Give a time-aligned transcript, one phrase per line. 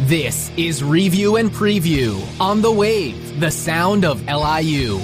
[0.00, 5.00] This is Review and Preview on the Wave, the sound of LIU.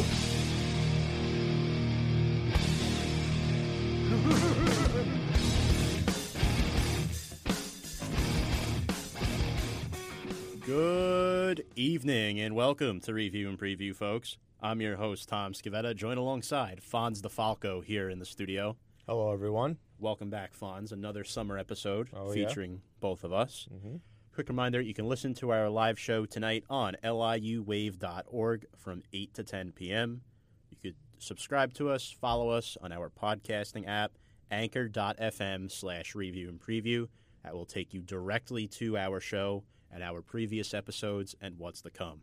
[10.67, 14.39] Good evening and welcome to Review and Preview, folks.
[14.61, 18.77] I'm your host, Tom Scavetta, joined alongside Fonz DeFalco here in the studio.
[19.09, 19.79] Hello, everyone.
[19.99, 20.93] Welcome back, Fonz.
[20.93, 22.47] Another summer episode Oh, yeah?
[22.47, 23.67] featuring both of us.
[23.75, 23.97] Mm-hmm.
[24.41, 29.45] Quick reminder you can listen to our live show tonight on liuwave.org from 8 to
[29.45, 30.23] 10 p.m.
[30.71, 34.13] You could subscribe to us, follow us on our podcasting app,
[34.51, 37.09] anchor.fm slash review and preview.
[37.45, 41.91] That will take you directly to our show and our previous episodes and what's to
[41.91, 42.23] come.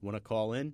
[0.00, 0.72] Want to call in?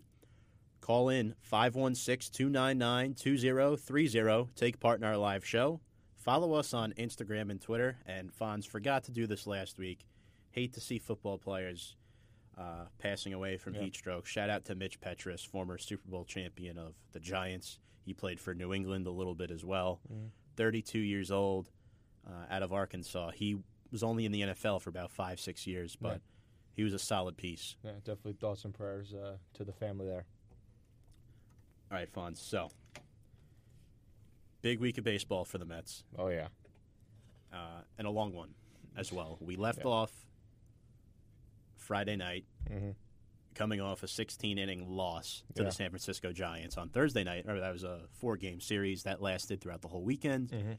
[0.80, 4.52] Call in 516 299 2030.
[4.54, 5.80] Take part in our live show.
[6.14, 7.96] Follow us on Instagram and Twitter.
[8.06, 10.06] And Fonz forgot to do this last week.
[10.54, 11.96] Hate to see football players
[12.56, 13.82] uh, passing away from Yeah.
[13.82, 14.24] heat stroke.
[14.24, 17.80] Shout out to Mitch Petrus, former Super Bowl champion of the Giants.
[18.04, 20.00] He played for New England a little bit as well.
[20.08, 20.30] Mhm.
[20.54, 21.72] 32 years old,
[22.24, 23.30] uh, out of Arkansas.
[23.32, 26.28] He was only in the NFL for about five, six years, but Yeah.
[26.76, 27.74] he was a solid piece.
[27.82, 30.24] Yeah, definitely thoughts and prayers uh, to the family there.
[31.90, 32.36] All right, Fonz.
[32.36, 32.70] So,
[34.62, 36.50] big week of baseball for the Mets, Oh yeah.
[37.52, 38.54] uh, and a long one
[38.94, 39.38] as well.
[39.40, 39.86] We left Yeah.
[39.90, 40.24] off
[41.84, 42.90] Friday night, Mm-hmm.
[43.54, 45.68] coming off a 16 inning loss to Yeah.
[45.68, 47.44] the San Francisco Giants on Thursday night.
[47.44, 50.48] Remember, that was a four game series that lasted throughout the whole weekend.
[50.50, 50.72] Mm-hmm.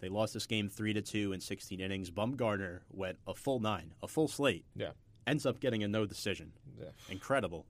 [0.00, 2.10] They lost this game three to two in 16 innings.
[2.10, 4.64] Bumgarner went a full nine, a full slate.
[4.74, 4.90] Yeah.
[5.26, 6.52] Ends up getting a no decision.
[6.78, 6.88] Yeah.
[7.10, 7.66] Incredible.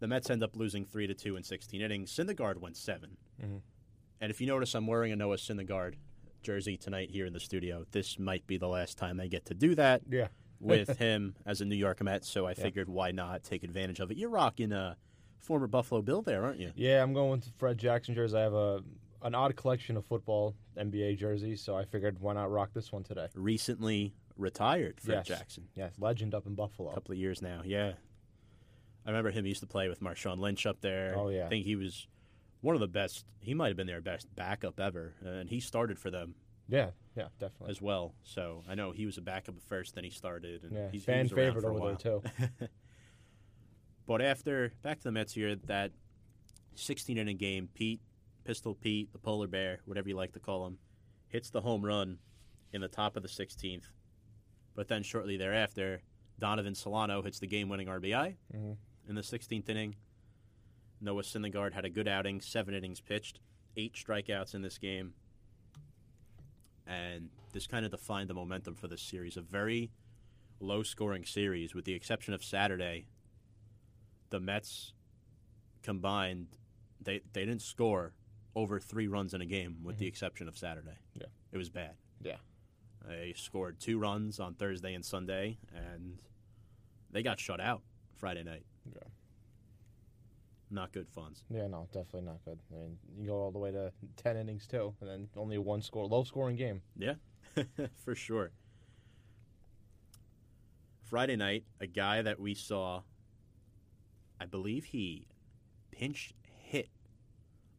[0.00, 2.12] The Mets end up losing three to two in 16 innings.
[2.12, 3.60] Syndergaard went 7 Mhm.
[4.20, 5.94] And if you notice, I'm wearing a Noah Syndergaard
[6.42, 7.86] jersey tonight here in the studio.
[7.92, 10.28] This might be the last time I get to do that Yeah.
[10.62, 12.24] With him as a New York Met.
[12.24, 14.16] So I figured, why not take advantage of it?
[14.16, 14.96] You're rocking a
[15.38, 16.70] former Buffalo Bill there, aren't you?
[16.76, 18.38] Yeah, I'm going with Fred Jackson jersey.
[18.38, 18.82] I have a
[19.24, 23.04] an odd collection of football NBA jerseys, so I figured why not rock this one
[23.04, 23.28] today.
[23.36, 25.26] Recently retired, Fred Yes.
[25.38, 25.68] Jackson.
[25.76, 26.90] Yes, legend up in Buffalo.
[26.90, 27.92] A couple of years now, yeah.
[29.06, 31.14] I remember him he used to play with Marshawn Lynch up there.
[31.16, 31.46] Oh, yeah.
[31.46, 32.06] I think he was
[32.62, 33.24] one of the best.
[33.40, 36.34] He might have been their best backup ever, and he started for them
[36.72, 37.70] Yeah, yeah, definitely.
[37.70, 38.14] as well.
[38.24, 41.02] So I know he was a backup at first, then he started, and Yeah, he's,
[41.02, 41.88] he fan around favorite for a over while.
[41.96, 42.68] there too.
[44.06, 45.92] But after back to the Mets here, that
[46.74, 48.00] 16 inning game, Pete,
[48.44, 50.78] Pistol Pete, the polar bear, whatever you like to call him,
[51.28, 52.18] hits the home run
[52.72, 53.84] in the top of the 16th.
[54.74, 56.00] But then shortly thereafter,
[56.40, 58.76] Donovan Solano hits the game-winning RBI Mhm.
[59.08, 59.94] in the 16th inning.
[61.00, 63.38] Noah Syndergaard had a good outing, seven innings pitched,
[63.76, 65.14] eight strikeouts in this game,
[66.86, 69.36] and this kind of defined the momentum for this series.
[69.36, 69.90] A very
[70.60, 73.06] low-scoring series, with the exception of Saturday
[74.32, 74.94] the Mets
[75.82, 76.46] combined
[77.00, 78.14] they they didn't score
[78.56, 80.08] over three runs in a game with the mm-hmm.
[80.08, 80.98] exception of Saturday.
[81.14, 81.26] Yeah.
[81.52, 81.94] It was bad.
[82.20, 82.36] Yeah.
[83.06, 86.18] They scored two runs on Thursday and Sunday and
[87.10, 87.82] they got shut out
[88.16, 88.64] Friday night.
[88.86, 89.02] Yeah.
[90.74, 91.44] Not good funds.
[91.50, 92.58] Yeah, no, definitely not good.
[92.72, 95.82] I mean, you go all the way to ten innings too, and then only one
[95.82, 96.80] score, low scoring game.
[96.96, 97.14] Yeah.
[98.04, 98.50] For sure.
[101.04, 103.02] Friday night, a guy that we saw
[104.40, 105.26] I believe he
[105.90, 106.32] pinch
[106.64, 106.88] hit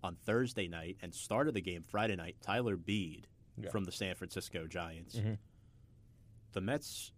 [0.03, 3.27] on Thursday night and started the game Friday night, Tyler Beede
[3.57, 3.69] Yeah.
[3.71, 5.15] from the San Francisco Giants.
[5.15, 5.39] Mhm.
[6.53, 7.11] The Mets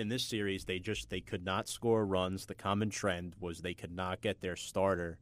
[0.00, 2.46] in this series they just they could not score runs.
[2.46, 5.18] The common trend was they could not get their starter,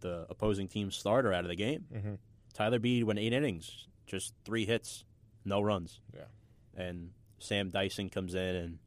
[0.00, 1.84] the opposing team's starter out of the game.
[1.94, 2.14] Mm-hmm.
[2.54, 5.04] Tyler Beede went eight innings, just three hits,
[5.44, 6.00] no runs.
[6.14, 6.22] Yeah.
[6.76, 8.78] And Sam Dyson comes in, and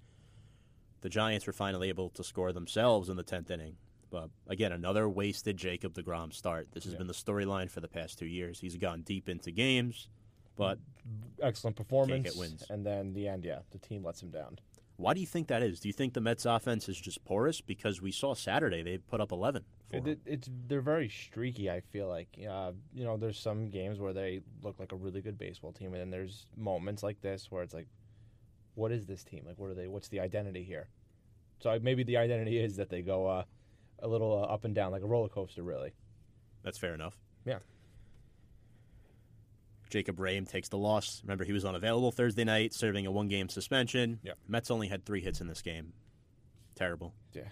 [1.02, 3.76] the Giants were finally able to score themselves in the 10th inning.
[4.10, 6.70] But again, another wasted Jacob DeGrom start.
[6.72, 7.00] This has Yeah.
[7.00, 8.60] been the storyline for the past two years.
[8.62, 10.08] He's gone deep into games,
[10.56, 10.80] but
[11.42, 12.36] Excellent performance,
[12.70, 13.44] and then the end.
[13.46, 14.60] Yeah, the team lets him down.
[14.98, 15.80] Why do you think that is?
[15.80, 17.62] Do you think the Mets offense is just porous?
[17.62, 19.64] Because we saw Saturday they put up 11.
[19.90, 21.70] For it, it's they're very streaky.
[21.70, 25.22] I feel like uh, you know, there's some games where they look like a really
[25.22, 27.88] good baseball team, and then there's moments like this where it's like,
[28.74, 29.44] what is this team?
[29.46, 29.88] Like, what are they?
[29.88, 30.90] What's the identity here?
[31.60, 33.44] So maybe the identity is that they go uh,
[34.00, 35.94] a little uh, up and down, like a roller coaster, really.
[36.64, 37.18] That's fair enough.
[37.46, 37.60] Yeah.
[39.90, 41.22] Jacob Rhame takes the loss.
[41.24, 44.20] Remember, he was unavailable Thursday night, serving a one game suspension.
[44.24, 44.34] Yeah.
[44.48, 45.94] Mets only had three hits in this game.
[46.76, 47.14] Terrible.
[47.34, 47.44] Yeah.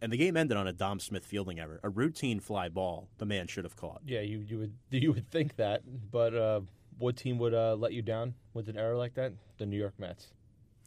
[0.00, 3.26] And the game ended on a Dom Smith fielding error, a routine fly ball the
[3.26, 4.00] man should have caught.
[4.06, 6.60] Yeah, you you would you would think that, but uh,
[6.98, 9.32] what team would uh, let you down with an error like that?
[9.58, 10.28] The New York Mets.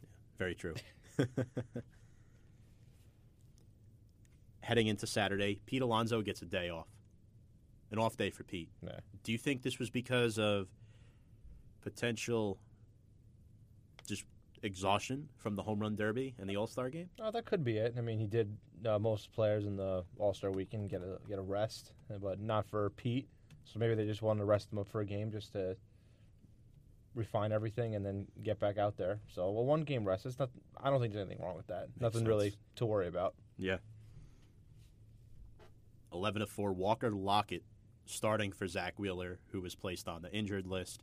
[0.00, 0.74] Yeah, Very true.
[4.60, 6.86] Heading into Saturday, Pete Alonso gets a day off.
[7.90, 8.70] An off day for Pete.
[8.82, 9.00] Yeah.
[9.24, 10.68] Do you think this was because of
[11.82, 12.58] potential
[14.06, 14.24] just
[14.62, 17.08] exhaustion from the home run derby and the All Star game?
[17.20, 17.94] Oh, that could be it.
[17.98, 18.56] I mean, he did
[18.86, 22.66] uh, most players in the All Star weekend get a get a rest, but not
[22.66, 23.28] for Pete.
[23.64, 25.76] So maybe they just wanted to rest him up for a game just to
[27.14, 29.20] refine everything and then get back out there.
[29.34, 30.26] So, well, one game rest.
[30.26, 30.50] It's not.
[30.82, 31.88] I don't think there's anything wrong with that.
[32.00, 32.28] Nothing sense.
[32.28, 33.34] really to worry about.
[33.58, 33.78] Yeah.
[36.12, 37.64] 11 to 4, Walker Lockett
[38.04, 41.02] starting for Zack Wheeler, who was placed on the injured list.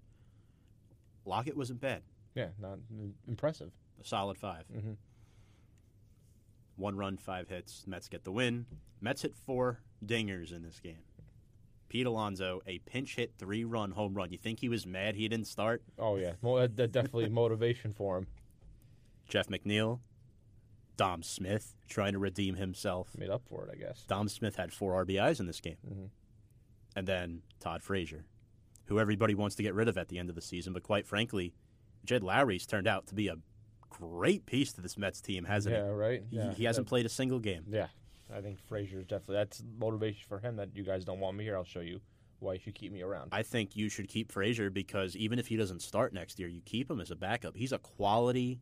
[1.26, 2.02] Lockett wasn't bad.
[2.36, 2.80] Yeah, not
[3.28, 3.72] impressive.
[4.00, 4.96] A solid 5 Mhm.
[6.76, 7.86] One run, five hits.
[7.88, 8.66] Mets get the win.
[9.02, 11.04] Mets hit four dingers in this game.
[11.90, 14.32] Pete Alonso, a pinch hit three run home run.
[14.32, 15.82] You think he was mad he didn't start?
[15.98, 18.28] Oh yeah, well, that, definitely motivation for him.
[19.28, 20.00] Jeff McNeil,
[20.98, 23.18] Dom Smith trying to redeem himself.
[23.18, 24.04] Made up for it, I guess.
[24.08, 25.78] Dom Smith had four RBIs in this game.
[25.86, 26.10] Mhm.
[26.96, 28.26] And then Todd Frazier,
[28.90, 30.74] who everybody wants to get rid of at the end of the season.
[30.74, 31.54] But quite frankly,
[32.06, 33.36] Jed Lowrie's turned out to be a
[33.90, 36.24] great piece to this Mets team, hasn't yeah, right.
[36.30, 36.38] he?
[36.38, 37.64] Yeah, He, he hasn't played a single game.
[37.70, 37.88] Yeah,
[38.36, 40.56] I think Frazier's definitely that's motivation for him.
[40.58, 41.56] That you guys don't want me here.
[41.56, 42.02] I'll show you
[42.40, 43.30] why you should keep me around.
[43.32, 46.62] I think you should keep Frazier because even if he doesn't start next year, you
[46.66, 47.56] keep him as a backup.
[47.56, 48.60] He's a quality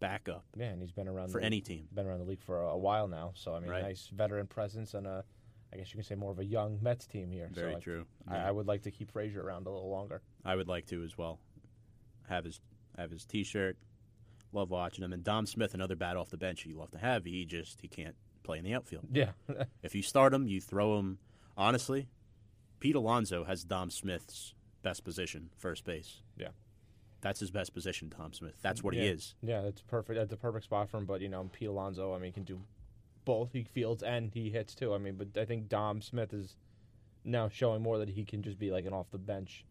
[0.00, 1.86] backup yeah, and he's been around for the, any team.
[1.94, 3.32] been around the league for a, a while now.
[3.34, 3.82] So I mean, Right.
[3.82, 5.24] nice veteran presence and a,
[5.72, 7.48] I guess you can say more of a young Mets team here.
[7.52, 8.06] Very so I- true.
[8.28, 8.48] I, Yeah.
[8.48, 10.20] I would like to keep Frazier around a little longer.
[10.44, 11.38] I would like to as well.
[12.28, 12.60] Have his
[12.98, 13.76] have his T-shirt.
[14.52, 15.12] Love watching him.
[15.12, 16.66] And Dom Smith, another bat off the bench.
[16.66, 17.24] You love to have.
[17.24, 19.06] He just he can't play in the outfield.
[19.12, 19.30] Yeah,
[19.82, 21.18] If you start him, you throw him.
[21.56, 22.08] Honestly,
[22.80, 26.22] Pete Alonso has Dom Smith's best position, first base.
[26.36, 26.48] Yeah.
[27.20, 28.54] That's his best position, Dom Smith.
[28.62, 29.34] That's what he is.
[29.42, 30.18] yeah, that's perfect.
[30.18, 31.04] That's the perfect spot for him.
[31.04, 32.58] But you know, Pete Alonso, I mean, can do
[33.24, 33.52] both.
[33.52, 34.94] He fields and he hits too.
[34.94, 36.56] I mean, but I think Dom Smith is
[37.24, 39.64] now showing more that he can just be like an off the bench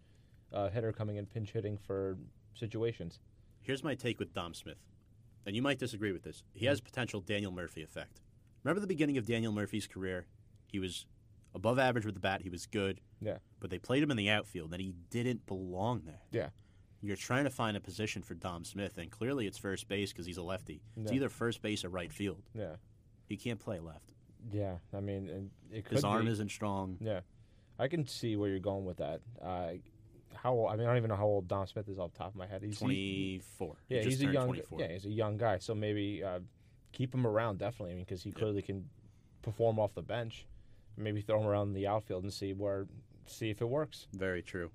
[0.54, 2.18] uh, hitter coming in pinch hitting for
[2.54, 3.20] situations.
[3.62, 4.78] Here's my take with Dom Smith,
[5.46, 6.44] and you might disagree with this.
[6.54, 8.22] He has potential Daniel Murphy effect.
[8.64, 10.26] Remember the beginning of Daniel Murphy's career?
[10.68, 11.06] He was
[11.56, 12.42] above average with the bat.
[12.42, 13.02] He was good.
[13.22, 13.38] Yeah.
[13.60, 16.22] But they played him in the outfield, and he didn't belong there.
[16.32, 16.50] Yeah.
[17.02, 20.26] You're trying to find a position for Dom Smith, and clearly it's first base because
[20.26, 20.82] he's a lefty.
[20.98, 22.44] It's either first base or right field.
[22.54, 22.76] Yeah,
[23.30, 24.12] He can't play left.
[24.52, 24.76] yeah.
[24.94, 26.32] I mean, it could His arm be.
[26.32, 26.98] isn't strong.
[27.00, 27.22] Yeah,
[27.78, 29.22] I can see where you're going with that.
[29.42, 29.74] Uh,
[30.36, 32.18] how old, I mean, I don't even know how old Dom Smith is off the
[32.18, 32.62] top of my head.
[32.64, 33.76] He's 24.
[33.88, 34.46] He yeah, just he's a young.
[34.46, 34.80] 24.
[34.82, 35.58] Yeah, he's a young guy.
[35.60, 36.40] So maybe uh,
[36.92, 37.92] keep him around definitely.
[37.92, 38.90] I mean, because he clearly can
[39.42, 40.46] perform off the bench.
[40.98, 42.88] Maybe throw him around the outfield and see where,
[43.26, 44.08] see if it works.
[44.14, 44.72] Very true.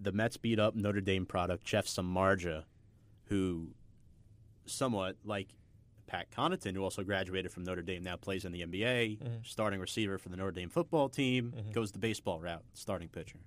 [0.00, 2.64] The Mets beat up Notre Dame product Jeff Samardzija,
[3.26, 3.68] who
[4.66, 5.48] somewhat like
[6.06, 9.46] Pat Connaughton, who also graduated from Notre Dame, now plays in the NBA, Mhm.
[9.46, 11.72] starting receiver for the Notre Dame football team, Mhm.
[11.72, 13.40] goes the baseball route, starting pitcher.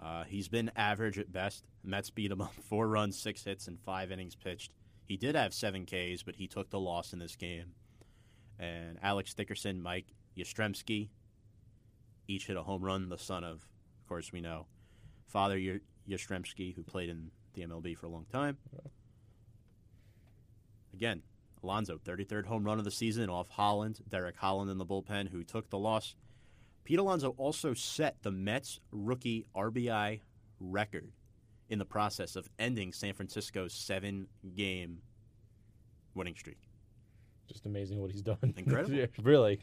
[0.00, 1.64] Uh, he's been average at best.
[1.82, 4.72] Mets beat him up four runs, six hits, and five innings pitched.
[5.04, 7.74] He did have seven Ks, but he took the loss in this game.
[8.58, 11.10] And Alex Dickerson, Mike Yastrzemski,
[12.26, 13.08] each hit a home run.
[13.10, 13.68] The son of,
[14.00, 14.66] of course, we know,
[15.26, 15.58] Father
[16.08, 18.58] Yastrzemski, who played in the MLB for a long time.
[20.94, 21.22] Again,
[21.64, 25.42] Alonso, 33rd home run of the season off Holland, Derek Holland in the bullpen, who
[25.42, 26.14] took the loss.
[26.84, 30.20] Pete Alonso also set the Mets rookie RBI
[30.60, 31.10] record
[31.68, 34.98] in the process of ending San Francisco's seven game
[36.14, 36.60] winning streak.
[37.48, 38.54] Just amazing what he's done.
[38.56, 39.06] Incredible.
[39.22, 39.60] Really.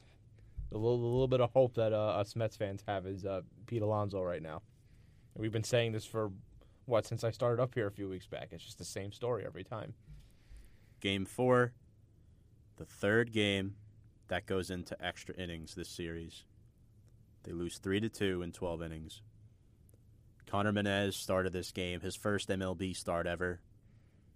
[0.74, 3.42] A little, a little bit of hope that uh, us Mets fans have is uh,
[3.68, 4.62] Pete Alonso right now.
[5.38, 6.32] We've been saying this for
[6.86, 8.50] what since I started up here a few weeks back.
[8.52, 9.94] It's just the same story every time.
[11.02, 11.74] Game four,
[12.78, 13.76] the third game
[14.28, 16.46] that goes into extra innings this series.
[17.44, 19.22] They lose three to two in twelve innings.
[20.46, 23.62] Connor Menez started this game, his first MLB start ever.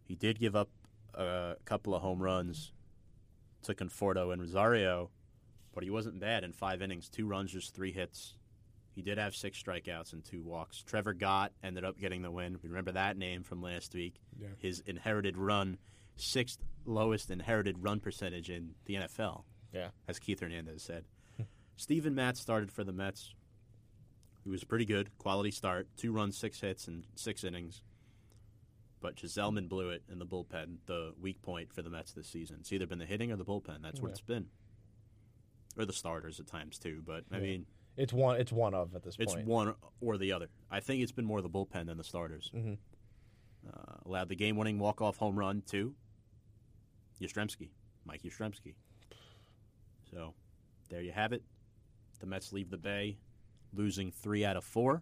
[0.04, 0.70] He did give up
[1.14, 2.72] a couple of home runs
[3.64, 5.12] to Conforto and Rosario,
[5.74, 7.10] but he wasn't bad in five innings.
[7.10, 8.36] Two runs, just three hits.
[8.92, 10.82] He did have six strikeouts and two walks.
[10.82, 12.58] Trevor Gott ended up getting the win.
[12.64, 14.16] We remember that name from last week.
[14.40, 14.48] Yeah.
[14.58, 15.78] His inherited run,
[16.16, 19.44] sixth lowest inherited run percentage in the NFL,
[19.74, 19.90] Yeah.
[20.08, 21.06] as Keith Hernandez said.
[21.78, 23.34] Steven Matz started for the Mets.
[24.44, 27.82] He was pretty good, quality start, two runs, six hits, and six innings.
[29.02, 32.58] But Gsellman blew it in the bullpen, the weak point for the Mets this season.
[32.62, 33.82] It's either been the hitting or the bullpen.
[33.82, 34.48] That's what it's been,
[35.78, 37.04] or the starters at times too.
[37.06, 37.44] But I Yeah.
[37.44, 37.66] mean,
[37.98, 38.40] It's one.
[38.40, 39.40] It's one of at this it's point.
[39.42, 40.50] It's one or the other.
[40.70, 42.52] I think it's been more the bullpen than the starters.
[42.54, 42.78] Mhm.
[43.68, 45.96] Uh, allowed the game-winning walk-off home run to
[47.22, 47.70] Yastrzemski,
[48.06, 48.76] Mike Yastrzemski.
[50.12, 50.34] So
[50.90, 51.44] there you have it.
[52.20, 53.18] The Mets leave the Bay,
[53.74, 55.02] losing three out of four.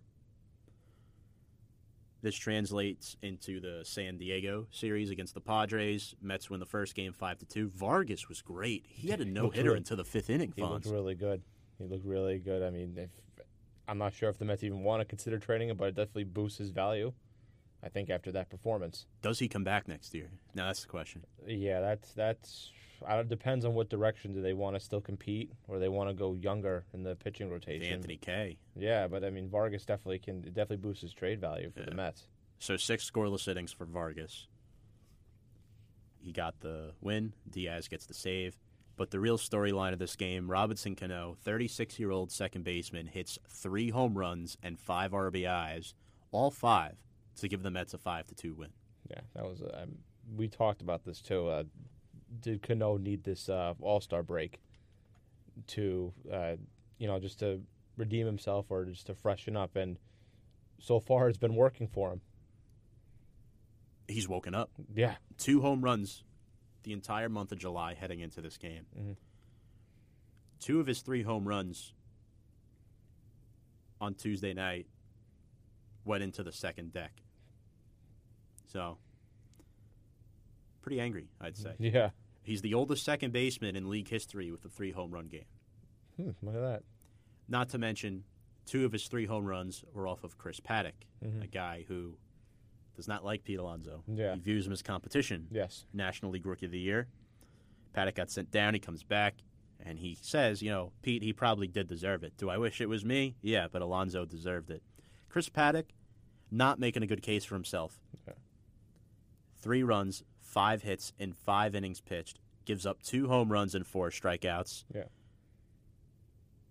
[2.22, 6.16] This translates into the San Diego series against the Padres.
[6.22, 7.68] Mets win the first game five to two.
[7.68, 8.86] Vargas was great.
[8.88, 10.54] He had a no hitter really- into the fifth inning.
[10.56, 11.44] He looked really good.
[11.78, 12.64] He looked really good.
[12.64, 13.10] I mean, if
[13.90, 16.24] I'm not sure if the Mets even want to consider trading him, but it definitely
[16.24, 17.12] boosts his value.
[17.84, 19.06] I think after that performance.
[19.22, 20.30] Does he come back next year?
[20.56, 21.24] Now that's the question.
[21.46, 22.72] Yeah, that's that's.
[23.06, 26.10] I don't, depends on what direction do they want to still compete, or they want
[26.10, 27.92] to go younger in the pitching rotation.
[27.92, 28.58] Anthony Kay.
[28.78, 31.94] Yeah, but I mean Vargas definitely can it definitely boosts his trade value for the
[31.94, 32.28] Mets.
[32.60, 34.48] So six scoreless innings for Vargas.
[36.22, 37.34] He got the win.
[37.50, 38.58] Diaz gets the save.
[38.96, 44.16] But the real storyline of this game, Robinson Cano, 36-year-old second baseman, hits three home
[44.18, 45.94] runs and five RBIs,
[46.32, 46.96] all five,
[47.38, 48.70] to give the Mets a five to two win.
[49.10, 49.62] Yeah, that was.
[49.62, 49.86] Uh,
[50.36, 51.48] we talked about this too.
[51.48, 51.64] Uh,
[52.42, 54.60] did Cano need this uh, All Star break
[55.68, 56.56] to, uh,
[56.98, 57.62] you know, just to
[57.98, 59.76] redeem himself or just to freshen up?
[59.76, 59.98] And
[60.80, 62.22] so far, it's been working for him.
[64.08, 64.70] He's woken up.
[64.94, 66.24] Yeah, Two home runs
[66.84, 68.86] the entire month of July heading into this game.
[68.98, 69.16] Mhm.
[70.60, 71.94] Two of his three home runs
[74.02, 74.88] on Tuesday night
[76.06, 77.22] went into the second deck.
[78.66, 78.98] So,
[80.82, 81.74] pretty angry, I'd say.
[81.80, 82.10] yeah.
[82.42, 85.46] He's the oldest second baseman in league history with a three home run game.
[86.18, 86.84] Hmm, look at that.
[87.48, 88.24] Not to mention,
[88.66, 91.44] two of his three home runs were off of Chris Paddack, Mhm.
[91.44, 92.18] a guy who
[92.96, 94.04] does not like Pete Alonso.
[94.08, 94.36] Yeah.
[94.36, 95.48] He views him as competition.
[95.52, 95.86] Yes.
[95.94, 97.08] National League Rookie of the Year.
[97.96, 98.74] Paddack got sent down.
[98.74, 99.36] He comes back,
[99.80, 102.36] and he says, you know, Pete, he probably did deserve it.
[102.38, 103.36] Do I wish it was me?
[103.42, 104.84] Yeah, but Alonso deserved it.
[105.34, 105.86] Chris Paddack,
[106.52, 108.00] not making a good case for himself.
[108.22, 108.38] Okay.
[109.58, 114.12] Three runs, five hits in five innings pitched, gives up two home runs and four
[114.12, 114.84] strikeouts.
[114.94, 115.06] Yeah.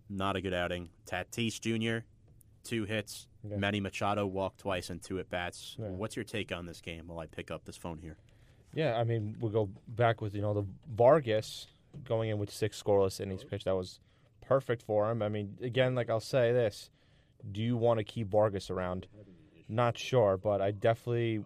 [0.09, 0.90] Not a good outing.
[1.07, 2.07] Tatis Jr.,
[2.62, 3.26] two hits.
[3.42, 3.57] Yeah.
[3.57, 5.75] Manny Machado walked twice and two at bats.
[5.76, 5.88] Yeah.
[5.88, 8.16] What's your take on this game while I pick up this phone here?
[8.73, 11.66] Yeah, I mean, we'll go back with, you know, the Vargas
[12.04, 13.64] going in with six scoreless innings pitched.
[13.64, 13.99] That was
[14.40, 15.21] perfect for him.
[15.21, 16.90] I mean, again, like I'll say this
[17.50, 19.06] do you want to keep Vargas around?
[19.68, 21.42] Not sure, but I definitely,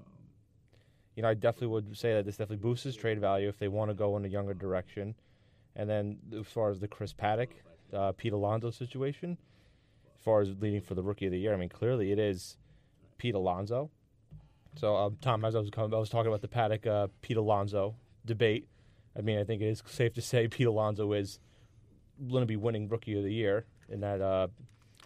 [1.15, 3.69] you know, I definitely would say that this definitely boosts his trade value if they
[3.69, 5.15] want to go in a younger direction.
[5.75, 7.49] And then as far as the Chris Paddack,
[7.93, 9.38] uh, Pete Alonso situation,
[10.15, 12.57] as far as leading for the Rookie of the Year, I mean, clearly it is
[13.19, 13.91] Pete Alonso.
[14.76, 17.37] So, um, Tom, as I was coming, I was talking about the Paddack uh, Pete
[17.37, 18.69] Alonso debate.
[19.17, 21.38] I mean, I think it is safe to say Pete Alonso is
[22.31, 24.49] going to be winning Rookie of the Year in that uh,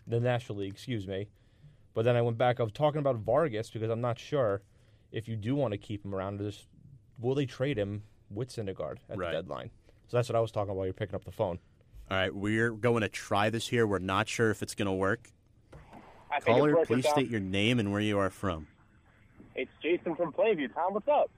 [0.06, 0.72] the National League.
[0.72, 1.28] Excuse me.
[1.94, 2.60] But then I went back.
[2.60, 4.62] I was talking about Vargas because I'm not sure
[5.12, 6.38] if you do want to keep him around.
[6.38, 6.66] Just
[7.18, 9.32] will they trade him with Syndergaard at Right.
[9.32, 9.70] the deadline?
[10.08, 11.58] So that's what I was talking about while you're picking up the phone.
[12.10, 13.86] All right, we're going to try this here.
[13.86, 15.30] We're not sure if it's going to work.
[16.32, 17.12] I Caller, please Tom.
[17.12, 18.66] state your name and where you are from.
[19.54, 20.72] It's Jason from Plainview.
[20.74, 21.30] Tom, what's up?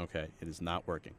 [0.00, 1.14] Okay, it is not working.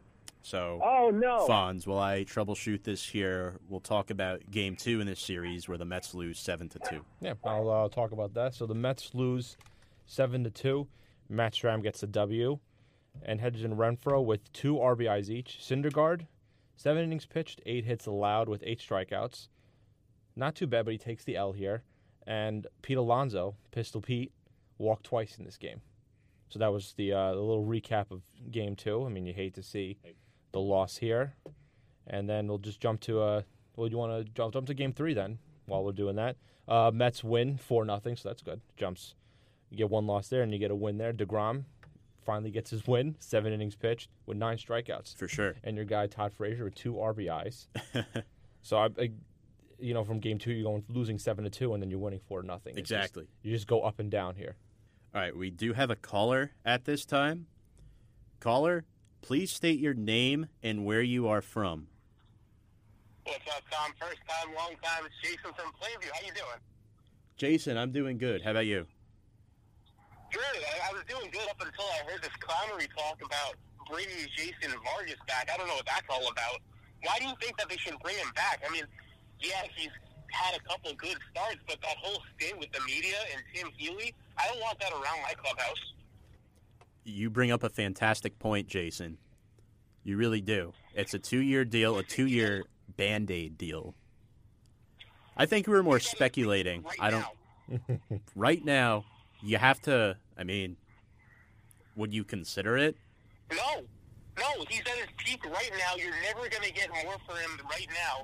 [0.48, 1.46] So, Oh no.
[1.46, 5.77] Fonz, while I troubleshoot this here, we'll talk about game two in this series where
[5.77, 7.04] the Mets lose seven to two.
[7.20, 8.54] Yeah, I'll uh, talk about that.
[8.54, 9.58] So the Mets lose
[10.06, 10.88] seven to two.
[11.27, 12.60] Matt Strahm gets the W,
[13.24, 15.60] and Hedges and Renfroe with two RBIs each.
[15.62, 16.27] Syndergaard,
[16.77, 19.50] seven innings pitched, eight hits allowed with eight strikeouts.
[20.38, 21.84] Not too bad, but he takes the L here.
[22.25, 24.32] And Pete Alonso, Pistol Pete,
[24.77, 25.82] walked twice in this game.
[26.48, 29.06] So that was the uh, the little recap of game two.
[29.06, 29.98] I mean, you hate to see
[30.58, 31.34] the loss here,
[32.08, 33.46] and then we'll just jump to a.
[33.76, 35.40] well, you want to jump, jump to game three then?
[35.68, 36.38] While we're doing that,
[36.68, 38.62] uh, Mets win four nothing, so that's good.
[38.78, 39.16] Jumps,
[39.70, 41.12] you get one loss there, and you get a win there.
[41.14, 41.66] Degrom
[42.26, 45.56] finally gets his win, seven innings pitched with nine strikeouts, For sure.
[45.64, 47.68] and your guy Todd Frazier with two RBIs.
[48.62, 49.12] so I, I,
[49.80, 52.20] you know, from game two, you're going losing seven to two, and then you're winning
[52.28, 52.78] four nothing.
[52.78, 53.28] It's just- exactly.
[53.44, 54.56] you just go up and down here.
[55.16, 57.48] All right, we do have a caller at this time.
[58.40, 58.86] Caller,
[59.28, 61.86] please state your name and where you are from.
[63.26, 63.92] What's up, Tom?
[64.00, 65.04] First time, long time.
[65.04, 66.08] It's Jason from Plainview.
[66.16, 66.62] How you doing?
[67.36, 68.42] Jason, I'm doing good.
[68.42, 68.88] How about you?
[70.32, 70.40] Good.
[70.64, 73.60] I, I was doing good up until I heard this clownery talk about
[73.92, 75.52] bringing Jason Vargas back.
[75.54, 76.64] I don't know what that's all about.
[77.04, 78.64] Why do you think that they should bring him back?
[78.66, 78.88] I mean,
[79.42, 79.92] yeah, he's
[80.32, 84.16] had a couple good starts, but that whole stint with the media and Tim Healey,
[84.40, 85.84] I don't want that around my clubhouse.
[87.08, 89.18] You bring up a fantastic point, Jason.
[90.04, 90.74] You really do.
[90.94, 92.66] It's a two year deal, a two year
[92.98, 93.96] band aid deal.
[95.38, 96.84] I think we were more speculating.
[97.00, 97.26] I don't.
[98.36, 99.04] Right now,
[99.42, 100.18] you have to.
[100.38, 100.78] I mean,
[101.98, 102.96] would you consider it?
[103.52, 103.84] No,
[104.38, 105.96] no, he's at his peak right now.
[105.98, 108.24] You're never going to get more for him right now.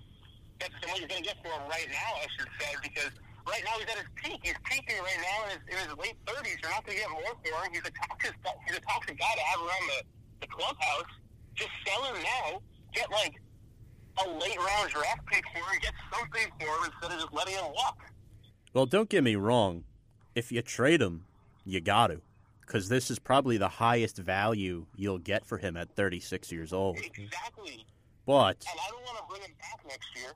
[0.60, 3.12] That's what you're going to get for him right now, I should say, because
[3.48, 4.40] right now he's at his peak.
[4.44, 6.62] He's peaking right now in his, in his late 30s.
[6.62, 7.72] You're not going to get more for him.
[7.72, 8.36] He's a toxic,
[8.68, 10.00] he's a toxic guy to have around the,
[10.42, 11.12] the clubhouse.
[11.56, 12.62] Just sell him now.
[12.94, 13.36] Get like
[14.26, 15.80] a late round draft pick for him.
[15.82, 17.98] Get something for him instead of just letting him walk.
[18.74, 19.84] Well, don't get me wrong.
[20.36, 21.26] If you trade him,
[21.66, 22.22] you got to.
[22.62, 26.98] Because this is probably the highest value you'll get for him at 36 years old.
[26.98, 27.86] Exactly.
[28.26, 30.34] But, And I don't want to bring him back next year.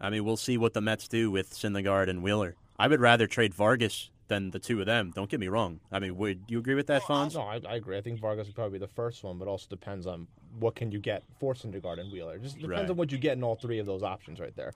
[0.00, 2.54] I mean, we'll see what the Mets do with Syndergaard and Wheeler.
[2.78, 5.12] I would rather trade Vargas than the two of them.
[5.14, 5.80] Don't get me wrong.
[5.90, 7.34] I mean, would you agree with that, Fonz?
[7.34, 7.96] No, I, I agree.
[7.96, 10.26] I think Vargas would probably be the first one, but also depends on
[10.58, 12.38] what can you get for Syndergaard and Wheeler.
[12.38, 12.90] Just depends Right.
[12.90, 14.72] on what you get in all three of those options right there.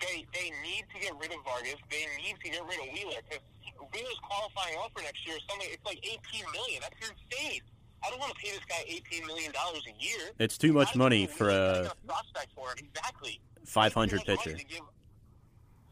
[0.00, 1.76] They they need to get rid of Vargas.
[1.90, 3.40] They need to get rid of Wheeler because
[3.94, 5.68] Wheeler's qualifying offer next year is something.
[5.72, 6.82] It's like eighteen million.
[6.82, 7.62] That's insane.
[8.04, 10.32] I don't want to pay this guy eighteen million dollars a year.
[10.38, 12.76] It's too much money for a prospect for him.
[12.94, 13.40] Exactly.
[13.66, 14.56] 500 Too much pitcher.
[14.68, 14.80] give-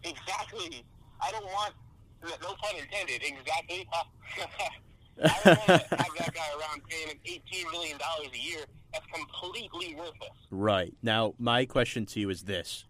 [0.05, 0.85] Exactly.
[1.21, 1.75] I don't want.
[2.23, 3.23] No pun intended.
[3.23, 3.87] Exactly.
[5.23, 8.65] I don't want to have that guy around paying him eighteen million dollars a year.
[8.93, 10.31] That's completely worthless.
[10.51, 10.95] Right.
[11.03, 12.85] Now, my question to you is this.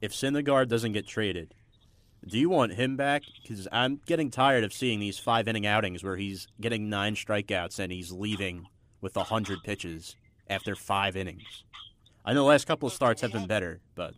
[0.00, 1.54] If Syndergaard doesn't get traded,
[2.26, 3.22] do you want him back?
[3.42, 7.78] Because I'm getting tired of seeing these five inning outings where he's getting nine strikeouts
[7.78, 8.66] and he's leaving
[9.00, 10.16] with 100 pitches
[10.48, 11.64] after five innings.
[12.24, 14.12] I know the last couple of starts have been better, but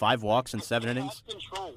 [0.00, 1.22] five walks in seven They innings?
[1.28, 1.74] Have control.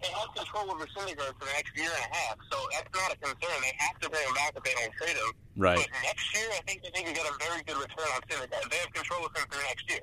[0.00, 3.12] They have control over Syndergaard for the next year and a half, so that's not
[3.12, 3.56] a concern.
[3.60, 5.32] They have to bring him back if they don't trade him.
[5.60, 5.76] Right.
[5.76, 8.64] But next year, I think that they can get a very good return on Syndergaard.
[8.72, 10.00] They have control of him for next year.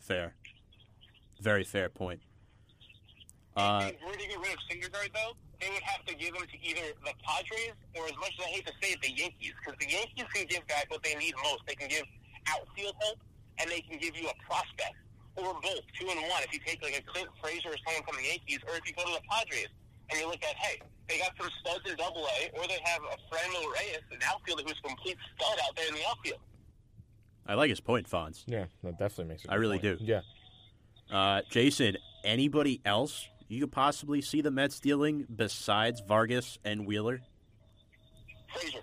[0.00, 0.34] Fair.
[1.40, 2.20] Very fair point.
[3.54, 6.34] If Uh, they were to get rid of Syndergaard, though, they would have to give
[6.34, 9.12] him to either the Padres or, as much as I hate to say it, the
[9.14, 11.62] Yankees, because the Yankees can give back what they need most.
[11.68, 12.02] They can give
[12.50, 13.18] outfield help,
[13.58, 14.98] and they can give you a prospect,
[15.36, 16.42] or both, two and one.
[16.44, 18.92] If you take like a Clint Frazier or someone from the Yankees, or if you
[18.94, 19.68] go to the Padres
[20.10, 23.02] and you look at, hey, they got some studs in Double A, or they have
[23.02, 26.40] a Fernando Reyes, an outfielder who's a complete stud out there in the outfield.
[27.46, 28.44] I like his point, Fonz.
[28.46, 29.44] Yeah, that definitely makes.
[29.46, 29.98] A I I really point.
[29.98, 30.04] do.
[30.04, 30.20] Yeah,
[31.10, 37.20] Uh, Jason, anybody else you could possibly see the Mets dealing besides Vargas and Wheeler?
[38.54, 38.80] Frazier.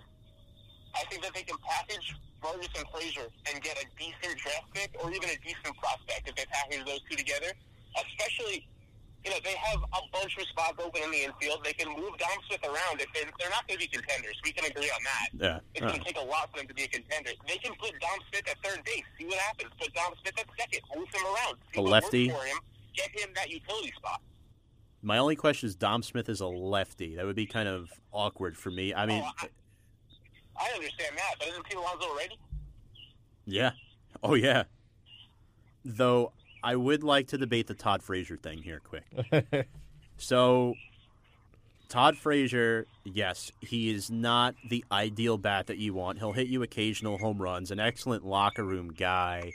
[0.94, 5.10] I think that they can package And Frazier and get a decent draft pick or
[5.12, 7.52] even a decent prospect if they package those two together.
[7.94, 8.66] Especially,
[9.24, 11.60] you know, they have a bunch of spots open in the infield.
[11.64, 13.00] They can move Dom Smith around.
[13.00, 15.28] If they, they're not going to be contenders, we can agree on that.
[15.36, 15.58] Yeah.
[15.74, 17.30] It's going to take a lot for them to be a contender.
[17.46, 19.70] They can put Dom Smith at third base, see what happens.
[19.78, 22.28] Put Dom Smith at second, move him around, see A lefty.
[22.30, 22.56] for him.
[22.96, 24.20] Get him that utility spot.
[25.02, 27.16] my only question is Dom Smith is a lefty.
[27.16, 28.94] That would be kind of awkward for me.
[28.94, 29.48] I mean, oh, I,
[30.60, 32.38] I understand that, but isn't Pete Alonso ready?
[33.46, 33.72] yeah.
[34.22, 34.64] Oh, yeah.
[35.84, 39.66] Though I would like to debate the Todd Frazier thing here quick.
[40.22, 40.74] So,
[41.88, 46.18] Todd Frazier, yes, he is not the ideal bat that you want.
[46.18, 49.54] He'll hit you occasional home runs, an excellent locker room guy.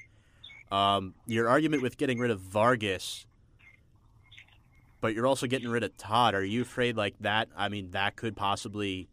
[0.72, 3.28] Um, your argument with getting rid of Vargas,
[5.02, 6.34] but you're also getting rid of Todd.
[6.34, 7.48] Are you afraid like that?
[7.56, 9.08] I mean, that could possibly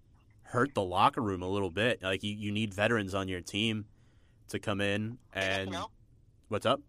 [0.53, 2.03] hurt the locker room a little bit.
[2.03, 3.87] Like you, you need veterans on your team
[4.49, 5.91] to come in and Cano?
[6.49, 6.81] what's up?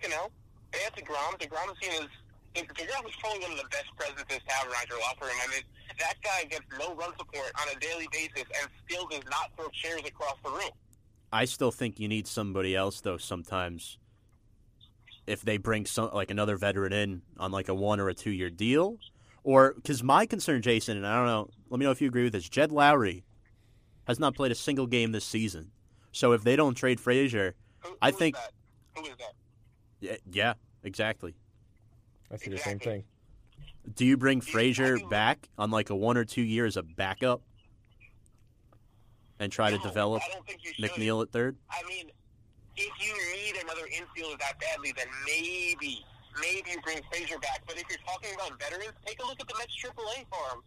[0.00, 0.30] Cano.
[0.72, 1.38] They have DeGrom.
[1.38, 2.08] DeGrom is seen as
[2.54, 5.34] DeGrom is probably one of the best presidents to have around your locker room.
[5.42, 5.62] I mean,
[5.98, 9.68] that guy gets no run support on a daily basis and still does not throw
[9.68, 10.70] chairs across the room.
[11.32, 13.98] I still think you need somebody else though sometimes.
[15.26, 18.30] If they bring some like another veteran in on like a one or a two
[18.30, 18.98] year deal,
[19.44, 22.22] or because my concern, Jason, and I don't know, let me know if you agree
[22.24, 22.46] with this.
[22.46, 23.22] Jed Lowrie
[24.06, 25.70] has not played a single game this season,
[26.12, 28.52] so if they don't trade Frazier, Who, I who is think- that?
[28.94, 29.32] Who is that?
[30.00, 30.54] yeah, yeah,
[30.84, 31.34] exactly.
[32.30, 33.04] I see the same thing.
[33.94, 37.40] Do you bring Frazier back on like a one or two year as a backup
[39.40, 40.84] and try to develop I don't think you should.
[40.90, 41.56] McNeil at third?
[41.70, 42.10] I mean,
[42.76, 46.04] if you need another infielder that badly, then maybe,
[46.38, 47.62] maybe you bring Frazier back.
[47.66, 50.62] But if you're talking about veterans, take a look at the Mets AAA farm.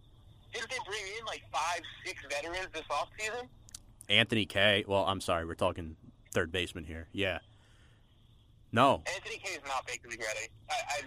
[0.55, 3.47] Didn't they bring in like five, six veterans this offseason?
[4.09, 4.85] Anthony Kay.
[4.87, 5.95] Well, I'm sorry, we're talking
[6.33, 7.07] third baseman here.
[7.11, 7.39] Yeah.
[8.71, 10.47] No, Anthony Kay is not big league ready.
[10.69, 11.01] I, I,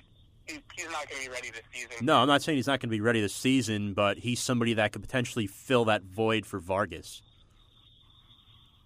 [0.47, 2.05] he's not going to be ready this season.
[2.07, 4.75] No, I'm not saying he's not going to be ready this season, but he's somebody
[4.75, 7.23] that could potentially fill that void for Vargas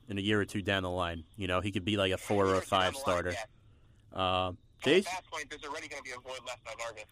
[0.08, 1.24] in a year or two down the line.
[1.36, 3.30] You know, he could be like a four or a five the line, starter.
[3.32, 4.18] yeah.
[4.18, 4.52] Uh,
[4.84, 7.04] At that point, there's already going to be a void left by Vargas.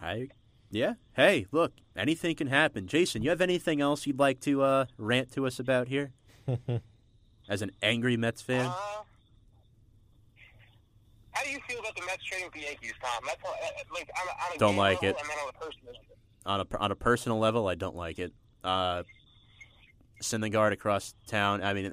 [0.00, 0.28] I
[0.70, 0.94] Yeah.
[1.14, 2.86] Hey, look, anything can happen.
[2.86, 6.12] Jason, you have anything else you'd like to uh, rant to us about here?
[7.48, 8.66] As an angry Mets fan?
[8.66, 8.72] Uh,
[11.32, 13.22] how do you feel about the Mets trading with the Yankees, Tom?
[13.26, 15.24] That's all, uh, like on a, on a Don't like level it.
[15.24, 16.06] On a personal level.
[16.46, 18.32] on a on a personal level, I don't like it.
[18.62, 19.02] Uh,
[20.22, 21.62] Syndergaard across town.
[21.62, 21.92] I mean,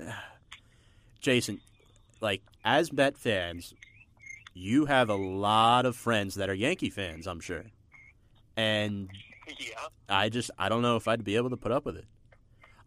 [1.22, 1.60] Jason,
[2.22, 3.74] like as Met fans,
[4.54, 7.26] you have a lot of friends that are Yankee fans.
[7.28, 7.64] I'm sure,
[8.58, 9.10] and
[9.60, 9.88] Yeah.
[10.10, 12.06] I just I don't know if I'd be able to put up with it.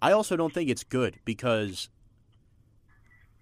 [0.03, 1.89] I also don't think it's good because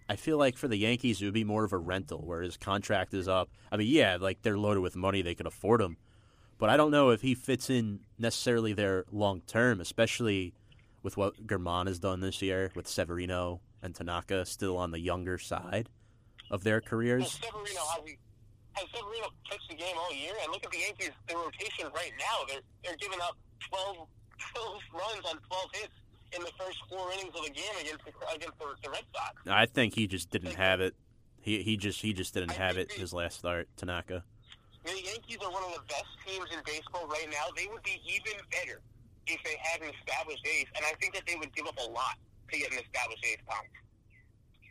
[0.08, 2.56] I feel like for the Yankees it would be more of a rental where his
[2.56, 3.48] contract is up.
[3.72, 5.96] I mean, yeah, like they're loaded with money, they could afford him.
[6.58, 10.54] But I don't know if he fits in necessarily there long term, especially
[11.02, 15.38] with what German has done this year with Severino and Tanaka still on the younger
[15.38, 15.88] side
[16.50, 17.32] of their Well, careers.
[17.32, 18.16] Severino has,
[18.78, 21.10] has Severino pitched the game all year, and look at the Yankees.
[21.26, 23.34] Their rotation right now, they're they're giving up
[23.70, 24.06] 12,
[24.54, 25.96] 12 runs on 12 hits
[26.32, 29.34] in the first four innings of the game against the, against the, the Red Sox.
[29.48, 30.94] I think he just didn't have it.
[31.40, 34.24] He he just he just didn't have it his last start, Tanaka.
[34.84, 37.44] The Yankees are one of the best teams in baseball right now.
[37.56, 38.80] They would be even better
[39.26, 41.90] if they had an established ace, and I think that they would give up a
[41.90, 42.16] lot
[42.50, 43.64] to get an established ace, Tom.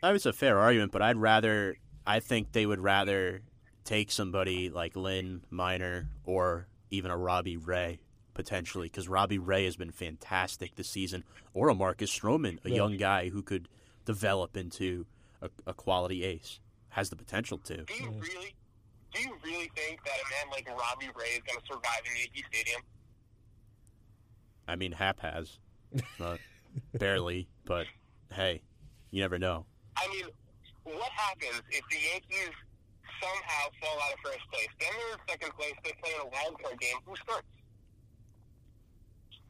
[0.02, 1.78] That was a fair argument, but I'd rather.
[2.06, 3.42] I think they would rather
[3.88, 8.00] take somebody like Lynn Miner or even a Robbie Ray
[8.34, 11.24] potentially, because Robbie Ray has been fantastic this season,
[11.56, 12.76] or a Marcus Stroman, a Yeah.
[12.76, 13.68] young guy who could
[14.06, 15.08] develop into
[15.42, 17.78] a, a quality ace, has the potential to.
[17.78, 18.54] Do you really,
[19.14, 22.18] do you really think that a man like Robbie Ray is going to survive in
[22.20, 22.82] Yankee Stadium?
[24.68, 25.58] I mean, Happ has,
[26.20, 26.40] but
[26.94, 27.88] barely, but
[28.34, 28.62] hey,
[29.12, 29.66] you never know.
[29.96, 30.26] I mean,
[30.84, 32.54] what happens if the Yankees
[33.22, 34.70] somehow fall out of first place?
[34.80, 35.76] Then they're in second place.
[35.84, 36.98] They play in a wild card game.
[37.06, 37.48] Who starts?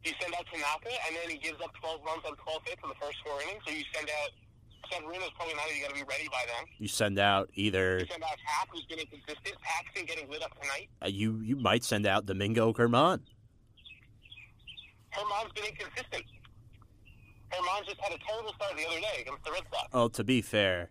[0.04, 2.82] Do you send out Tanaka, and then he gives up 12 runs on 12 hits
[2.84, 3.64] in the first four innings?
[3.68, 4.30] Or you send out
[4.94, 6.64] Severino's probably not even going to be ready by then.
[6.78, 9.56] You send out either You send out Happ, who's been inconsistent.
[9.62, 10.88] Paxton getting lit up tonight.
[11.04, 13.20] uh, you you might send out Domingo German.
[15.12, 16.24] Herman's been inconsistent.
[17.52, 19.88] Herman just had a terrible start the other day against the Red Sox.
[19.94, 20.90] Oh, to be fair,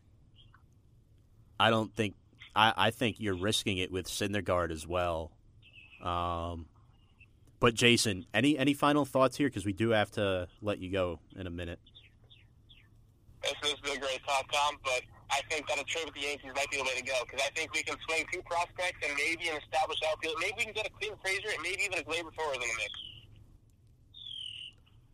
[1.60, 2.14] I don't think
[2.56, 5.30] I, I think you're risking it with Syndergaard as well.
[6.02, 6.66] Um,
[7.60, 9.48] but Jason, any any final thoughts here?
[9.48, 11.78] Because we do have to let you go in a minute.
[13.42, 16.20] This has been a great talk, Tom, but I think that a trade with the
[16.20, 18.98] Yankees might be the way to go because I think we can swing two prospects
[19.06, 20.36] and maybe an established outfield.
[20.40, 22.76] Maybe we can get a Clinton Frazier and maybe even a Gleyber Torres in the
[22.78, 22.92] mix.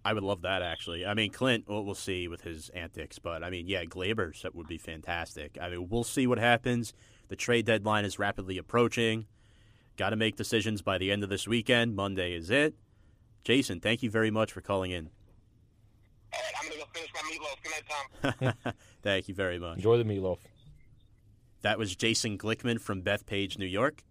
[0.05, 1.07] I would love that actually.
[1.07, 4.55] I mean, Clint, we'll, we'll see with his antics, but I mean, yeah, Gleyber that
[4.55, 5.59] would be fantastic.
[5.61, 6.93] I mean, we'll see what happens.
[7.33, 9.25] The trade deadline is rapidly approaching.
[9.97, 11.97] Got to make decisions by the end of this weekend.
[11.97, 12.75] Monday is it.
[13.43, 15.09] Jason, thank you very much for calling in.
[16.35, 17.63] All right, I'm going to go finish my meatloaf.
[17.63, 18.75] Good night, Tom.
[19.03, 19.77] thank you very much.
[19.77, 20.41] Enjoy the meatloaf.
[21.63, 24.03] That was Jason Glickman from Bethpage, New York.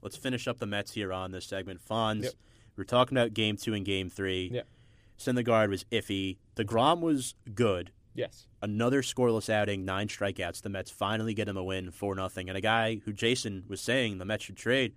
[0.00, 1.78] Let's finish up the Mets here on this segment.
[1.86, 2.32] Fonz, Yep.
[2.78, 4.48] we're talking about game two and game three.
[4.50, 4.66] Yep.
[5.18, 6.38] Syndergaard was iffy.
[6.54, 7.92] The Grom was good.
[8.14, 8.46] Yes.
[8.60, 10.62] Another scoreless outing, nine strikeouts.
[10.62, 12.48] The Mets finally get him a win, four nothing.
[12.48, 14.94] And a guy who Jason was saying the Mets should trade,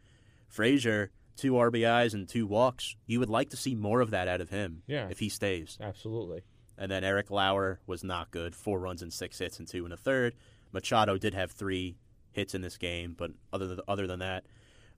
[0.47, 2.95] Frazier, two RBIs and two walks.
[3.07, 5.07] You would like to see more of that out of him Yeah.
[5.09, 5.77] if he stays.
[5.81, 6.41] Absolutely.
[6.77, 8.55] And then Eric Lauer was not good.
[8.55, 10.35] Four runs and six hits and two and a third.
[10.71, 11.95] Machado did have three
[12.31, 14.45] hits in this game, but other than, other than that,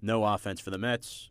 [0.01, 1.29] no offense for the Mets.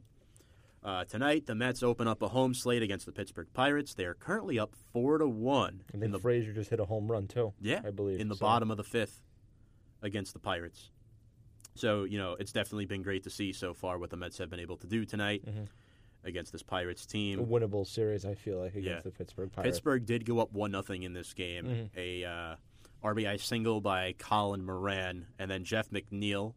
[0.87, 3.92] Uh, tonight, the Mets open up a home slate against the Pittsburgh Pirates.
[3.94, 7.11] They are currently up four to one And then the Frazier just hit a home
[7.11, 7.53] run too.
[7.61, 8.40] yeah I believe in the so.
[8.46, 9.20] bottom of the fifth
[10.01, 10.90] against the Pirates.
[11.75, 14.49] So you know it's definitely been great to see so far what the Mets have
[14.49, 15.66] been able to do tonight Mhm.
[16.22, 17.40] against this Pirates team.
[17.40, 19.01] A winnable series, I feel like, against Yeah.
[19.01, 19.79] the Pittsburgh Pirates.
[19.79, 21.64] Pittsburgh did go up one nothing in this game.
[21.66, 21.90] Mhm.
[21.96, 22.57] A uh,
[23.03, 26.55] RBI single by Colin Moran, and then Jeff McNeil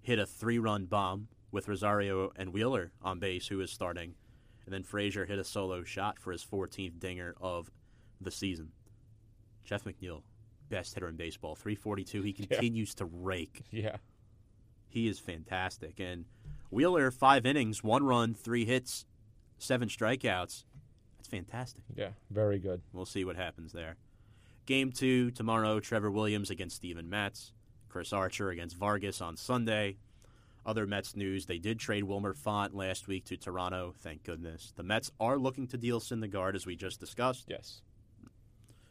[0.00, 4.14] hit a three-run bomb with Rosario and Wheeler on base, who is starting,
[4.64, 7.70] and then Frazier hit a solo shot for his 14th dinger of
[8.20, 8.70] the season.
[9.64, 10.22] Jeff McNeil,
[10.68, 12.22] best hitter in baseball, 342.
[12.22, 13.62] He continues to rake.
[13.70, 13.96] Yeah.
[14.88, 16.00] He is fantastic.
[16.00, 16.24] And
[16.70, 19.06] Wheeler, five innings, one run, three hits,
[19.58, 20.64] seven strikeouts.
[21.18, 21.82] That's fantastic.
[21.94, 22.10] Yeah.
[22.30, 22.82] Very good.
[22.92, 23.96] We'll see what happens there.
[24.66, 27.52] Game two tomorrow Trevor Williams against Steven Matz.
[27.88, 29.96] Chris Archer against Vargas on Sunday.
[30.64, 33.94] Other Mets news they did trade Wilmer Font last week to Toronto.
[33.98, 34.72] Thank goodness.
[34.76, 37.46] The Mets are looking to deal Syndergaard, as we just discussed.
[37.48, 37.82] Yes.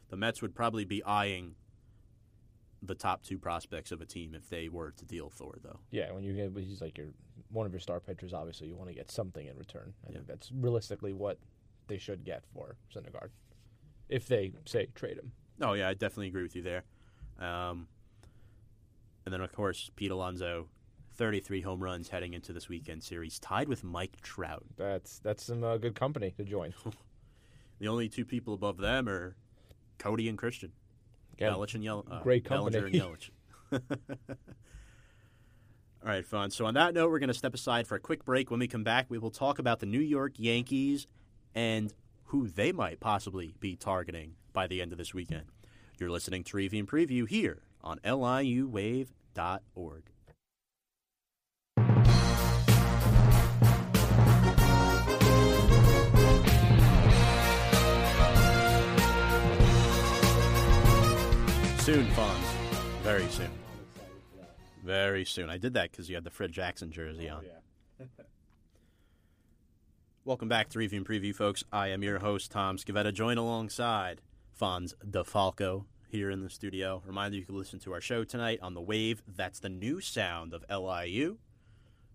[0.10, 1.56] The Mets would probably be eyeing
[2.84, 5.80] the top two prospects of a team if they were to deal Thor, though.
[5.92, 6.12] Yeah.
[6.12, 7.08] When you get, he's like your
[7.50, 9.94] one of your star pitchers, obviously you want to get something in return.
[10.06, 10.16] I Yeah.
[10.18, 11.38] think that's realistically what
[11.88, 13.30] they should get for Syndergaard,
[14.10, 15.32] if they say trade him.
[15.62, 16.84] Oh yeah, I definitely agree with you there.
[17.40, 17.88] Um,
[19.26, 20.68] and then of course Pete Alonso,
[21.22, 24.64] 33 home runs heading into this weekend series, tied with Mike Trout.
[24.76, 26.74] That's that's some uh, good company to join.
[27.80, 29.36] The only two people above them are
[29.98, 30.72] Cody and Christian.
[31.34, 33.32] Again, Yelich and Yel- uh, great Bellinger and company.
[33.72, 33.82] Yelich.
[36.04, 36.52] All right, fun.
[36.52, 38.52] So on that note, we're going to step aside for a quick break.
[38.52, 41.08] When we come back, we will talk about the New York Yankees
[41.56, 41.92] and
[42.26, 45.46] who they might possibly be targeting by the end of this weekend.
[46.00, 49.08] You're listening to Review and Preview here on liuwave.org.
[61.82, 62.54] Soon, Fonz.
[63.02, 63.50] Very soon.
[64.84, 65.50] Very soon.
[65.50, 67.44] I did that because you had the Fred Jackson jersey on.
[68.00, 68.06] Oh,
[70.24, 71.64] Welcome back to Review and Preview, folks.
[71.72, 74.22] I am your host, Tom Scavetta, joined alongside
[74.62, 77.02] Fonz DeFalco here in the studio.
[77.04, 79.24] Reminder you can listen to our show tonight on The Wave.
[79.28, 81.40] That's the new sound of LIU.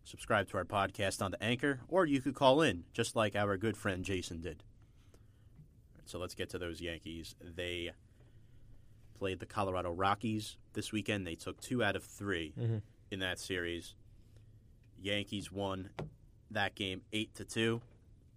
[0.04, 3.56] Subscribe to our podcast on the Anchor, or you could call in, just like our
[3.56, 4.62] good friend Jason did.
[5.96, 7.34] Right, so let's get to those Yankees.
[7.42, 7.90] They
[9.16, 11.26] played the Colorado Rockies this weekend.
[11.26, 12.82] They took two out of 3 Mhm.
[13.10, 13.94] in that series.
[14.98, 15.90] Yankees won
[16.50, 17.80] that game eight to two.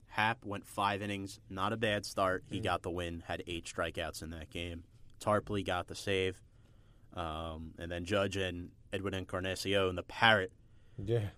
[0.08, 2.44] Happ went five innings, not a bad start.
[2.50, 4.84] He got the win, had eight strikeouts in that game.
[5.20, 6.42] Tarpley got the save,
[7.14, 10.52] um, and then Judge and Edwin Encarnacion, and the Parrot,
[10.98, 11.30] Yeah,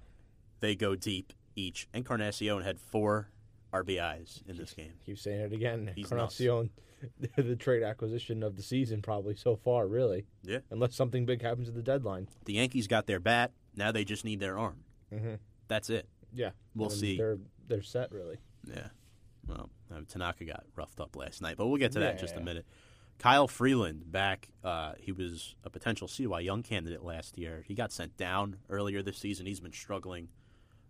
[0.61, 1.87] they go deep each.
[1.93, 3.29] Encarnacion had four
[3.73, 4.93] RBIs in this game.
[5.05, 5.91] keep saying it again.
[5.95, 6.69] He's Encarnacion,
[7.35, 10.25] the trade acquisition of the season, probably so far, really.
[10.43, 10.59] Yeah.
[10.69, 12.27] Unless something big happens at the deadline.
[12.45, 13.51] The Yankees got their bat.
[13.75, 14.83] Now they just need their arm.
[15.11, 15.39] Mhm.
[15.67, 16.07] That's it.
[16.33, 17.17] Yeah, We'll And see.
[17.17, 17.37] They're
[17.67, 18.37] they're set really.
[18.67, 18.87] Yeah.
[19.47, 22.35] Well, uh, Tanaka got roughed up last night, but we'll get to that in just
[22.35, 22.43] a Yeah.
[22.45, 22.65] minute.
[23.17, 24.49] Kyle Freeland back.
[24.63, 27.63] Uh, he was a potential CY Young candidate last year.
[27.67, 29.45] He got sent down earlier this season.
[29.45, 30.29] He's been struggling.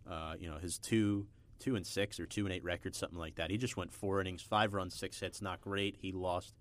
[0.06, 1.26] Uh, you know, his two
[1.62, 3.50] two and six or two and eight record, something like that.
[3.50, 5.40] He just went four innings, five runs, six hits.
[5.40, 5.96] Not great.
[5.96, 6.54] He lost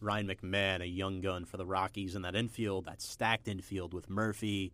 [0.00, 4.10] Ryan McMahon, a young gun for the Rockies, in that infield, that stacked infield with
[4.10, 4.72] Murphy,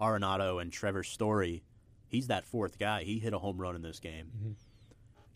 [0.00, 1.62] Arenado, and Trevor Story.
[2.08, 3.04] He's that fourth guy.
[3.04, 4.30] He hit a home run in this game.
[4.36, 4.52] Mm-hmm.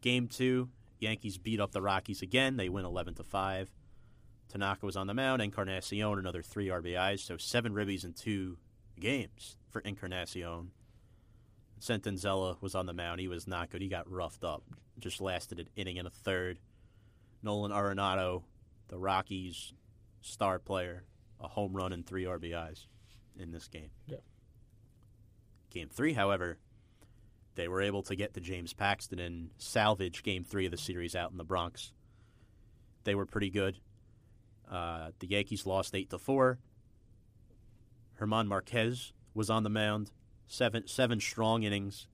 [0.01, 2.57] Game two, Yankees beat up the Rockies again.
[2.57, 3.69] They win eleven to five.
[4.49, 5.43] Tanaka was on the mound.
[5.43, 8.57] Encarnacion another three RBIs, so seven ribbies in two
[8.99, 10.71] games for Encarnacion.
[11.81, 13.21] Senzatela was on the mound.
[13.21, 13.83] He was not good.
[13.83, 14.63] He got roughed up.
[14.99, 16.59] Just lasted an inning and a third.
[17.43, 18.45] Nolan Arenado,
[18.89, 19.75] the Rockies'
[20.23, 21.05] star player,
[21.41, 22.87] a home run and three RBIs
[23.39, 23.91] in this game.
[24.07, 24.19] Yeah.
[25.71, 26.59] Game three, however,
[27.55, 31.15] they were able to get to James Paxton and salvage game three of the series
[31.15, 31.93] out in the Bronx.
[33.05, 33.79] They were pretty good.
[34.71, 36.59] Uh, the Yankees lost eight to four.
[38.15, 40.11] Herman Marquez was on the mound,
[40.47, 42.07] seven seven strong innings.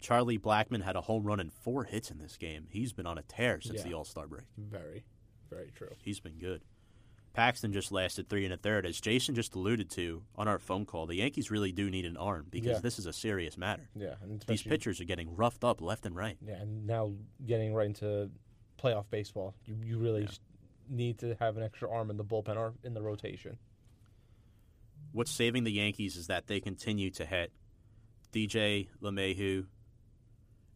[0.00, 2.66] Charlie Blackmon had a home run and four hits in this game.
[2.68, 3.84] He's been on a tear since Yeah.
[3.88, 4.44] the All Star break.
[4.58, 5.04] Very,
[5.50, 5.94] very true.
[6.02, 6.62] He's been good.
[7.32, 8.86] Paxton just lasted three and a third.
[8.86, 12.16] As Jason just alluded to on our phone call, the Yankees really do need an
[12.16, 12.80] arm because Yeah.
[12.80, 13.88] this is a serious matter.
[13.96, 16.36] Yeah, and These pitchers are getting roughed up left and right.
[16.40, 18.30] Yeah, and now getting right into
[18.78, 20.28] playoff baseball, you you really Yeah.
[20.88, 23.58] need to have an extra arm in the bullpen or in the rotation.
[25.12, 27.52] What's saving the Yankees is that they continue to hit.
[28.34, 29.66] DJ LeMahieu,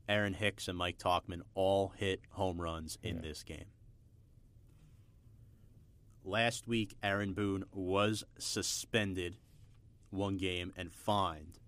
[0.08, 3.22] Aaron Hicks, and Mike Tauchman all hit home runs in Yeah.
[3.22, 3.66] this game.
[6.24, 9.38] Last week, Aaron Boone was suspended
[10.10, 11.58] one game and fined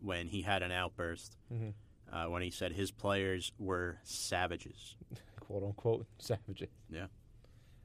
[0.00, 1.72] when he had an outburst Mhm.
[2.10, 4.96] uh, when he said his players were savages.
[5.40, 6.68] quote unquote savages.
[6.90, 7.06] Yeah.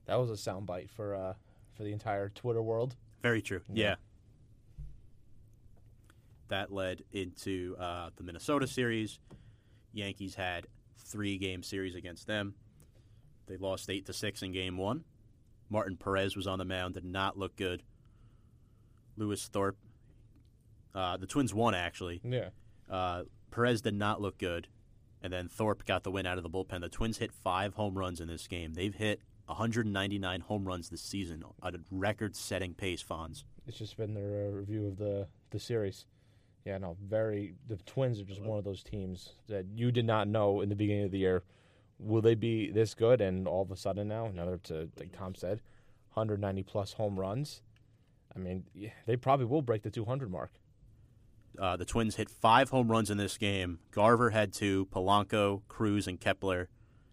[0.05, 1.35] That was a soundbite for uh
[1.73, 2.95] for the entire Twitter world.
[3.21, 3.63] Very true.
[3.69, 3.83] Yeah.
[3.91, 3.95] Yeah.
[6.51, 9.19] That led into uh, the Minnesota series.
[9.93, 12.55] Yankees had three game series against them.
[13.47, 15.05] They lost eight to six in game one.
[15.69, 17.83] Martin Perez was on the mound, did not look good.
[19.15, 19.77] Lewis Thorpe,
[20.93, 22.19] uh, the Twins won actually.
[22.21, 22.49] Yeah.
[22.89, 24.67] Uh, Perez did not look good,
[25.21, 26.81] and then Thorpe got the win out of the bullpen.
[26.81, 28.73] The Twins hit five home runs in this game.
[28.73, 33.01] They've hit 199 home runs this season at a record-setting pace.
[33.01, 33.45] Fonz.
[33.67, 36.05] It's just been their uh, review of the the series.
[36.65, 37.55] Yeah, no, very.
[37.67, 40.75] The Twins are just one of those teams that you did not know in the
[40.75, 41.43] beginning of the year.
[41.97, 43.21] Will they be this good?
[43.21, 45.61] And all of a sudden now, another to like Tom said,
[46.13, 47.61] 190 plus home runs.
[48.35, 48.63] I mean,
[49.05, 50.51] they probably will break the 200 mark.
[51.59, 53.79] Uh, the Twins hit five home runs in this game.
[53.91, 56.69] Garver had two, Polanco, Cruz, and Kepler.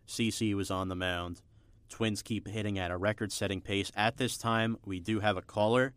[0.07, 1.43] CC was on the mound.
[1.89, 3.91] Twins keep hitting at a record setting pace.
[3.97, 5.95] At this time, we do have a caller.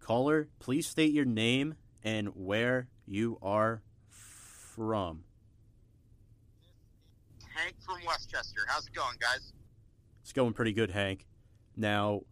[0.00, 1.74] Caller, please state your name
[2.06, 5.24] and where you are from.
[7.52, 8.60] Hank from Westchester.
[8.68, 9.52] How's it going, guys?
[10.22, 11.26] It's going pretty good, Hank.
[11.76, 12.22] Now,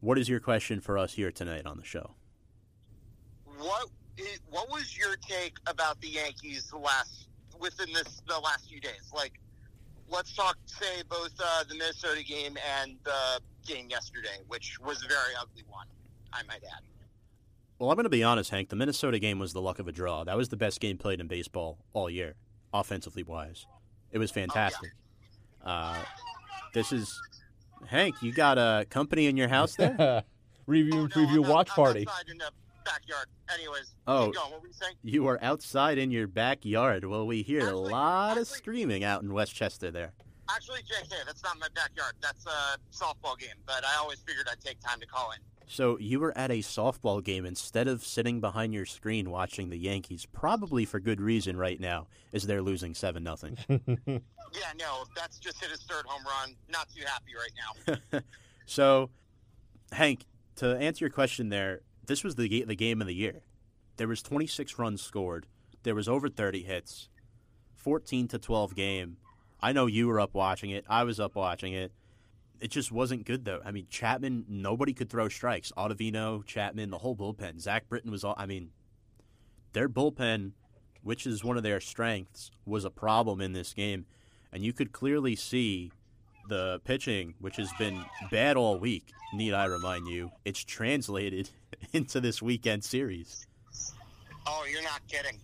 [0.00, 2.14] what is your question for us here tonight on the show?
[3.58, 3.88] What
[4.50, 7.28] what was your take about the Yankees the last
[7.58, 9.10] within this the last few days?
[9.14, 9.38] Like,
[10.08, 15.08] let's talk, say, both uh, the Minnesota game and the game yesterday, which was a
[15.08, 15.86] very ugly one,
[16.32, 16.89] I might add.
[17.80, 18.68] Well, I'm going to be honest, Hank.
[18.68, 20.22] The Minnesota game was the luck of a draw.
[20.24, 22.34] That was the best game played in baseball all year,
[22.74, 23.64] offensively wise.
[24.12, 24.90] It was fantastic.
[25.64, 25.96] uh,
[26.74, 27.18] this is
[27.86, 28.16] Hank.
[28.22, 30.22] You got a company in your house there?
[30.66, 32.06] Review Oh, and no, preview I'm out- watch I'm party.
[32.06, 32.50] outside in the
[32.84, 33.26] backyard.
[33.54, 34.30] Anyways, Oh.
[34.30, 34.50] going.
[34.52, 34.94] What were you saying?
[35.02, 37.04] you are outside in your backyard.
[37.06, 40.12] Well, we hear a Actually- lot of screaming out in Westchester there.
[40.50, 42.12] Actually, JK, that's not my backyard.
[42.20, 45.38] That's a softball game, but I always figured I'd take time to call in.
[45.70, 49.78] So you were at a softball game instead of sitting behind your screen watching the
[49.78, 53.56] Yankees, probably for good reason right now, as they're losing seven nothing.
[54.52, 56.56] Yeah, no, that's just hit his third home run.
[56.68, 58.20] Not too happy right now.
[58.66, 59.10] so,
[59.92, 60.24] Hank,
[60.56, 63.42] to answer your question there, this was the ga- the game of the year.
[63.96, 65.46] There was 26 runs scored.
[65.84, 67.08] There was over 30 hits.
[67.76, 69.18] 14 to 12 game.
[69.60, 70.84] I know you were up watching it.
[70.88, 71.92] I was up watching it.
[72.60, 73.60] It just wasn't good though.
[73.64, 75.72] I mean, Chapman, nobody could throw strikes.
[75.76, 77.58] Ottavino, Chapman, the whole bullpen.
[77.58, 78.34] Zach Britton was all.
[78.36, 78.70] I mean,
[79.72, 80.52] their bullpen,
[81.02, 84.04] which is one of their strengths, was a problem in this game,
[84.52, 85.90] and you could clearly see
[86.48, 89.12] the pitching, which has been bad all week.
[89.32, 90.30] Need I remind you?
[90.44, 91.48] It's translated
[91.92, 93.46] into this weekend series.
[94.46, 95.38] Oh, you're not kidding.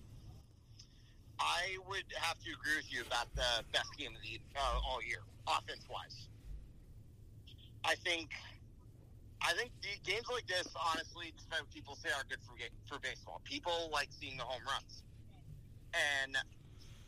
[1.39, 5.03] I would have to agree with you about the best game of the uh, all
[5.03, 6.29] year, offense wise.
[7.87, 8.35] I think,
[9.39, 9.71] I think
[10.03, 12.59] games like this, honestly, despite what people say, are good for
[12.91, 13.41] for baseball.
[13.47, 15.07] People like seeing the home runs,
[15.95, 16.35] and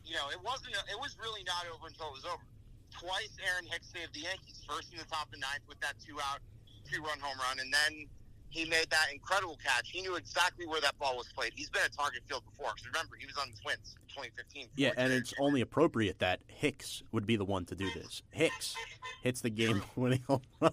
[0.06, 0.78] you know, it wasn't.
[0.86, 2.46] It was really not over until it was over.
[2.94, 4.62] Twice, Aaron Hicks saved the Yankees.
[4.70, 6.38] First in the top of the ninth with that two out,
[6.86, 8.06] two run home run, and then
[8.50, 9.90] he made that incredible catch.
[9.90, 11.52] He knew exactly where that ball was played.
[11.54, 12.70] He's been at Target Field before.
[12.74, 14.68] Because remember, he was on the Twins in 2015.
[14.76, 18.22] Yeah, and it's only appropriate that Hicks would be the one to do this.
[18.30, 18.74] Hicks
[19.22, 20.72] hits the game-winning home run.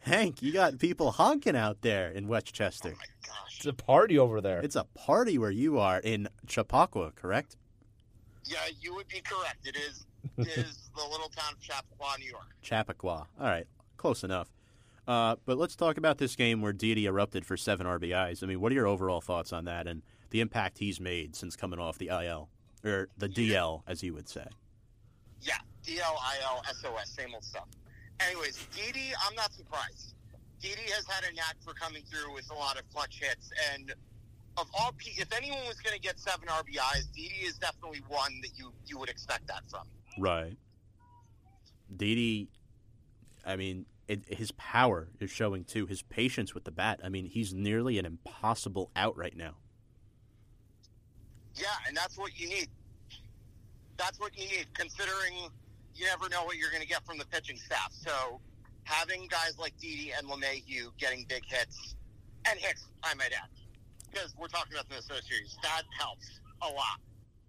[0.00, 2.92] Hank, you got people honking out there in Westchester.
[2.94, 3.56] Oh my gosh.
[3.56, 4.60] It's a party over there.
[4.60, 7.56] It's a party where you are in Chappaqua, correct?
[8.44, 9.66] Yeah, you would be correct.
[9.66, 10.06] It is
[10.38, 12.46] it is the little town of Chappaqua, New York.
[12.62, 13.26] Chappaqua.
[13.40, 14.48] All right, close enough.
[15.06, 18.42] Uh, but let's talk about this game where Didi erupted for seven RBIs.
[18.42, 21.54] I mean, what are your overall thoughts on that and the impact he's made since
[21.54, 22.48] coming off the IL
[22.84, 24.46] or the DL, as you would say?
[25.42, 27.68] Yeah, DL, IL, SOS, same old stuff.
[28.20, 30.14] Anyways, Didi, I'm not surprised.
[30.60, 33.94] Didi has had a knack for coming through with a lot of clutch hits, and
[34.56, 38.40] of all, pe- if anyone was going to get seven RBIs, Didi is definitely one
[38.42, 39.86] that you you would expect that from.
[40.18, 40.56] Right.
[41.94, 42.48] Didi,
[43.44, 45.86] I mean, it, his power is showing too.
[45.86, 47.00] His patience with the bat.
[47.02, 49.54] I mean, he's nearly an impossible out right now.
[51.54, 52.68] Yeah, and that's what you need.
[53.96, 55.34] That's what you need, considering
[55.94, 57.92] you never know what you're going to get from the pitching staff.
[57.92, 58.40] So
[58.84, 61.94] having guys like Didi and LeMahieu getting big hits,
[62.48, 63.48] and Hicks, I might add,
[64.10, 67.00] because we're talking about the Minnesota series, that helps a lot.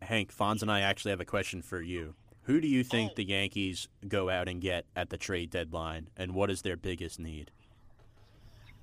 [0.02, 2.16] Hank, Fonz and I actually have a question for you.
[2.48, 6.34] Who do you think the Yankees go out and get at the trade deadline, and
[6.34, 7.52] what is their biggest need?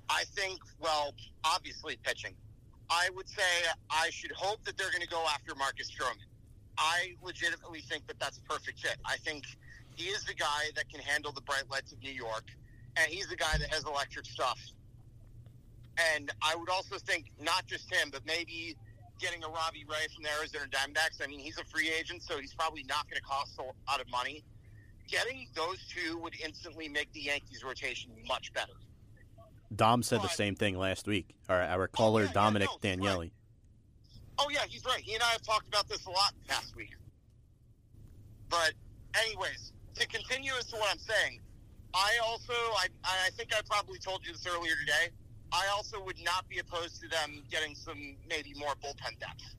[0.07, 2.35] I think, well, obviously pitching.
[2.91, 3.41] I would say
[3.89, 6.27] I should hope that they're going to go after Marcus Stroman.
[6.77, 8.97] I legitimately think that that's a perfect fit.
[9.03, 9.45] I think
[9.95, 12.45] he is the guy that can handle the bright lights of New York,
[12.97, 14.59] and he's the guy that has electric stuff.
[16.13, 18.77] And I would also think not just him, but maybe
[19.19, 21.23] getting a Robbie Ray from the Arizona Diamondbacks.
[21.23, 24.01] I mean, he's a free agent, so he's probably not going to cost a lot
[24.01, 24.43] of money.
[25.07, 28.73] Getting those two would instantly make the Yankees rotation much better.
[29.75, 31.35] Dom said the same thing last week.
[31.49, 32.99] Our, our caller, yeah, yeah, Dominic no, he's right.
[32.99, 33.29] Daniele.
[34.37, 35.01] Oh yeah, he's right.
[35.01, 36.95] He and I have talked about this a lot the past week.
[38.49, 38.73] But
[39.23, 41.39] anyways, to continue as to what I'm saying,
[41.93, 45.13] I also I I think I probably told you this earlier today.
[45.51, 49.55] I also would not be opposed to them getting some maybe more bullpen depth.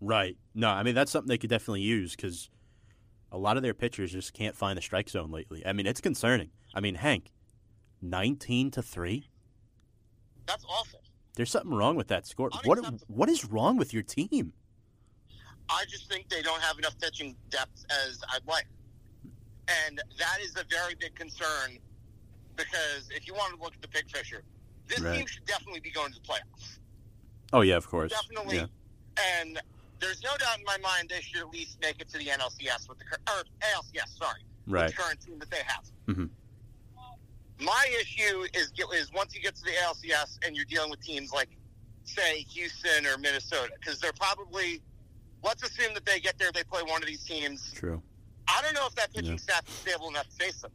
[0.00, 0.36] Right.
[0.54, 2.48] No, I mean, that's something they could definitely use because
[3.32, 5.62] a lot of their pitchers just can't find the strike zone lately.
[5.66, 6.50] I mean, it's concerning.
[6.74, 7.30] I mean, Hank,
[8.02, 9.28] 19 to 3?
[10.46, 11.00] That's awful.
[11.36, 12.50] There's something wrong with that score.
[12.64, 14.52] What what is wrong with your team?
[15.68, 18.66] I just think they don't have enough pitching depth as I'd like.
[19.86, 21.78] And that is a very big concern
[22.56, 24.42] because if you want to look at the big picture,
[24.90, 25.16] this Right.
[25.18, 26.78] team should definitely be going to the playoffs.
[27.52, 28.12] Oh yeah, of course.
[28.12, 28.56] Definitely.
[28.56, 28.66] Yeah.
[29.40, 29.60] And
[30.00, 32.88] there's no doubt in my mind they should at least make it to the NLCS
[32.88, 34.84] with the or ALCS, sorry, Right.
[34.86, 35.84] with the current team that they have.
[36.06, 36.26] Mm-hmm.
[37.64, 41.32] My issue is is once you get to the ALCS and you're dealing with teams
[41.32, 41.50] like,
[42.04, 44.82] say, Houston or Minnesota, because they're probably.
[45.42, 47.72] Let's assume that they get there, they play one of these teams.
[47.74, 48.02] True.
[48.46, 49.36] I don't know if that pitching Yeah.
[49.38, 50.70] staff is stable enough to face them.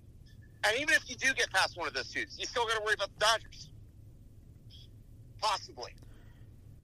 [0.64, 2.84] And even if you do get past one of those twos, you still got to
[2.84, 3.70] worry about the Dodgers.
[5.50, 5.92] Possibly.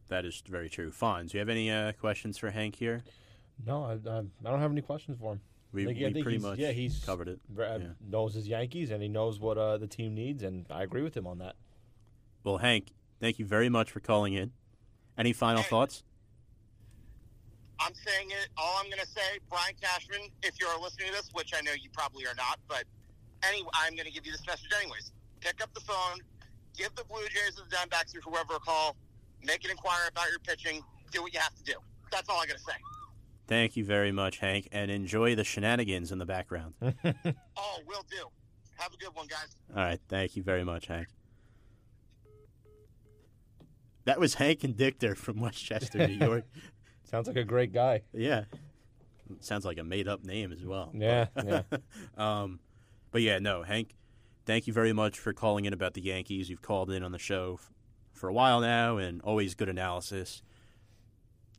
[0.10, 0.92] That is very true.
[0.92, 3.02] Fonz, do you have any uh, questions for Hank here?
[3.66, 5.42] No, I, I, I don't have any questions for him.
[5.72, 7.40] We, I think- I we pretty he's- much yeah, he's covered it.
[7.58, 7.78] Uh, Yeah.
[8.10, 11.16] Knows his Yankees and he knows what uh, the team needs, and I agree with
[11.16, 11.56] him on that.
[12.44, 14.52] Well, Hank, thank you very much for calling in.
[15.18, 15.70] Any final Hey.
[15.70, 16.04] thoughts?
[17.80, 18.50] I'm saying it.
[18.58, 21.72] All I'm going to say, Brian Cashman, if you're listening to this, which I know
[21.74, 22.84] you probably are not, but
[23.48, 25.12] anyway, I'm going to give you this message anyways.
[25.40, 26.20] Pick up the phone,
[26.78, 28.96] give the Blue Jays or the Diamondbacks or whoever a call,
[29.44, 31.74] make an inquiry about your pitching, do what you have to do.
[32.12, 32.74] That's all I got to say.
[33.48, 36.74] Thank you very much, Hank, and enjoy the shenanigans in the background.
[36.82, 36.94] All
[37.58, 38.28] Oh, will do.
[38.78, 39.56] Have a good one, guys.
[39.76, 41.08] right, thank you very much, Hank.
[44.06, 46.46] That was Hank and Dichter from Westchester, New York.
[47.04, 48.02] Sounds like a great guy.
[48.14, 48.46] yeah,
[49.42, 50.92] sounds like a made-up name as well.
[50.94, 51.64] Yeah, yeah.
[52.18, 52.60] Um,
[53.12, 53.94] but yeah, no, Hank,
[54.46, 56.50] thank you very much for calling in about the Yankees.
[56.50, 57.72] You've called in on the show f-
[58.14, 60.42] for a while now, and always good analysis.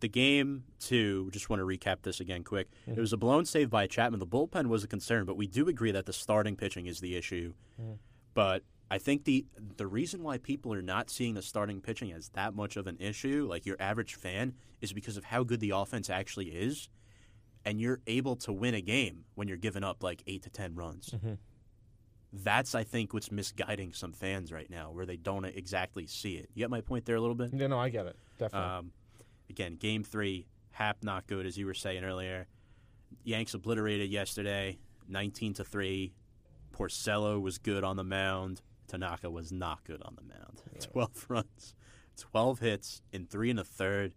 [0.01, 2.68] The game, too, just want to recap this again quick.
[2.87, 4.18] It was a blown save by Chapman.
[4.18, 7.14] The bullpen was a concern, but we do agree that the starting pitching is the
[7.14, 7.55] issue.
[7.80, 7.99] Mm.
[8.35, 12.30] But I think the the reason why people are not seeing the starting pitching as
[12.30, 15.70] that much of an issue, like your average fan, is because of how good the
[15.70, 16.89] offense actually is
[17.64, 20.74] and you're able to win a game when you're giving up like eight to ten
[20.74, 21.11] runs.
[21.11, 21.35] Mm-hmm.
[22.33, 26.49] That's I think what's misguiding some fans right now, where they don't exactly see it.
[26.55, 27.51] You get my point there a little bit.
[27.53, 28.16] Yeah, no, I get it.
[28.39, 28.68] Definitely.
[28.70, 28.93] Um,
[29.51, 32.47] again, game three, Happ not good as you were saying earlier.
[33.24, 36.14] Yanks obliterated yesterday, nineteen to three.
[36.72, 38.62] Porcello was good on the mound.
[38.89, 40.62] Tanaka was not good on the mound.
[40.93, 41.74] Twelve runs,
[42.16, 44.14] twelve hits in three and a third.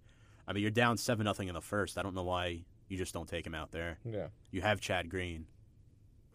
[0.47, 1.97] I mean, you're down seven nothing in the first.
[1.97, 3.97] I don't know why you just don't take him out there.
[4.05, 4.28] yeah.
[4.51, 5.47] You have Chad Green,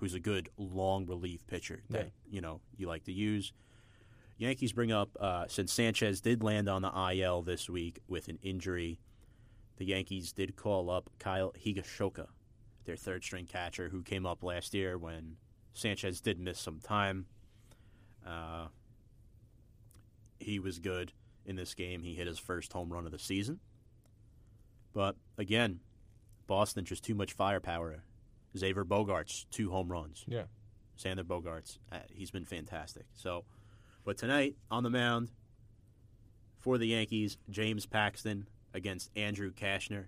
[0.00, 2.10] who's a good long relief pitcher that Yeah.
[2.34, 3.52] you know you like to use.
[4.38, 8.38] Yankees bring up uh, since Sanchez did land on the IL this week with an
[8.42, 8.98] injury.
[9.76, 12.26] The Yankees did call up Kyle Higashioka,
[12.86, 15.36] their third string catcher, who came up last year when
[15.74, 17.26] Sanchez did miss some time.
[18.26, 18.68] Uh,
[20.38, 21.12] he was good
[21.44, 22.02] in this game.
[22.02, 23.60] He hit his first home run of the season.
[24.94, 25.80] But again,
[26.46, 28.02] Boston just too much firepower.
[28.56, 30.24] Xavier Bogaerts, two home runs.
[30.26, 30.44] Yeah.
[30.98, 33.06] Xander Bogaerts, uh, he's been fantastic.
[33.14, 33.44] So,
[34.04, 35.30] but tonight on the mound
[36.58, 40.06] for the Yankees, James Paxton against Andrew Cashner,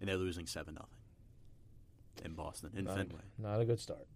[0.00, 0.88] and they're losing seven nothing
[2.24, 3.20] in Boston in Not, Fenway.
[3.38, 4.06] not a good start.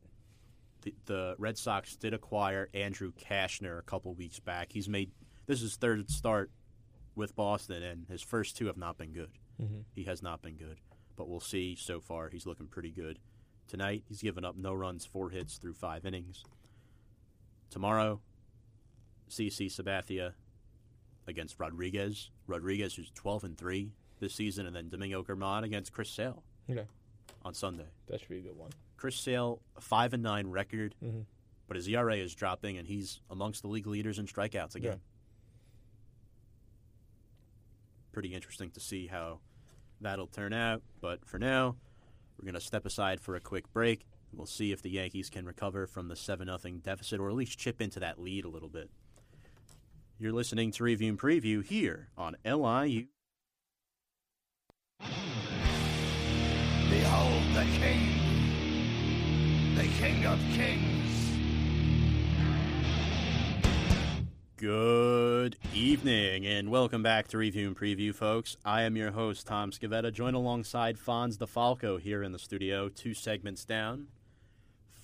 [0.83, 4.73] The, the Red Sox did acquire Andrew Cashner a couple weeks back.
[4.73, 5.11] He's made
[5.47, 6.51] this is his third start
[7.15, 9.31] with Boston, and his first two have not been good.
[9.61, 9.81] Mm-hmm.
[9.95, 10.79] He has not been good,
[11.17, 11.77] but we'll see.
[11.77, 13.19] So far, he's looking pretty good.
[13.69, 16.45] Tonight, he's given up no runs, four hits through five innings.
[17.71, 18.21] Tomorrow,
[19.29, 20.35] CC Sabathia
[21.27, 22.31] against Rodriguez.
[22.47, 23.91] Rodriguez who's 12 and 3
[24.21, 26.87] this season, and then Domingo Germán against Chris Sale Okay.
[27.43, 27.87] on Sunday.
[28.07, 28.71] That should be a good one.
[28.97, 31.25] Chris Sale, 5 and 9 record, Mhm.
[31.67, 35.01] but his ERA is dropping, and he's amongst the league leaders in strikeouts again.
[35.03, 35.09] Yeah.
[38.13, 39.41] Pretty interesting to see how
[40.01, 41.77] that'll turn out, but for now,
[42.39, 44.07] we're going to step aside for a quick break.
[44.33, 47.59] We'll see if the Yankees can recover from the 7 0 deficit or at least
[47.59, 48.91] chip into that lead a little bit.
[50.19, 53.07] You're listening to Review and Preview here on LIU.
[56.91, 58.21] Behold the King,
[59.75, 61.04] the King of Kings.
[64.65, 68.57] Good evening, and welcome back to Review and Preview, folks.
[68.65, 73.13] I am your host, Tom Scavetta, joined alongside Fonz DeFalco here in the studio, two
[73.13, 74.07] segments down.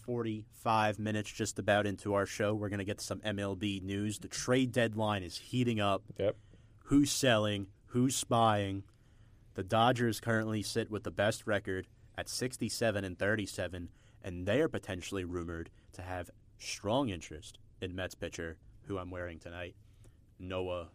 [0.06, 2.54] 45 minutes just about into our show.
[2.54, 4.20] We're going to get some MLB news.
[4.20, 6.04] The trade deadline is heating up.
[6.18, 6.36] Yep.
[6.84, 7.66] Who's selling?
[7.88, 8.84] Who's spying?
[9.56, 11.86] The Dodgers currently sit with the best record
[12.16, 13.90] at 67 and 37,
[14.24, 18.56] and they are potentially rumored to have strong interest in Mets pitcher,
[18.86, 19.74] who I'm wearing tonight,
[20.38, 20.88] Noah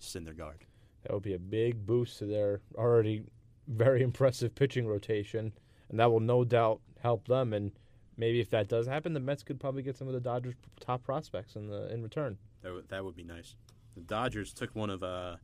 [0.00, 0.62] Syndergaard.
[1.02, 3.24] That would be a big boost to their already
[3.68, 5.52] very impressive pitching rotation,
[5.88, 7.52] and that will no doubt help them.
[7.52, 7.72] And
[8.16, 11.04] maybe if that does happen, the Mets could probably get some of the Dodgers' top
[11.04, 12.38] prospects in the in return.
[12.62, 13.54] That would, that would be nice.
[13.94, 15.36] The Dodgers took one of uh,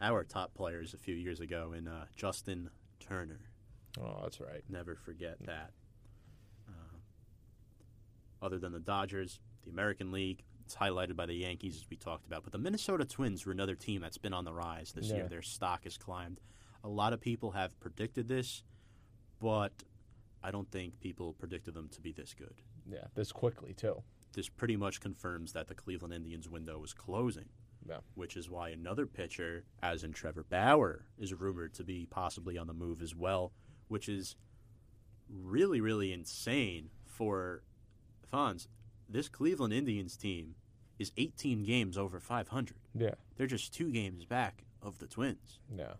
[0.00, 3.40] our top players a few years ago in uh, Justin Turner.
[4.00, 4.62] Oh, that's right.
[4.68, 5.70] Never forget that.
[6.68, 6.96] Uh,
[8.44, 12.26] other than the Dodgers, the American League, it's highlighted by the Yankees, as we talked
[12.26, 12.42] about.
[12.42, 15.16] But the Minnesota Twins were another team that's been on the rise this Yeah.
[15.16, 15.28] year.
[15.28, 16.40] Their stock has climbed.
[16.82, 18.64] A lot of people have predicted this,
[19.38, 19.84] but
[20.42, 22.62] I don't think people predicted them to be this good.
[22.84, 24.02] Yeah, this quickly too.
[24.32, 27.48] This pretty much confirms that the Cleveland Indians window is closing.
[27.88, 28.00] Yeah.
[28.14, 32.66] Which is why another pitcher, as in Trevor Bauer, is rumored to be possibly on
[32.66, 33.52] the move as well,
[33.86, 34.34] which is
[35.28, 37.62] really, really insane for
[38.24, 38.68] fans.
[39.08, 40.54] This Cleveland Indians team
[40.98, 42.76] is 18 games over 500.
[42.94, 45.58] Yeah, They're just two games back of the Twins.
[45.76, 45.94] yeah.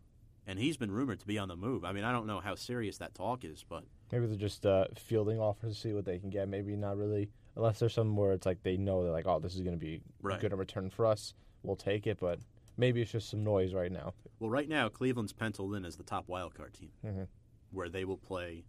[0.49, 1.85] And he's been rumored to be on the move.
[1.85, 3.83] I mean, I don't know how serious that talk is, but
[4.13, 6.49] Maybe they're just uh, fielding offers to see what they can get.
[6.49, 9.57] Maybe not really, unless there's some where it's like they know they're like, oh, this
[9.57, 10.39] is going to be Right.
[10.41, 11.35] good in return for us.
[11.65, 12.39] We'll take it, but
[12.77, 14.15] maybe it's just some noise right now.
[14.39, 16.91] well, right now Cleveland's penciled in as the top wild card team.
[17.05, 17.27] Mhm.
[17.73, 18.65] where they will play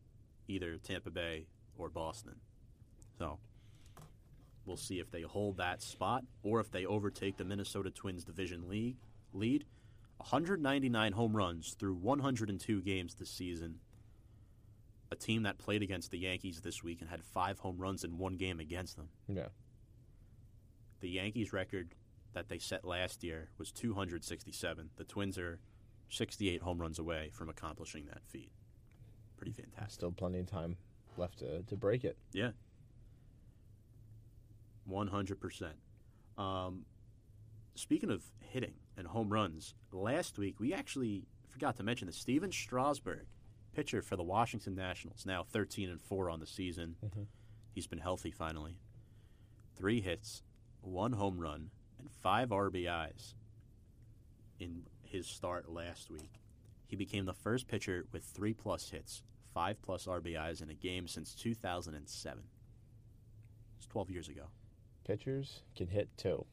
[0.48, 1.46] either Tampa Bay
[1.78, 2.38] or Boston.
[3.20, 3.38] So
[4.68, 8.68] we'll see if they hold that spot or if they overtake the Minnesota Twins division
[8.68, 8.98] league
[9.34, 9.66] lead.
[10.18, 13.76] 199 home runs through 102 games this season.
[15.12, 18.18] A team that played against the Yankees this week and had five home runs in
[18.18, 19.10] one game against them.
[19.30, 19.48] Yeah,
[21.00, 21.94] The Yankees record
[22.34, 24.90] that they set last year was 267.
[24.98, 25.60] The Twins are
[26.10, 28.52] 68 home runs away from accomplishing that feat.
[29.38, 29.92] Pretty fantastic.
[29.92, 30.76] still plenty of time
[31.16, 32.18] left to, to break it.
[32.34, 32.52] Yeah.
[34.88, 35.76] One hundred percent.
[36.38, 36.86] Um,
[37.76, 42.52] speaking of hitting and home runs, last week we actually forgot to mention that Steven
[42.52, 43.26] Strasburg,
[43.74, 46.96] pitcher for the Washington Nationals, now thirteen and four on the season.
[47.04, 47.28] Mhm.
[47.74, 48.80] He's been healthy finally.
[49.76, 50.42] Three hits,
[50.82, 51.70] one home run,
[52.00, 53.36] and five RBIs
[54.60, 56.42] in his start last week.
[56.88, 59.22] He became the first pitcher with three plus hits,
[59.54, 62.44] five plus RBIs in a game since 2007.
[63.78, 64.48] It's 12 years ago,
[65.08, 66.46] Pitchers can hit too,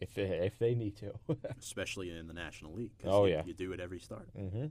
[0.00, 1.12] if they, if they need to.
[1.60, 2.90] especially in the National League.
[3.04, 3.42] Oh, you, yeah.
[3.46, 4.28] you do it every start.
[4.36, 4.66] mm-hmm.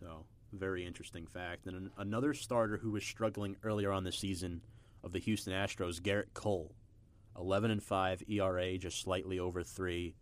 [0.00, 1.66] So very interesting fact.
[1.66, 4.62] And an, another starter who was struggling earlier on the season
[5.02, 6.74] of the Houston Astros, Gerrit Cole,
[7.38, 10.14] 11 and 5 ERA, just slightly over three.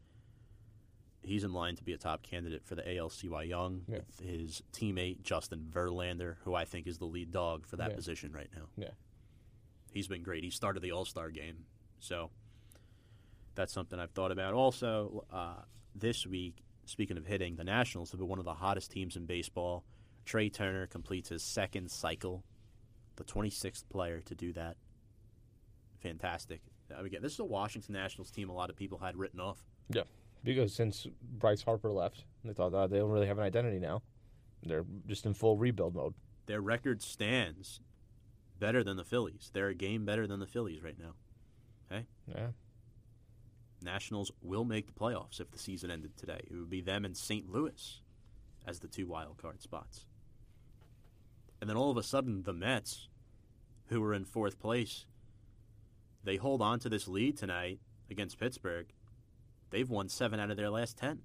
[1.23, 4.01] He's in line to be a top candidate for the AL Cy Young Yeah.
[4.07, 7.97] with his teammate Justin Verlander, who I think is the lead dog for that Yeah.
[7.97, 8.67] position right now.
[8.77, 8.91] Yeah.
[9.95, 10.43] He's been great.
[10.43, 11.65] He started the All Star game,
[12.01, 12.31] so
[13.55, 14.53] that's something I've thought about.
[14.53, 15.63] Also, uh,
[15.95, 19.25] this week, speaking of hitting, the Nationals have been one of the hottest teams in
[19.25, 19.85] baseball.
[20.25, 22.43] Trea Turner completes his second cycle,
[23.15, 24.77] the 26th player to do that.
[26.03, 26.61] Fantastic.
[26.93, 29.63] Uh, Again, this is a Washington Nationals team a lot of people had written off.
[29.91, 30.03] Yeah,
[30.43, 31.07] because since
[31.39, 34.03] Bryce Harper left, they thought uh, they don't really have an identity now.
[34.65, 36.15] They're just in full rebuild mode.
[36.47, 37.81] Their record stands
[38.65, 39.51] better than the Phillies.
[39.53, 41.13] They're a game better than the Phillies right now.
[41.93, 42.07] Okay?
[42.27, 42.47] Yeah.
[43.83, 46.41] Nationals will make the playoffs if the season ended today.
[46.51, 47.53] It would be them and St.
[47.53, 48.01] Louis
[48.67, 50.07] as the two wild card spots.
[51.61, 53.09] And then all of a sudden, the Mets,
[53.89, 55.05] who were in fourth place,
[56.23, 58.87] they hold on to this lead tonight against Pittsburgh.
[59.69, 61.21] They've won seven out of their last ten.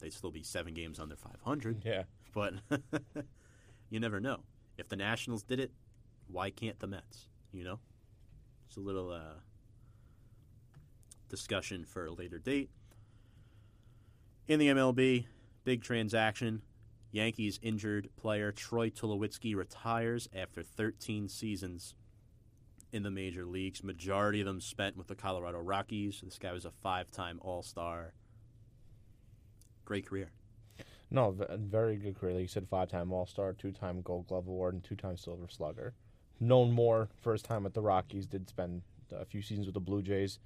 [0.00, 2.04] They'd still be seven games under 500, Yeah.
[2.32, 2.54] but
[3.90, 4.40] you never know.
[4.76, 5.72] If the Nationals did it,
[6.28, 7.28] why can't the Mets?
[7.52, 7.80] You know?
[8.68, 9.40] It's a little uh,
[11.28, 12.70] discussion for a later date.
[14.46, 15.26] In the MLB,
[15.64, 16.62] big transaction.
[17.10, 21.94] Yankees injured player Troy Tulowitzki retires after 13 seasons
[22.92, 23.82] in the major leagues.
[23.82, 26.20] Majority of them spent with the Colorado Rockies.
[26.22, 28.12] This guy was a five-time All-Star.
[29.84, 30.30] Great career.
[31.10, 32.34] No, v- very good career.
[32.34, 35.94] Like you said, five-time All-Star, two-time Gold Glove Award, and two-time Silver Slugger.
[36.40, 38.26] Known more first time at the Rockies.
[38.26, 40.38] Did spend a few seasons with the Blue Jays,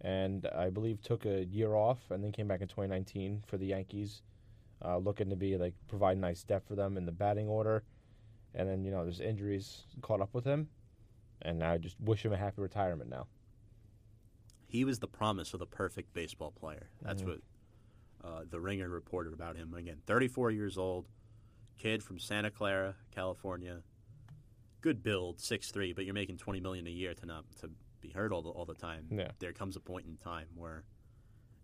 [0.00, 3.66] and I believe took a year off and then came back in 2019 for the
[3.66, 4.22] Yankees,
[4.84, 7.84] uh, looking to be like provide nice depth for them in the batting order.
[8.54, 10.68] And then you know, there's injuries caught up with him,
[11.42, 13.26] and I just wish him a happy retirement now.
[14.66, 16.88] He was the promise of the perfect baseball player.
[17.00, 17.26] That's Mhm.
[17.28, 17.40] what
[18.24, 19.74] uh, the Ringer reported about him.
[19.74, 21.06] Again, 34 years old,
[21.78, 23.78] kid from Santa Clara, California.
[24.80, 28.32] Good build, 6'3", but you're making 20 million a year to not to be hurt
[28.32, 29.06] all the, all the time.
[29.10, 29.30] Yeah.
[29.38, 30.84] There comes a point in time where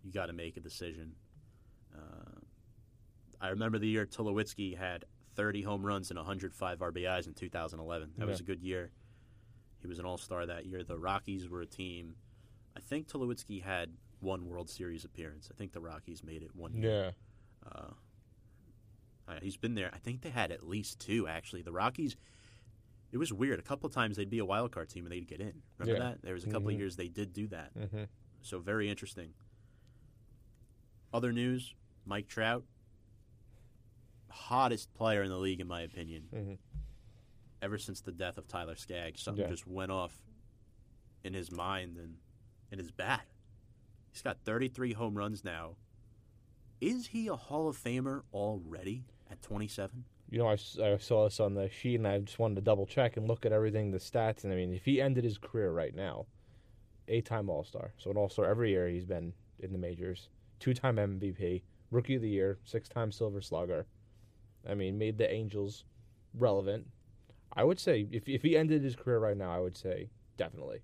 [0.02, 1.12] you got to make a decision.
[1.94, 2.40] Uh,
[3.40, 5.04] I remember the year Tulowitzki had
[5.36, 8.12] 30 home runs and 105 RBIs in 2011.
[8.18, 8.90] That was a good year.
[9.80, 10.82] He was an All Star that year.
[10.82, 12.14] The Rockies were a team.
[12.76, 13.90] I think Tulowitzki had
[14.24, 15.48] one World Series appearance.
[15.52, 17.12] I think the Rockies made it one year.
[17.64, 17.70] Yeah.
[17.70, 17.90] Uh,
[19.28, 19.90] uh, he's been there.
[19.94, 21.62] I think they had at least two actually.
[21.62, 22.16] The Rockies.
[23.12, 23.58] It was weird.
[23.60, 25.62] A couple of times they'd be a wild card team and they'd get in.
[25.78, 26.10] Remember Yeah.
[26.10, 26.22] that?
[26.22, 26.74] There was a couple Mhm.
[26.74, 27.70] of years they did do that.
[27.72, 28.04] hmm
[28.42, 29.32] So very interesting.
[31.12, 32.64] Other news: Mike Trout,
[34.30, 36.28] hottest player in the league in my opinion.
[36.32, 36.58] Mhm.
[37.62, 39.50] Ever since the death of Tyler Skaggs, something Yeah.
[39.50, 40.20] just went off
[41.22, 42.18] in his mind and
[42.70, 43.26] in his bat.
[44.14, 45.74] He's got 33 home runs now.
[46.80, 50.04] Is he a Hall of Famer already at 27?
[50.30, 52.86] You know, I, I saw this on the sheet, and I just wanted to double
[52.86, 54.44] check and look at everything, the stats.
[54.44, 56.26] And I mean, if he ended his career right now,
[57.08, 60.28] eight-time All-Star, so an All-Star every year he's been in the majors,
[60.60, 63.84] two-time MVP, Rookie of the Year, six-time Silver Slugger.
[64.68, 65.84] I mean, made the Angels
[66.34, 66.86] relevant.
[67.52, 70.82] I would say if if he ended his career right now, I would say definitely.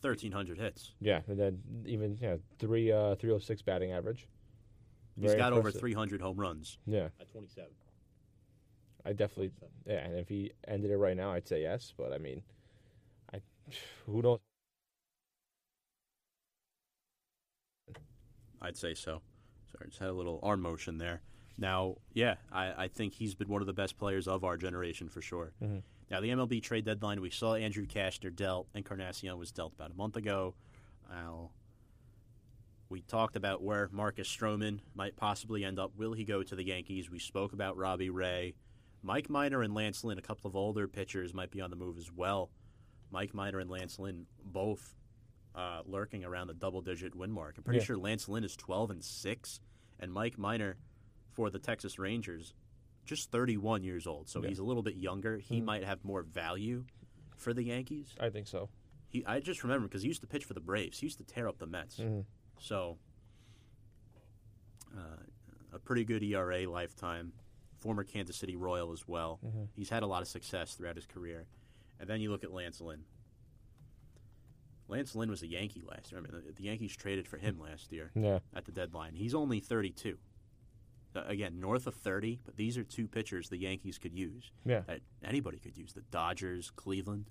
[0.00, 0.92] 1,300 hits.
[1.00, 4.28] Yeah, and then even yeah, three uh three oh six batting average.
[5.16, 7.68] He's Very got over 300 home runs Yeah, at 27.
[9.04, 9.50] I definitely
[9.86, 11.92] yeah, and if he ended it right now, I'd say yes.
[11.96, 12.42] But I mean,
[13.32, 13.40] I
[14.06, 14.38] who knows?
[18.60, 19.22] I'd say so.
[19.72, 21.20] Sorry, just had a little arm motion there.
[21.58, 25.08] Now, yeah, I, I think he's been one of the best players of our generation
[25.08, 25.52] for sure.
[25.62, 25.82] Mhm.
[26.10, 29.94] Now, the MLB trade deadline, we saw Andrew Cashner dealt, Encarnacion was dealt about a
[29.94, 30.54] month ago.
[32.90, 35.92] We talked about where Marcus Stroman might possibly end up.
[35.98, 37.10] Will he go to the Yankees?
[37.10, 38.54] We spoke about Robbie Ray.
[39.02, 41.98] Mike Minor and Lance Lynn, a couple of older pitchers, might be on the move
[41.98, 42.50] as well.
[43.10, 44.94] Mike Minor and Lance Lynn both
[45.54, 47.56] uh, lurking around the double-digit win mark.
[47.58, 47.84] I'm pretty Yeah.
[47.84, 49.60] sure Lance Lynn is 12 and six,
[50.00, 50.78] and Mike Minor
[51.32, 52.54] for the Texas Rangers,
[53.08, 54.28] just 31 years old.
[54.28, 54.48] So Yeah.
[54.50, 55.38] he's a little bit younger.
[55.38, 55.64] He Mhm.
[55.64, 56.84] might have more value
[57.36, 58.14] for the Yankees.
[58.20, 58.68] I think so.
[59.08, 60.98] He, I just remember because he used to pitch for the Braves.
[61.00, 61.96] He used to tear up the Mets.
[61.98, 62.26] Mhm.
[62.60, 62.98] So,
[64.94, 65.22] uh,
[65.72, 67.32] a pretty good ERA lifetime.
[67.80, 69.38] Former Kansas City Royal as well.
[69.44, 69.68] Mhm.
[69.74, 71.46] He's had a lot of success throughout his career.
[71.98, 73.04] And then you look at Lance Lynn.
[74.88, 76.20] Lance Lynn was a Yankee last year.
[76.20, 79.14] I mean, the, the Yankees traded for him last year Yeah, at the deadline.
[79.14, 80.18] He's only 32.
[81.16, 84.52] Uh, again, north of 30, but these are two pitchers the Yankees could use.
[84.64, 85.92] yeah, That anybody could use.
[85.94, 87.30] The Dodgers, Cleveland,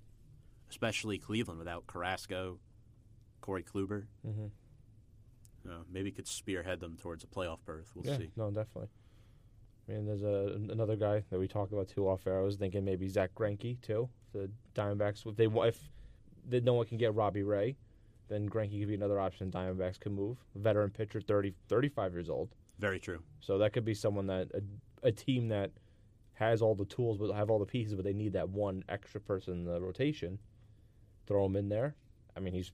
[0.68, 2.58] especially Cleveland without Carrasco,
[3.40, 4.06] Corey Kluber.
[4.24, 4.46] hmm
[5.68, 7.92] Uh, maybe could spearhead them towards a playoff berth.
[7.94, 8.18] We'll yeah.
[8.18, 8.30] see.
[8.36, 8.88] No, definitely.
[9.88, 12.40] I mean, there's a another guy that we talked about too off air.
[12.40, 14.08] I was thinking maybe Zack Greinke too.
[14.32, 15.78] The Diamondbacks, if they if
[16.46, 17.76] they, no one can get Robbie Ray,
[18.28, 19.50] then Greinke could be another option.
[19.50, 20.36] Diamondbacks could move.
[20.54, 22.54] Veteran pitcher, 30, 35 years old.
[22.78, 23.22] Very true.
[23.40, 25.72] So that could be someone that a, a team that
[26.34, 29.20] has all the tools but have all the pieces, but they need that one extra
[29.20, 30.38] person in the rotation.
[31.26, 31.96] Throw him in there.
[32.36, 32.70] I mean, he's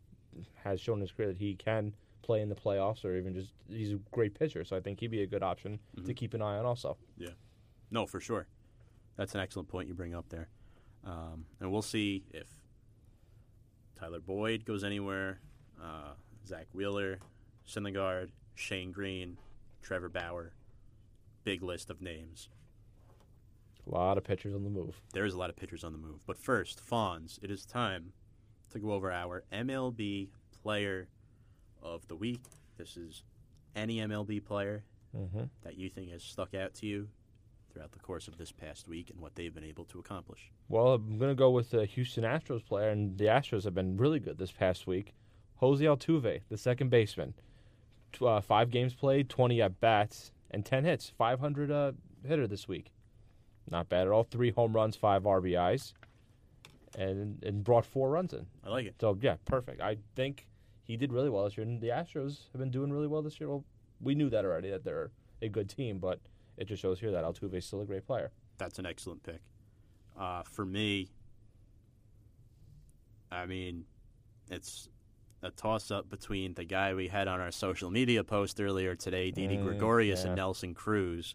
[0.65, 3.53] has shown in his career that he can play in the playoffs, or even just
[3.69, 4.65] he's a great pitcher.
[4.65, 6.17] So I think he'd be a good option to Mhm.
[6.17, 6.65] keep an eye on.
[6.67, 7.31] Also, Yeah.
[7.91, 8.47] No, for sure.
[9.17, 10.49] That's an excellent point you bring up there.
[11.05, 12.49] Um, and we'll see if
[13.95, 15.41] Tyler Boyd goes anywhere,
[15.81, 16.15] uh,
[16.47, 17.21] Zack Wheeler,
[17.67, 19.39] Syndergaard, Shane Greene,
[19.85, 20.53] Trevor Bauer.
[21.45, 22.49] Big list of names.
[23.87, 25.01] a lot of pitchers on the move.
[25.13, 26.21] There is a lot of pitchers on the move.
[26.27, 28.15] But first, Fonz, it is time
[28.73, 30.29] to go over our MLB
[30.63, 31.09] player
[31.83, 32.41] of the week.
[32.79, 33.23] This is
[33.77, 34.83] any MLB player
[35.17, 35.45] Mm-hmm.
[35.63, 37.07] that you think has stuck out to you
[37.73, 40.51] throughout the course of this past week and what they've been able to accomplish.
[40.69, 43.97] Well, I'm going to go with the Houston Astros player, and the Astros have been
[43.97, 45.15] really good this past week.
[45.59, 47.33] Jose Altuve, the second baseman,
[48.23, 51.13] uh, five games played, 20 at bats, and 10 hits.
[51.17, 51.93] 500 uh,
[52.27, 52.93] hitter this week.
[53.71, 54.25] Not bad at all.
[54.25, 55.95] Three home runs, five RBIs,
[56.99, 58.47] and and brought four runs in.
[58.63, 58.97] I like it.
[59.01, 59.81] So yeah, perfect.
[59.81, 60.47] I think
[60.83, 63.41] he did really well this year, and the Astros have been doing really well this
[63.41, 63.49] year.
[63.49, 63.65] Well,
[64.01, 65.11] we knew that already that they're
[65.41, 66.21] a good team, but
[66.59, 68.31] it just shows here that Altuve is still a great player.
[68.59, 69.41] That's an excellent pick.
[70.19, 71.09] Uh, for me,
[73.33, 73.85] I mean,
[74.51, 74.89] it's
[75.45, 79.31] a toss up between the guy we had on our social media post earlier today,
[79.31, 80.29] Didi Mm, Gregorius, yeah.
[80.29, 81.35] and Nelson Cruz.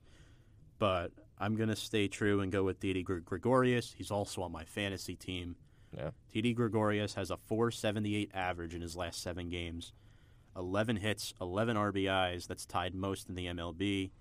[0.79, 3.93] But I'm going to stay true and go with Didi Gre- Gregorius.
[3.97, 5.55] He's also on my fantasy team.
[5.95, 6.11] Yeah.
[6.31, 9.93] Didi Gregorius has a 478 average in his last seven games,
[10.55, 12.47] 11 hits, 11 RBIs.
[12.47, 14.11] That's tied most in the MLB.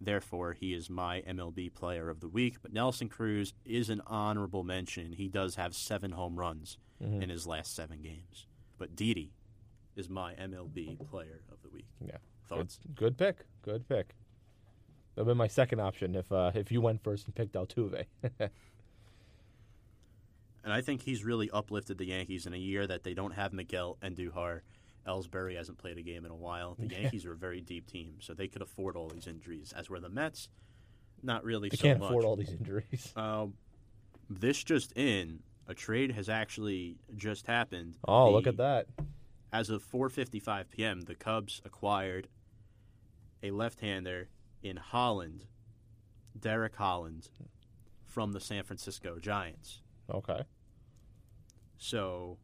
[0.00, 2.58] Therefore, he is my MLB player of the week.
[2.62, 5.12] But Nelson Cruz is an honorable mention.
[5.12, 7.22] He does have seven home runs Mhm.
[7.22, 8.46] in his last seven games.
[8.78, 9.32] But Didi
[9.96, 11.86] is my MLB player of the week.
[12.00, 12.18] Yeah.
[12.48, 12.78] Thoughts?
[12.86, 13.46] Good, good pick.
[13.62, 14.14] Good pick.
[15.14, 18.04] That'd been my second option if uh, if you went first and picked Altuve.
[20.68, 23.54] And I think he's really uplifted the Yankees in a year that they don't have
[23.54, 24.60] Miguel Andújar.
[25.06, 26.76] Ellsbury hasn't played a game in a while.
[26.78, 29.72] The Yankees are a very deep team, so they could afford all these injuries.
[29.74, 30.50] As were the Mets,
[31.22, 32.10] not really they so can't much.
[32.10, 33.12] afford all these injuries.
[33.16, 33.54] Um,
[34.28, 35.38] this just in,
[35.68, 37.98] a trade has actually just happened.
[38.06, 38.86] Oh, look at that.
[39.52, 42.28] As of 4:55 p.m., the Cubs acquired
[43.42, 44.28] a left-hander
[44.62, 45.46] in Holland,
[46.38, 47.28] Derek Holland,
[48.04, 49.82] from the San Francisco Giants.
[50.12, 50.42] Okay.
[51.76, 52.38] So,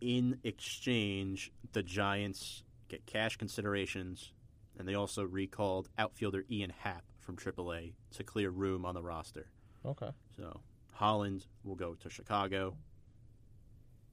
[0.00, 4.32] in exchange, the Giants get cash considerations,
[4.78, 9.50] and they also recalled outfielder Ian Happ from AAA to clear room on the roster.
[9.84, 10.10] Okay.
[10.36, 10.60] So,
[10.98, 12.76] Holland will go to Chicago.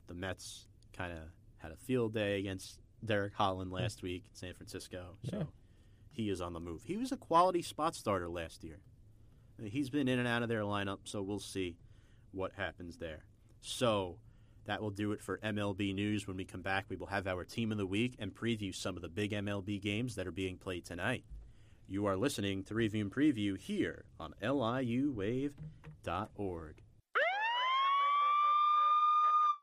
[0.05, 1.19] The Mets kind of
[1.57, 5.17] had a field day against Derek Holland last week in San Francisco.
[5.27, 5.43] So, Yeah.
[6.11, 6.83] he is on the move.
[6.83, 8.81] He was a quality spot starter last year.
[9.59, 11.75] He's been in and out of their lineup, so we'll see
[12.31, 13.25] what happens there.
[13.61, 14.19] So
[14.65, 16.27] that will do it for MLB news.
[16.27, 18.95] When we come back, we will have our team of the week and preview some
[18.95, 21.23] of the big MLB games that are being played tonight.
[21.87, 25.53] You are listening to Review and Preview here on liuwave.org.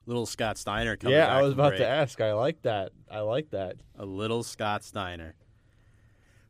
[0.06, 1.80] Little Scott Steiner coming yeah, I was about break.
[1.80, 2.20] to ask.
[2.20, 2.92] I like that.
[3.10, 3.76] I like that.
[3.98, 5.34] A little Scott Steiner.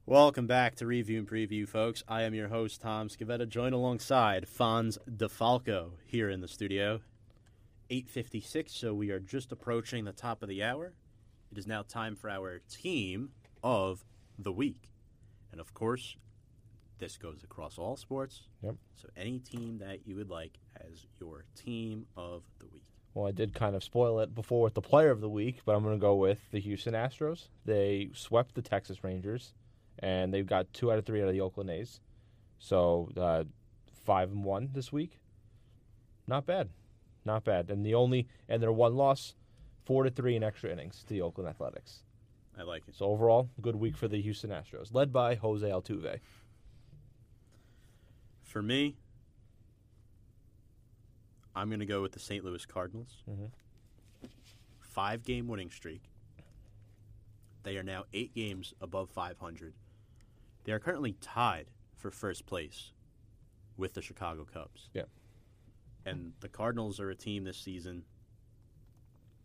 [0.05, 2.03] Welcome back to Review and Preview, folks.
[2.07, 7.01] I am your host, Tom Scavetta, joined alongside Fonz DeFalco here in the studio.
[7.91, 10.93] 8.56, so we are just approaching the top of the hour.
[11.51, 13.31] It is now time for our team
[13.63, 14.05] of
[14.39, 14.92] the week.
[15.53, 16.17] And of course,
[16.99, 18.43] this goes across all sports.
[18.63, 18.77] Yep.
[18.97, 22.85] So any team that you would like as your team of the week.
[23.15, 25.75] Well, I did kind of spoil it before with the player of the week, but
[25.75, 27.49] I'm going to go with the Houston Astros.
[27.67, 29.53] They swept the Texas Rangers,
[29.99, 32.01] and they've got two out of three out of the Oakland A's.
[32.59, 33.45] So uh,
[34.05, 35.19] five and one this week.
[36.27, 36.71] Not bad,
[37.25, 37.71] not bad.
[37.71, 39.35] And the only and their one loss,
[39.85, 42.05] four to three in extra innings to the Oakland Athletics.
[42.59, 42.95] I like it.
[42.95, 46.21] So overall, good week for the Houston Astros, led by Jose Altuve.
[48.43, 48.97] For me,
[51.55, 52.45] I'm going to go with the St.
[52.45, 53.23] Louis Cardinals.
[53.29, 53.51] Mhm.
[54.81, 56.11] Five game winning streak.
[57.63, 59.75] They are now eight games above 500.
[60.65, 62.93] They are currently tied for first place
[63.77, 64.91] with the Chicago Cubs.
[64.93, 65.05] Yeah.
[66.05, 68.05] And the Cardinals are a team this season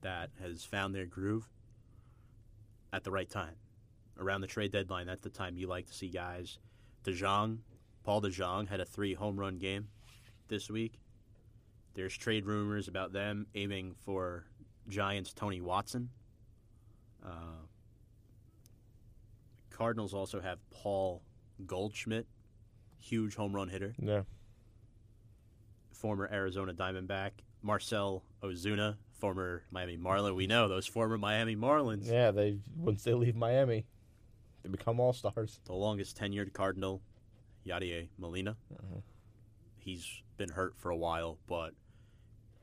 [0.02, 1.48] that has found their groove
[2.94, 3.56] at the right time.
[4.20, 6.58] Around the trade deadline, that's the time you like to see guys.
[7.04, 7.60] DeJong,
[8.04, 9.88] Paul DeJong had a three home run game
[10.48, 11.00] this week.
[11.94, 14.46] There's trade rumors about them aiming for
[14.88, 16.10] Giants Tony Watson.
[17.26, 17.66] Uh,
[19.70, 21.22] Cardinals also have Paul
[21.66, 22.26] Goldschmidt,
[23.00, 24.22] huge home run hitter, Yeah,
[25.92, 27.32] former Arizona Diamondback.
[27.62, 30.36] Marcell Ozuna, former Miami Marlin.
[30.36, 32.10] We know those former Miami Marlins.
[32.10, 32.32] yeah.
[32.32, 33.86] They once they leave Miami,
[34.64, 35.60] they become all stars.
[35.66, 37.02] The longest tenured Cardinal,
[37.66, 38.56] Yadier Molina.
[39.78, 41.74] He's been hurt for a while, but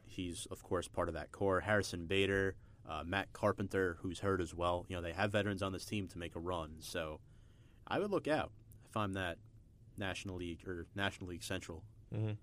[0.06, 1.60] he's of course part of that core.
[1.60, 2.54] Harrison Bader,
[2.88, 4.84] uh, Matt Carpenter, who's hurt as well.
[4.88, 7.20] You know they have veterans on this team to make a run, so
[7.86, 8.52] I would look out
[8.88, 9.38] if I'm that
[9.96, 11.82] National League or National League Central,
[12.14, 12.36] Mhm.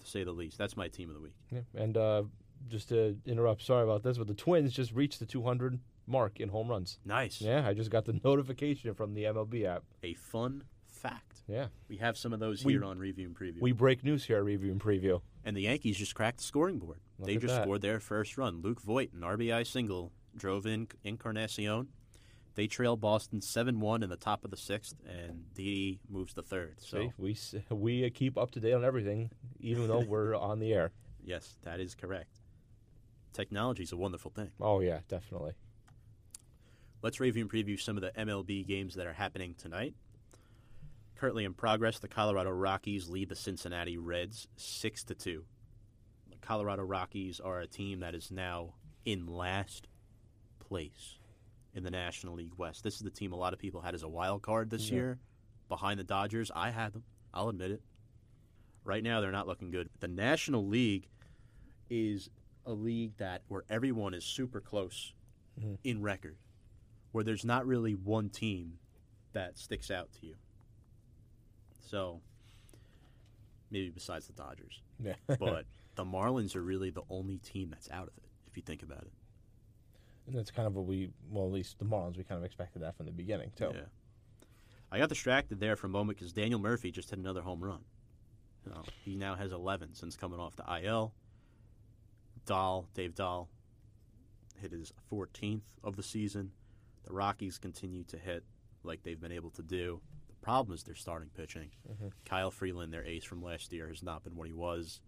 [0.00, 0.56] to say the least.
[0.58, 1.34] That's my team of the week.
[1.50, 2.22] Yeah, and uh,
[2.68, 6.48] just to interrupt, sorry about this, but the Twins just reached the 200 mark in
[6.48, 6.98] home runs.
[7.04, 9.84] Nice, Yeah, I just got the notification from the MLB app.
[10.02, 11.42] a fun fact.
[11.48, 13.60] Yeah, We have some of those We- here on Review and Preview.
[13.60, 15.20] we break news here at Review and Preview.
[15.44, 16.98] And the Yankees just cracked the scoring board.
[17.18, 17.64] Look they just that.
[17.64, 18.60] scored their first run.
[18.62, 21.88] Luke Voit, an RBI single, drove in Encarnacion.
[22.54, 26.42] They trail Boston 7 1 in the top of the sixth, and D moves to
[26.42, 26.74] third.
[26.80, 27.36] So, See, we
[27.74, 30.92] we keep up to date on everything, even though we're on the air.
[31.24, 32.38] yes, that is correct.
[33.32, 34.50] Technology is a wonderful thing.
[34.60, 35.52] Oh yeah, definitely.
[37.02, 39.94] Let's review and preview some of the MLB games that are happening tonight.
[41.16, 45.44] Currently in progress, the Colorado Rockies lead the Cincinnati Reds 6 to 2.
[46.30, 48.74] The Colorado Rockies are a team that is now
[49.04, 49.88] in last
[50.60, 51.18] place
[51.74, 52.84] in the National League West.
[52.84, 54.94] This is the team a lot of people had as a wild card this Yeah.
[54.94, 55.18] year
[55.68, 56.50] behind the Dodgers.
[56.54, 57.04] I had them.
[57.32, 57.82] I'll admit it.
[58.84, 59.88] Right now they're not looking good.
[60.00, 61.08] The National League
[61.88, 62.30] is
[62.66, 65.12] a league that where everyone is super close
[65.60, 65.78] Mhm.
[65.84, 66.36] in record
[67.12, 68.78] where there's not really one team
[69.32, 70.36] that sticks out to you.
[71.88, 72.20] So,
[73.70, 74.80] maybe besides the Dodgers.
[74.98, 75.16] Yeah.
[75.38, 78.82] But the Marlins are really the only team that's out of it, if you think
[78.82, 79.12] about it.
[80.26, 82.80] And that's kind of what we, well, at least the Marlins, we kind of expected
[82.82, 83.72] that from the beginning, too.
[83.74, 83.80] Yeah.
[84.90, 87.84] I got distracted there for a moment because Daniel Murphy just hit another home run.
[88.64, 91.12] You know, he now has 11 since coming off the IL.
[92.44, 93.48] Dahl, Dave Dahl,
[94.60, 96.52] hit his 14th of the season.
[97.04, 98.44] The Rockies continue to hit
[98.84, 100.00] like they've been able to do.
[100.28, 101.70] The problem is their starting pitching.
[101.88, 102.12] Mhm.
[102.24, 105.00] Kyle Freeland, their ace from last year, has not been what he was.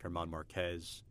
[0.00, 1.02] German Marquez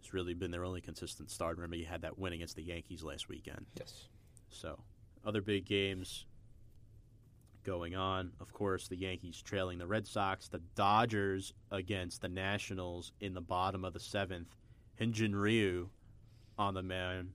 [0.00, 1.56] has really been their only consistent start.
[1.56, 3.66] Remember, he had that win against the Yankees last weekend.
[3.78, 4.08] Yes.
[4.48, 4.82] So,
[5.24, 6.26] other big games
[7.62, 8.32] going on.
[8.40, 10.48] Of course, the Yankees trailing the Red Sox.
[10.48, 14.56] The Dodgers against the Nationals in the bottom of the seventh.
[15.02, 15.88] Hyunjin Ryu
[16.56, 17.32] on the mound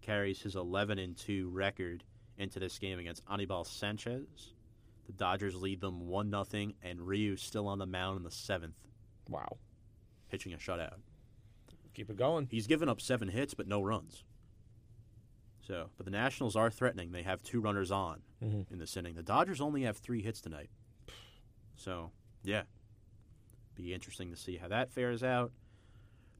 [0.00, 2.02] carries his 11 and 2 record
[2.38, 4.54] into this game against Anibal Sanchez.
[5.06, 8.76] The Dodgers lead them 1 0, and Ryu still on the mound in the seventh,
[9.28, 9.58] Wow.
[10.30, 10.96] pitching a shutout.
[11.92, 12.48] Keep it going.
[12.50, 14.24] He's given up seven hits, but no runs.
[15.60, 17.12] So, but the Nationals are threatening.
[17.12, 18.70] They have two runners on Mhm.
[18.72, 19.14] in this inning.
[19.14, 20.70] The Dodgers only have three hits tonight.
[21.76, 22.64] So, yeah,
[23.74, 25.52] be interesting to see how that fares out.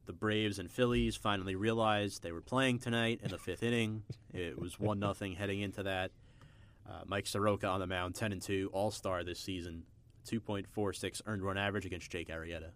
[0.07, 4.03] The Braves and Phillies finally realized they were playing tonight in the fifth inning.
[4.33, 6.11] It was one nothing heading into that.
[6.87, 9.85] Uh, Mike Soroka on the mound, ten and two, All Star this season,
[10.27, 12.71] two point four six earned run average against Jake Arrieta,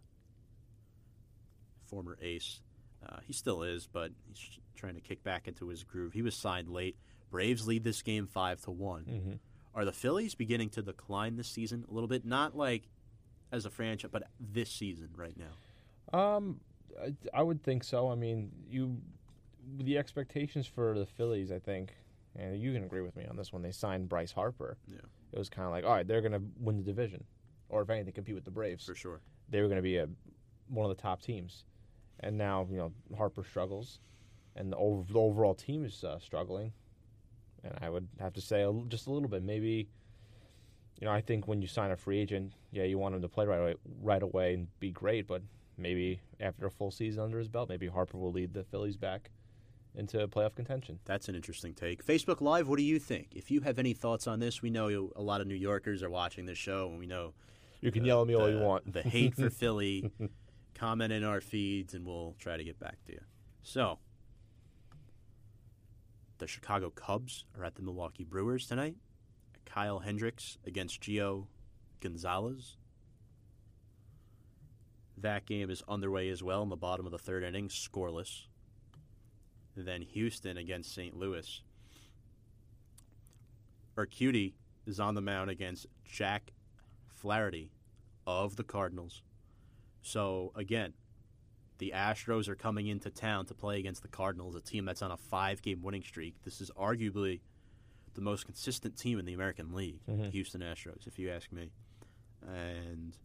[1.87, 2.61] former ace.
[3.07, 6.15] Uh, he still is, but he's trying to kick back into his groove.
[6.15, 6.97] He was signed late.
[7.31, 9.05] Braves lead this game five to one.
[9.05, 9.33] Mm-hmm.
[9.75, 12.25] Are the Phillies beginning to decline this season a little bit?
[12.25, 12.89] Not like
[13.53, 16.19] as a franchise, but this season right now.
[16.19, 16.61] Um,
[17.03, 18.11] I, I would think so.
[18.11, 18.97] I mean, you
[19.79, 21.93] the expectations for the Phillies, I think,
[22.37, 23.63] and you can agree with me on this one.
[23.63, 24.77] They signed Bryce Harper.
[24.87, 24.99] Yeah.
[25.33, 27.25] It was kind of like, all right, they're going to win the division,
[27.69, 28.87] or if anything, compete with the Braves.
[28.87, 29.21] For sure.
[29.51, 30.09] They were going to be a
[30.69, 31.65] one of the top teams,
[32.21, 34.01] and now you know Harper struggles,
[34.57, 36.73] and the, over, the overall team is uh, struggling.
[37.65, 39.89] And I would have to say a, just a little bit, maybe.
[41.01, 43.29] You know, I think when you sign a free agent, yeah, you want him to
[43.29, 45.43] play right away, right away and be great, but
[45.79, 49.31] maybe after a full season under his belt, maybe Harper will lead the Phillies back
[49.95, 50.99] into playoff contention.
[51.05, 52.05] That's an interesting take.
[52.05, 53.29] Facebook Live, what do you think?
[53.35, 56.11] If you have any thoughts on this, we know a lot of New Yorkers are
[56.11, 57.33] watching this show, and we know
[57.81, 58.93] You can the- yell at me all you want.
[58.93, 60.11] the hate for Philly.
[60.75, 63.21] Comment in our feeds, and we'll try to get back to you.
[63.63, 63.99] So,
[66.39, 68.95] the Chicago Cubs are at the Milwaukee Brewers tonight.
[69.65, 71.47] Kyle Hendricks against Gio
[72.01, 72.77] Gonzalez.
[75.21, 78.47] That game is underway as well in the bottom of the third inning, scoreless.
[79.77, 81.17] Then Houston against St.
[81.17, 81.63] Louis.
[83.97, 84.55] Urquidy
[84.87, 86.53] is on the mound against Jack
[87.09, 87.71] Flaherty
[88.27, 89.23] of the Cardinals.
[90.03, 90.95] So again,
[91.79, 95.11] the Astros are coming into town to play against the Cardinals, a team that's on
[95.11, 96.35] a five-game winning streak.
[96.45, 97.41] This is arguably
[98.15, 100.31] the most consistent team in the American League, Mhm.
[100.31, 101.71] Houston Astros, if you ask me.
[102.47, 103.17] And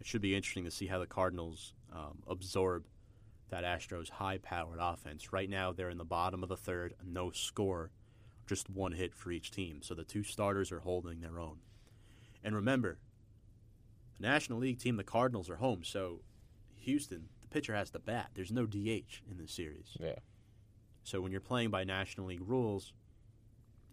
[0.00, 2.86] it should be interesting to see how the Cardinals um, absorb
[3.50, 5.32] that Astros high-powered offense.
[5.32, 7.90] Right now, they're in the bottom of the third, no score,
[8.46, 9.80] just one hit for each team.
[9.82, 11.58] So the two starters are holding their own.
[12.44, 12.98] And remember,
[14.18, 15.82] the National League team, the Cardinals, are home.
[15.82, 16.20] So
[16.76, 18.30] Houston, the pitcher has the bat.
[18.34, 19.96] There's no DH in this series.
[19.98, 20.18] Yeah.
[21.04, 22.92] So when you're playing by National League rules,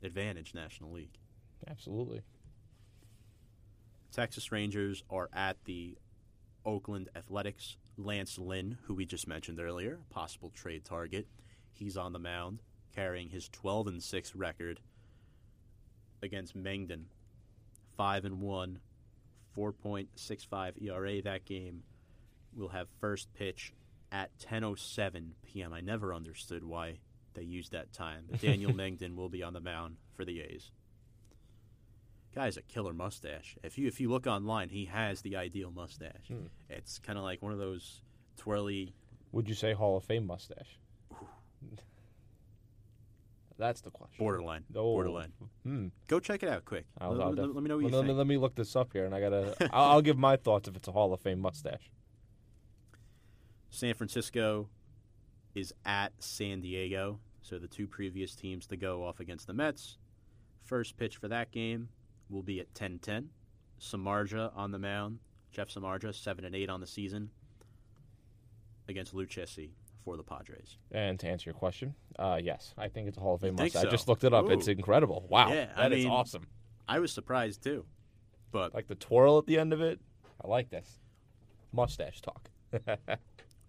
[0.04, 1.18] advantage National League.
[1.68, 2.22] Absolutely.
[4.16, 5.98] Texas Rangers are at the
[6.66, 7.76] Oakland Athletics.
[7.98, 11.28] Lance Lynn, who we just mentioned earlier, possible trade target,
[11.74, 12.62] he's on the mound
[12.96, 14.80] carrying his 12 and 6 record
[16.24, 17.04] against Mengden.
[17.98, 18.80] 5 and 1,
[19.58, 21.84] 4.65 ERA that game.
[22.56, 23.74] Will have first pitch
[24.14, 25.74] at 10:07 p.m.
[25.74, 27.00] I never understood why
[27.34, 28.28] they used that time.
[28.32, 30.72] But Daniel Mengden will be on the mound for the A's.
[32.36, 33.56] Guy's a killer mustache.
[33.64, 36.28] If you if you look online, he has the ideal mustache.
[36.28, 36.48] Hmm.
[36.70, 38.02] It's kind of like one of those
[38.36, 38.94] twirly.
[39.32, 40.78] Would you say Hall of Fame mustache?
[43.58, 44.18] That's the question.
[44.20, 44.66] Borderline.
[44.76, 44.84] Oh.
[44.84, 45.32] Borderline.
[45.64, 45.88] Hmm.
[46.08, 46.86] Go check it out quick.
[47.00, 48.18] I'll, let, I'll let- def- let me know what you let, think.
[48.18, 49.56] let me look this up here, and I gotta.
[49.74, 51.90] I'll, I'll give my thoughts if it's a Hall of Fame mustache.
[53.70, 54.68] San Francisco
[55.54, 59.98] is at San Diego, so the two previous teams to go off against the Mets.
[60.66, 61.88] First pitch for that game
[62.30, 63.28] will be at 10-10.
[63.80, 65.20] Samardzija on the mound.
[65.52, 67.30] Jeff Samardzija, 7 and 8 on the season
[68.88, 69.72] against Lucchesi
[70.04, 70.78] for the Padres.
[70.92, 73.82] And to answer your question, uh, yes, I think it's a Hall of Fame mustache.
[73.82, 73.88] so?
[73.88, 74.50] I just looked it up.
[74.50, 75.26] It's incredible.
[75.30, 76.48] Wow, Yeah, that I is mean- awesome.
[76.88, 77.86] I was surprised too.
[78.52, 80.00] But Like the twirl at the end of it.
[80.44, 81.00] I like this.
[81.72, 82.50] Mustache talk.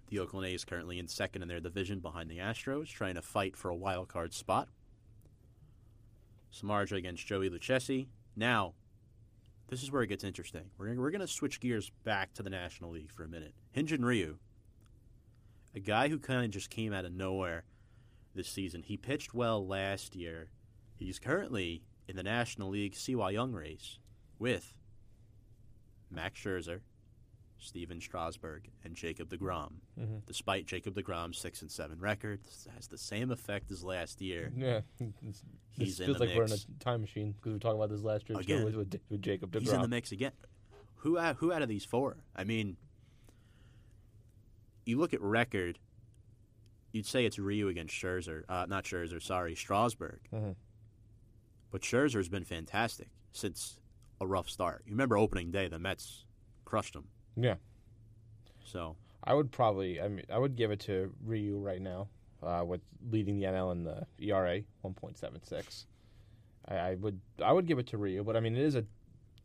[0.08, 3.56] The Oakland A's currently in second in their division behind the Astros, trying to fight
[3.56, 4.68] for a wild card spot.
[6.54, 8.06] Samardzija against Joey Lucchesi.
[8.36, 8.74] Now,
[9.68, 10.70] this is where it gets interesting.
[10.78, 13.54] We're, we're going to switch gears back to the National League for a minute.
[13.74, 14.36] Hyunjin Ryu,
[15.74, 17.64] a guy who kind of just came out of nowhere
[18.34, 18.82] this season.
[18.82, 20.50] He pitched well last year.
[20.94, 23.98] He's currently in the National League CY Young race
[24.38, 24.74] with
[26.10, 26.80] Max Scherzer,
[27.58, 29.72] Stephen Strasburg, and Jacob DeGrom.
[29.98, 30.24] Mhm.
[30.26, 34.52] Despite Jacob DeGrom's six and seven record, this has the same effect as last year.
[34.56, 37.78] Yeah, it's, He's feels the like we're in a time machine because we were talking
[37.78, 38.64] about this last year Again.
[38.64, 39.60] with, with, with Jacob DeGrom.
[39.60, 40.32] He's in the mix again.
[40.96, 42.16] Who out, who out of these four?
[42.34, 42.76] I mean,
[44.84, 45.78] you look at record.
[46.92, 49.22] You'd say it's Ryu against Scherzer, uh, not Scherzer.
[49.22, 50.20] Sorry, Strasburg.
[50.32, 50.56] Mhm.
[51.70, 53.80] But Scherzer's been fantastic since
[54.20, 54.82] a rough start.
[54.86, 56.24] You remember opening day, the Mets
[56.64, 57.08] crushed him.
[57.36, 57.54] Yeah.
[58.64, 62.08] So I would probably, I mean, I would give it to Ryu right now,
[62.42, 62.80] uh, with
[63.10, 65.86] leading the NL in the ERA, one point seven six.
[66.68, 68.84] I, I would, I would give it to Ryu, but I mean, it is a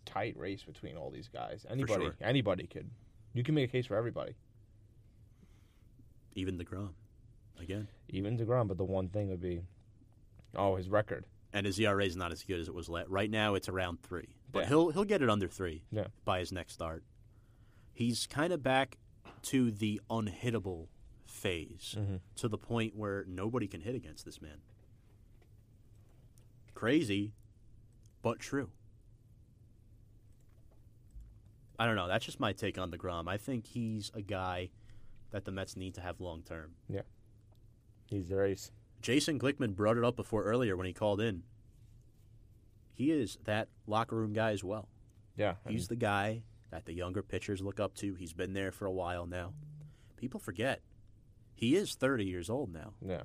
[0.06, 1.66] tight race between all these guys.
[1.70, 2.16] Anybody, sure.
[2.22, 2.90] anybody could.
[3.34, 4.34] You can make a case for everybody,
[6.36, 6.90] even Degrom,
[7.60, 8.68] again, even Degrom.
[8.68, 9.62] But the one thing would be,
[10.56, 11.26] oh, his record.
[11.54, 12.90] and his ERA is not as good as it was.
[12.90, 13.10] Let.
[13.10, 14.68] right now, it's around three, but Yeah.
[14.70, 15.84] he'll he'll get it under three.
[15.92, 16.08] Yeah.
[16.26, 17.04] by his next start.
[17.94, 18.98] He's kind of back
[19.44, 20.88] to the unhittable
[21.26, 22.22] phase, Mhm.
[22.36, 24.62] to the point where nobody can hit against this man.
[26.74, 27.34] Crazy,
[28.22, 28.72] but true.
[31.80, 32.08] I don't know.
[32.08, 33.28] That's just my take on deGrom.
[33.28, 34.70] I think he's a guy
[35.32, 36.76] that the Mets need to have long term.
[36.88, 37.02] Yeah.
[38.08, 38.72] He's the race.
[39.02, 41.44] Jason Glickman brought it up before earlier when he called in.
[42.94, 44.90] He is that locker room guy as well.
[45.36, 48.16] Yeah, He's the guy that the younger pitchers look up to.
[48.16, 49.54] He's been there for a while now.
[50.18, 50.82] People forget
[51.54, 52.94] he is 30 years old now.
[53.06, 53.24] yeah.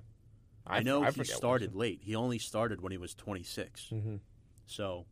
[0.69, 2.01] I, know he forget what started late.
[2.03, 3.91] He only started when he was 26.
[3.93, 4.19] Mhm.
[4.67, 5.07] So,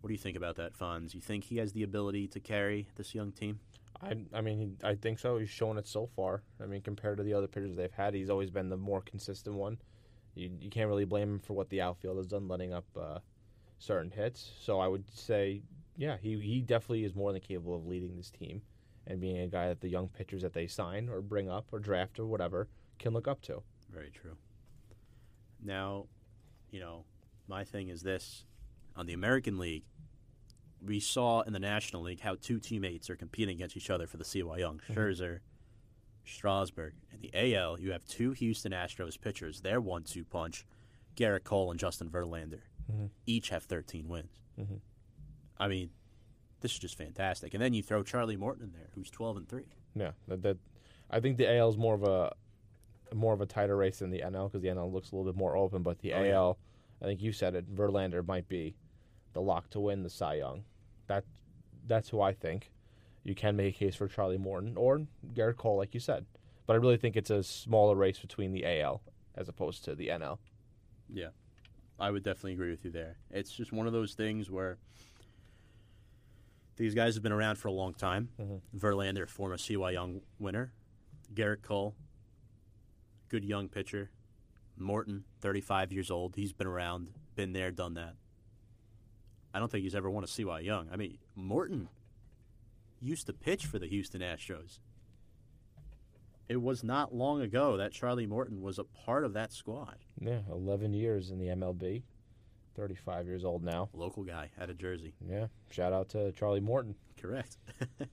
[0.00, 1.14] what do you think about that, Fonz?
[1.14, 3.60] You think he has the ability to carry this young team?
[4.02, 5.38] I, I mean, I think so.
[5.38, 6.42] He's shown it so far.
[6.60, 9.54] I mean, compared to the other pitchers they've had, he's always been the more consistent
[9.54, 9.78] one.
[10.34, 13.20] You, you can't really blame him for what the outfield has done, letting up uh,
[13.78, 14.50] certain hits.
[14.60, 15.62] So I would say,
[15.96, 18.62] yeah, he, he definitely is more than capable of leading this team
[19.06, 21.78] and being a guy that the young pitchers that they sign or bring up or
[21.78, 22.68] draft or whatever
[22.98, 23.62] can look up to.
[23.92, 24.36] Very true.
[25.62, 26.06] Now,
[26.70, 27.04] you know,
[27.48, 28.44] my thing is this
[28.96, 29.84] on the American League,
[30.84, 34.16] we saw in the National League how two teammates are competing against each other for
[34.18, 35.40] the CY Young, Scherzer,
[36.24, 36.94] Strasburg.
[37.12, 40.66] In the AL, you have two Houston Astros pitchers, their one two punch,
[41.16, 42.60] Gerrit Cole and Justin Verlander.
[42.92, 43.10] Mhm.
[43.26, 44.42] Each have 13 wins.
[44.58, 44.80] Mhm.
[45.58, 45.90] I mean,
[46.60, 47.54] this is just fantastic.
[47.54, 49.64] And then you throw Charlie Morton in there, who's 12 and 3.
[49.94, 50.58] Yeah, that, that
[51.10, 52.32] I think the AL is more of a
[53.14, 55.38] more of a tighter race than the NL because the NL looks a little bit
[55.38, 55.82] more open.
[55.82, 56.32] But the Oh, yeah.
[56.34, 56.58] AL,
[57.00, 58.74] I think you said it, Verlander might be
[59.32, 60.64] the lock to win the Cy Young.
[61.06, 61.24] That
[61.86, 62.72] that's who I think.
[63.22, 65.02] You can make a case for Charlie Morton or
[65.34, 66.26] Gerrit Cole, like you said.
[66.66, 69.02] But I really think it's a smaller race between the AL
[69.36, 70.38] as opposed to the NL.
[71.12, 71.28] Yeah,
[72.00, 73.18] I would definitely agree with you there.
[73.30, 74.78] It's just one of those things where
[76.76, 78.28] these guys have been around for a long time.
[78.38, 78.60] Mhm.
[78.74, 80.72] Verlander, former CY Young winner.
[81.34, 81.94] Gerrit Cole,
[83.28, 84.10] good young pitcher.
[84.76, 86.36] Morton, 35 years old.
[86.36, 88.14] He's been around, been there, done that.
[89.54, 90.88] I don't think he's ever won a CY Young.
[90.90, 91.88] I mean, Morton
[93.00, 94.80] used to pitch for the Houston Astros.
[96.48, 99.96] It was not long ago that Charlie Morton was a part of that squad.
[100.20, 102.02] Yeah, 11 years in the MLB.
[102.76, 103.88] 35 years old now.
[103.94, 105.14] Local guy out of Jersey.
[105.28, 106.94] Yeah, shout out to Charlie Morton.
[107.20, 107.56] Correct.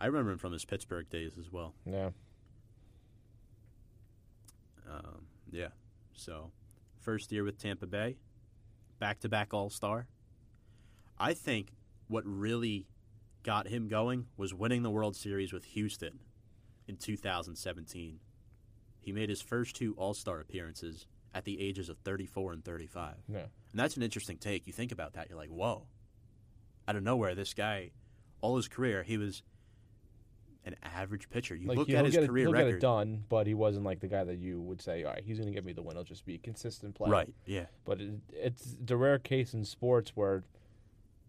[0.00, 1.74] I remember him from his Pittsburgh days as well.
[1.84, 2.10] Yeah.
[4.88, 5.68] Um, yeah.
[6.14, 6.50] So,
[7.00, 8.16] first year with Tampa Bay,
[8.98, 10.06] back to back All Star.
[11.18, 11.72] I think
[12.06, 12.86] what really
[13.42, 16.20] got him going was winning the World Series with Houston
[16.86, 18.20] in 2017.
[19.00, 23.14] He made his first two All Star appearances at the ages of 34 and 35.
[23.28, 23.38] Yeah.
[23.38, 24.66] And that's an interesting take.
[24.66, 25.86] You think about that, you're like, whoa.
[26.86, 27.90] Out of nowhere, this guy,
[28.40, 29.42] all his career, he was
[30.64, 31.54] an average pitcher.
[31.54, 32.66] You look at his get career it, record.
[32.66, 35.22] get it done, but he wasn't like the guy that you would say, all right,
[35.24, 35.96] he's going to get me the win.
[35.96, 37.10] He'll just be a consistent player.
[37.10, 37.66] Right, yeah.
[37.84, 40.44] But it, it's the rare case in sports where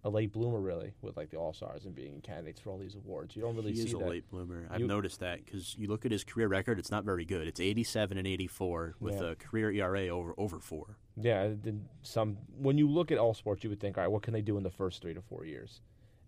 [0.04, 2.96] a late bloomer, really, with like the All Stars and being candidates for all these
[2.96, 3.36] awards.
[3.36, 4.08] You don't really he see is a that.
[4.10, 4.66] late bloomer.
[4.70, 7.48] I've You- noticed that because you look at his career record; it's not very good.
[7.48, 9.32] It's 87 and 84 with Yeah.
[9.32, 10.98] a career ERA over over four.
[11.18, 11.54] Yeah,
[12.02, 14.42] some when you look at all sports, you would think, all right, what can they
[14.42, 15.82] do in the first three to four years?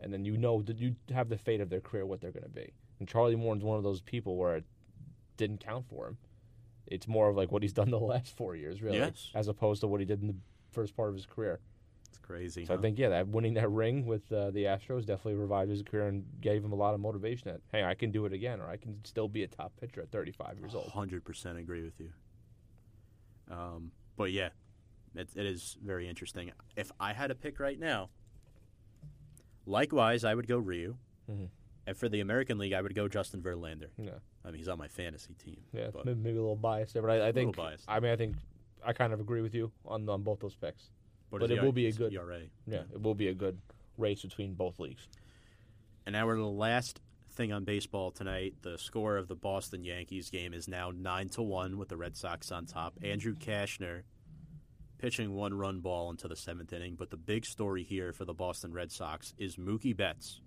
[0.03, 2.41] and then you know that you have the fate of their career, what they're going
[2.41, 2.73] to be.
[2.97, 4.63] And Charlie Morton's one of those people where it
[5.37, 6.17] didn't count for him.
[6.87, 9.29] It's more of like what he's done the last four years, really, Yes.
[9.35, 10.35] as opposed to what he did in the
[10.71, 11.59] first part of his career.
[12.11, 12.65] It's crazy.
[12.65, 15.81] So I think yeah, that winning that ring with uh, the Astros definitely revived his
[15.81, 17.49] career and gave him a lot of motivation.
[17.49, 20.01] That hey, I can do it again, or I can still be a top pitcher
[20.01, 20.89] at 35 years old.
[20.89, 22.09] Hundred percent agree with you.
[23.49, 24.49] Um, but yeah,
[25.15, 26.51] it, it is very interesting.
[26.75, 28.09] If I had a pick right now,
[29.65, 30.97] likewise, I would go Ryu,
[31.29, 31.47] Mhm.
[31.87, 33.89] and for the American League, I would go Justin Verlander.
[33.97, 35.63] Yeah, I mean, he's on my fantasy team.
[35.71, 37.57] yeah, but maybe, maybe a little biased there, but I, I think.
[37.87, 38.35] I mean I think
[38.85, 40.89] I kind of agree with you on on both those picks.
[41.39, 42.41] But his it ER will be a good- ERA.
[42.67, 43.59] Yeah, it will be a good
[43.97, 45.07] race between both leagues.
[46.05, 46.99] And now we're to the last
[47.31, 48.55] thing on baseball tonight.
[48.61, 52.15] The score of the Boston Yankees game is now nine to one with the Red
[52.17, 52.97] Sox on top.
[53.03, 54.03] Andrew Cashner
[54.97, 56.95] pitching one run ball into the seventh inning.
[56.95, 60.41] But the big story here for the Boston Red Sox is Mookie Betts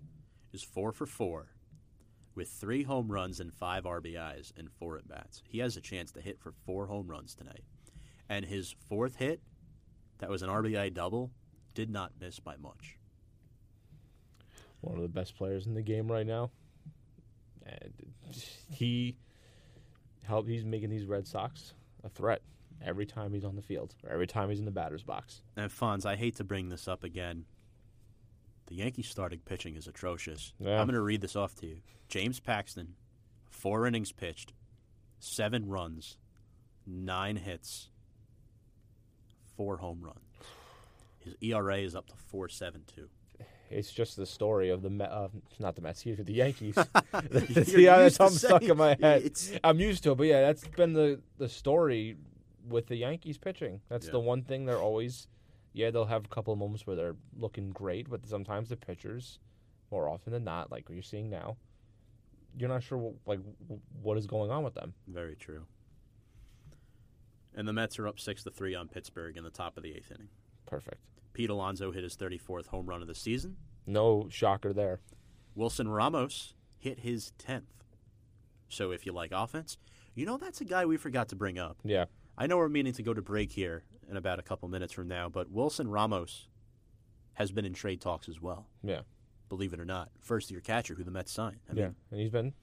[0.53, 1.47] is four for four
[2.35, 5.41] with three home runs and five RBIs and four at bats.
[5.47, 7.63] He has a chance to hit for four home runs tonight.
[8.29, 9.41] And his fourth hit,
[10.19, 11.31] that was an RBI double,
[11.73, 12.97] did not miss by much.
[14.81, 16.51] One of the best players in the game right now,
[17.65, 17.93] and
[18.69, 19.15] he
[20.23, 20.47] help.
[20.47, 22.41] He's making these Red Sox a threat
[22.83, 25.41] every time he's on the field or every time he's in the batter's box.
[25.55, 27.45] And Fonz, I hate to bring this up again.
[28.67, 30.53] The Yankees starting pitching is atrocious.
[30.59, 30.79] Yeah.
[30.79, 31.77] I'm going to read this off to you.
[32.09, 32.95] James Paxton,
[33.49, 34.53] four innings pitched,
[35.19, 36.17] seven runs,
[36.85, 37.89] nine hits,
[39.55, 40.19] four home runs.
[41.19, 43.09] His ERA is up to four seven two.
[43.71, 45.29] It's just the story of the Met, uh,
[45.59, 46.75] not the Mets, here the Yankees.
[47.11, 49.23] That's used to something stuck in my head.
[49.23, 52.15] it's- I'm used to it, but yeah, that's been the the story
[52.69, 53.81] with the Yankees pitching.
[53.89, 54.11] That's Yeah.
[54.13, 55.27] the one thing they're always.
[55.73, 59.39] Yeah, they'll have a couple of moments where they're looking great, but sometimes the pitchers,
[59.91, 61.57] more often than not, like what you're seeing now,
[62.57, 63.39] you're not sure what, like
[64.01, 64.93] what is going on with them.
[65.07, 65.65] Very true.
[67.55, 69.93] And the Mets are up six to three on Pittsburgh in the top of the
[69.95, 70.27] eighth inning.
[70.65, 70.97] Perfect.
[71.33, 73.57] Pete Alonso hit his 34th home run of the season.
[73.87, 74.99] No shocker there.
[75.55, 77.63] Wilson Ramos hit his 10th.
[78.67, 79.77] So if you like offense,
[80.15, 81.77] you know that's a guy we forgot to bring up.
[81.83, 82.05] Yeah,
[82.37, 85.07] I know we're meaning to go to break here in about a couple minutes from
[85.07, 86.47] now, but Wilson Ramos
[87.33, 88.67] has been in trade talks as well.
[88.83, 89.01] yeah,
[89.49, 91.59] Believe it or not, first year catcher who the Mets signed.
[91.69, 92.53] I yeah, mean, and he's been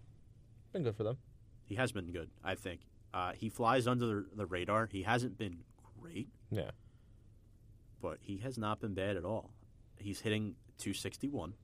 [0.73, 1.19] been good for them.
[1.65, 2.31] he has been good.
[2.43, 2.81] I think
[3.15, 4.89] uh, he flies under the, the radar.
[4.91, 5.59] He hasn't been
[6.01, 6.71] great, Yeah,
[8.01, 9.51] but he has not been bad at all.
[9.99, 11.55] He's hitting 261.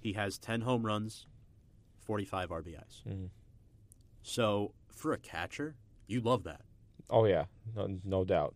[0.00, 1.26] He has 10 home runs,
[2.04, 3.02] 45 RBIs.
[3.08, 3.28] Mhm.
[4.22, 5.76] So for a catcher,
[6.06, 6.62] you love that.
[7.10, 7.44] oh yeah,
[7.76, 8.54] no, no doubt.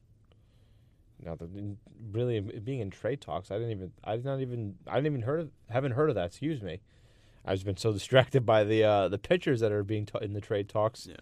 [1.25, 1.77] Now, the,
[2.13, 5.23] really, being in trade talks, I didn't even, I did not even, I didn't even
[5.23, 6.27] heard, of, haven't heard of that.
[6.27, 6.81] Excuse me.
[7.45, 10.41] I've been so distracted by the uh, the pitchers that are being ta- in the
[10.43, 11.07] trade talks.
[11.07, 11.17] Yeah.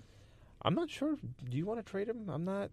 [0.65, 1.17] I'm not sure.
[1.51, 2.29] Do you want to trade him?
[2.29, 2.71] I'm not.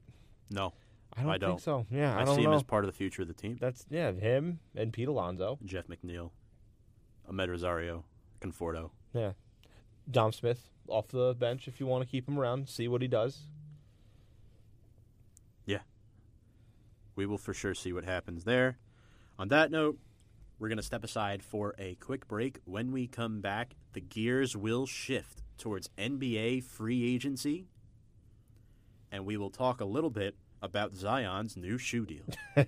[0.49, 0.73] No,
[1.15, 1.61] I don't, I think don't.
[1.61, 1.85] so.
[1.89, 2.51] Yeah, I, I, see know.
[2.51, 3.57] him as part of the future of the team.
[3.59, 5.59] That's yeah, him and Pete Alonso.
[5.65, 6.31] Jeff McNeil,
[7.29, 8.05] Amed Rosario,
[8.39, 8.91] Conforto.
[9.13, 9.33] Yeah,
[10.09, 13.07] Dom Smith off the bench if you want to keep him around, see what he
[13.07, 13.47] does.
[15.65, 15.79] Yeah,
[17.15, 18.77] we will for sure see what happens there.
[19.37, 19.97] On that note,
[20.59, 22.59] we're going to step aside for a quick break.
[22.65, 27.65] When we come back, the gears will shift towards NBA free agency,
[29.11, 32.23] and we will talk a little bit about Zion's new shoe deal.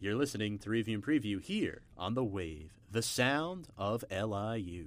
[0.00, 4.86] You're listening to Review and Preview here on The Wave, the sound of LIU.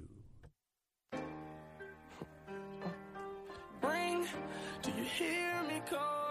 [3.82, 4.26] Ring,
[4.82, 6.24] do you hear me calling?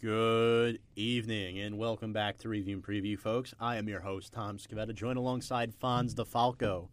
[0.00, 3.54] Good evening and welcome back to Review and Preview, folks.
[3.58, 6.88] I am your host, Tom Scavetta, joined alongside Fonz DeFalco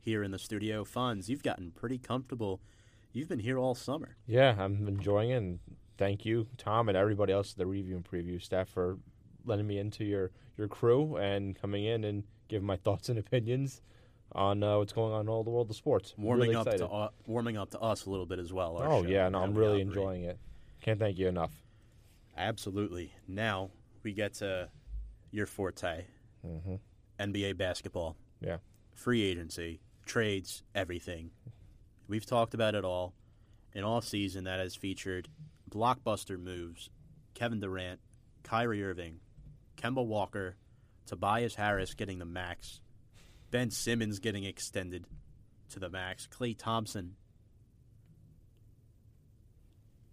[0.00, 0.84] here in the studio.
[0.84, 2.60] Fonz, you've gotten pretty comfortable.
[3.14, 4.16] You've been here all summer.
[4.26, 5.36] Yeah, I'm enjoying it.
[5.36, 5.58] And
[5.96, 8.98] thank you, Tom, and everybody else at the review and preview staff for
[9.46, 13.80] letting me into your, your crew and coming in and giving my thoughts and opinions
[14.32, 16.12] on uh, what's going on in all the world of sports.
[16.18, 16.86] Warming Really up excited.
[16.86, 18.78] to uh, warming up to us a little bit as well.
[18.82, 20.38] Oh show, yeah, no, I'm really enjoying it.
[20.80, 21.52] Can't thank you enough.
[22.36, 23.12] Absolutely.
[23.28, 23.70] Now
[24.02, 24.68] we get to
[25.30, 26.04] your forte,
[26.44, 26.74] hmm
[27.20, 28.16] NBA basketball.
[28.40, 28.56] Yeah.
[28.92, 31.30] free agency, trades, everything.
[32.08, 33.14] We've talked about it all.
[33.72, 35.28] In all season, that has featured
[35.70, 36.90] blockbuster moves
[37.34, 38.00] Kevin Durant,
[38.42, 39.20] Kyrie Irving,
[39.76, 40.56] Kemba Walker,
[41.06, 42.80] Tobias Harris getting the max,
[43.50, 45.06] Ben Simmons getting extended
[45.70, 47.16] to the max, Klay Thompson.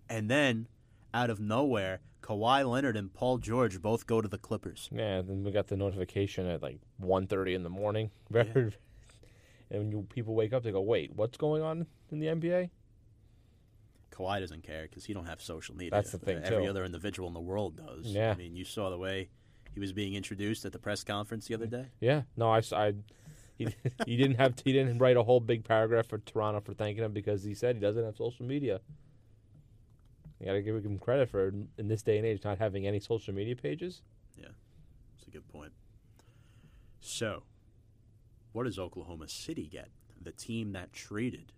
[0.10, 0.68] And then,
[1.14, 4.90] out of nowhere, Kawhi Leonard and Paul George both go to the Clippers.
[4.92, 8.12] Yeah, then we got the notification at like 1.30 in the morning.
[8.30, 8.74] Very,
[9.72, 12.70] and when you, people wake up, they go, "Wait, what's going on in the NBA?"
[14.12, 15.92] Kawhi doesn't care because he don't have social media.
[15.92, 16.70] That's the thing, Every too.
[16.70, 18.08] other individual in the world does.
[18.08, 18.32] Yeah.
[18.32, 19.30] I mean, you saw the way
[19.74, 21.86] he was being introduced at the press conference the other day.
[22.02, 22.94] Yeah, no, I.
[23.58, 23.68] he,
[24.06, 27.14] he didn't have he didn't write a whole big paragraph for Toronto for thanking him
[27.14, 28.82] because he said he doesn't have social media.
[30.40, 33.00] You got to give him credit for in this day and age not having any
[33.00, 34.02] social media pages.
[34.36, 34.48] Yeah,
[35.16, 35.72] that's a good point.
[37.00, 37.44] So,
[38.54, 39.90] what does Oklahoma City get?
[40.22, 41.52] The team that traded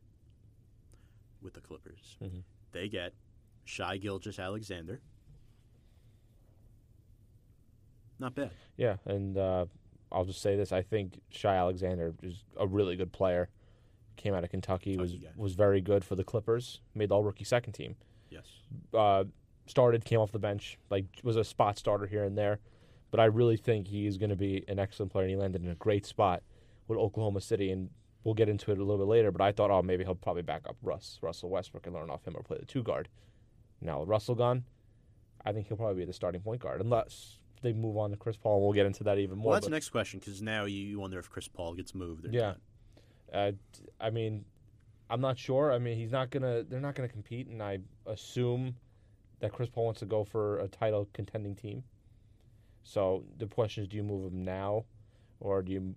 [1.42, 2.18] with the Clippers.
[2.22, 2.44] Mhm.
[2.72, 3.14] They get
[3.66, 5.02] Shai Gilgeous-Alexander.
[8.20, 8.52] Not bad.
[8.78, 9.66] Yeah, and uh,
[10.12, 13.50] I'll just say this: I think Shai Alexander is a really good player.
[14.16, 15.30] Came out of Kentucky, was guy.
[15.36, 16.80] was very good for the Clippers.
[16.94, 17.96] Made the All Rookie second team.
[18.30, 18.46] Yes.
[18.94, 19.26] uh,
[19.68, 22.60] started, came off the bench, like was a spot starter here and there.
[23.12, 25.26] But I really think he's going to be an excellent player.
[25.26, 26.42] And he landed in a great spot
[26.88, 27.90] with Oklahoma City, and
[28.24, 29.32] we'll get into it a little bit later.
[29.32, 32.26] But I thought, oh, maybe he'll probably back up Russ, Russell Westbrook, and learn off
[32.26, 33.10] him or play the two guard.
[33.82, 34.64] Now with Russell gone,
[35.46, 38.38] I think he'll probably be the starting point guard, unless they move on to Chris
[38.38, 38.56] Paul.
[38.58, 39.48] and We'll get into that even more.
[39.48, 42.26] Well, that's but- the next question because now you, wonder if Chris Paul gets moved
[42.26, 42.42] or Yeah.
[42.42, 42.60] not.
[43.34, 43.52] Uh,
[44.00, 44.46] I mean,
[45.10, 45.72] I'm not sure.
[45.74, 46.64] I mean, he's not gonna.
[46.64, 48.76] They're not gonna compete, and I assume
[49.40, 51.84] that Chris Paul wants to go for a title contending team.
[52.84, 54.86] So the question is, do you move him now,
[55.40, 55.96] or do you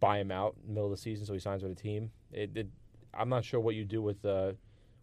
[0.00, 2.10] buy him out in the middle of the season so he signs with a team?
[2.32, 2.68] It, it,
[3.14, 4.52] I'm not sure what you do with uh,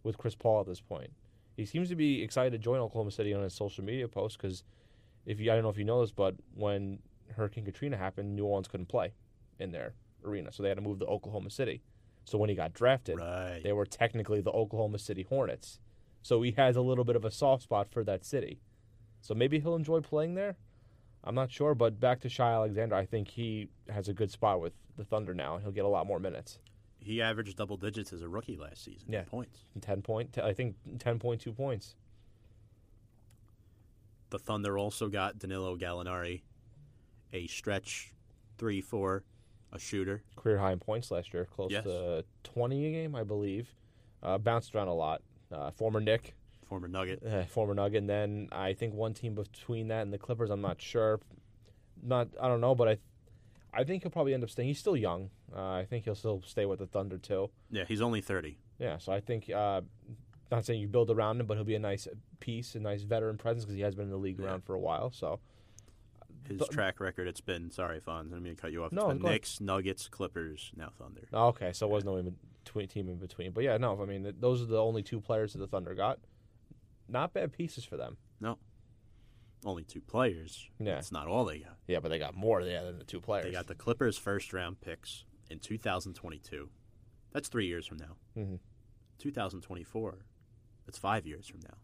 [0.02, 1.10] with Chris Paul at this point.
[1.56, 4.64] He seems to be excited to join Oklahoma City on his social media post because
[5.24, 6.98] if you, I don't know if you know this, but when
[7.36, 9.12] Hurricane Katrina happened, New Orleans couldn't play
[9.58, 9.94] in their
[10.24, 11.80] arena, so they had to move to Oklahoma City.
[12.24, 13.60] So when he got drafted, Right.
[13.62, 15.78] they were technically the Oklahoma City Hornets.
[16.22, 18.60] So he has a little bit of a soft spot for that city.
[19.20, 20.56] So maybe he'll enjoy playing there.
[21.24, 24.60] I'm not sure, but back to Shai Alexander, I think he has a good spot
[24.60, 25.56] with the Thunder now.
[25.58, 26.58] He'll get a lot more minutes.
[27.00, 29.08] He averaged double digits as a rookie last season.
[29.08, 29.22] in Yeah.
[29.24, 29.60] Points.
[29.80, 31.96] Ten point, I think ten point two points.
[34.30, 36.42] The Thunder also got Danilo Gallinari,
[37.32, 38.12] a stretch
[38.58, 39.22] three four,
[39.72, 40.22] a shooter.
[40.36, 41.84] Career high in points last year, close Yes.
[41.84, 43.74] to twenty a game, I believe.
[44.22, 45.22] Uh, bounced around a lot.
[45.52, 46.34] Uh, former Knick,
[46.68, 47.22] Former Nugget.
[47.24, 50.50] uh, former Nugget, and then I think one team between that and the Clippers.
[50.50, 51.20] I'm not sure.
[52.02, 52.98] Not I don't know, but I,
[53.72, 54.68] I think he'll probably end up staying.
[54.68, 55.30] He's still young.
[55.54, 57.50] Uh, I think he'll still stay with the Thunder too.
[57.70, 58.58] Yeah, he's only thirty.
[58.78, 59.82] Yeah, so I think uh,
[60.50, 62.08] not saying you build around him, but he'll be a nice
[62.40, 64.46] piece, a nice veteran presence because he has been in the league Yeah.
[64.46, 65.10] around for a while.
[65.12, 65.38] So
[66.48, 68.92] His Th- track record, it's been sorry, Fonz, I'm going to cut you off.
[68.92, 69.22] It's No, been.
[69.22, 71.22] Knicks, Nuggets, Clippers, now Thunder.
[71.32, 72.34] oh, okay, so it was no in
[72.64, 73.52] between team in between.
[73.52, 76.18] But yeah, no, I mean those are the only two players that the Thunder got.
[77.08, 78.16] Not bad pieces for them.
[78.40, 78.58] No.
[79.64, 80.68] Only two players.
[80.78, 80.94] Yeah.
[80.94, 81.76] That's not all they got.
[81.86, 83.46] Yeah, but they got more yeah, than the two players.
[83.46, 86.68] They got the Clippers first round picks in 2022.
[87.32, 88.16] That's three years from now.
[88.36, 88.58] Mhm.
[89.18, 90.18] 2024.
[90.86, 91.76] That's five years from now.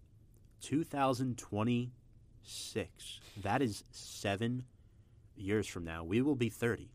[0.60, 3.20] 2026.
[3.42, 4.64] That is seven
[5.36, 6.04] years from now.
[6.04, 6.90] We will be 30.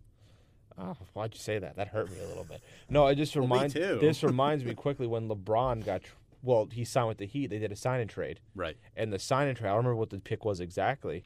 [0.77, 1.77] Oh, why'd you say that?
[1.77, 2.61] That hurt me a little bit.
[2.89, 6.02] No, it just reminds this reminds me quickly when LeBron got
[6.45, 7.47] well, he signed with the Heat.
[7.47, 8.77] They did a sign and trade, Right.
[8.95, 9.67] and the sign and trade.
[9.69, 11.26] I don't remember what the pick was exactly.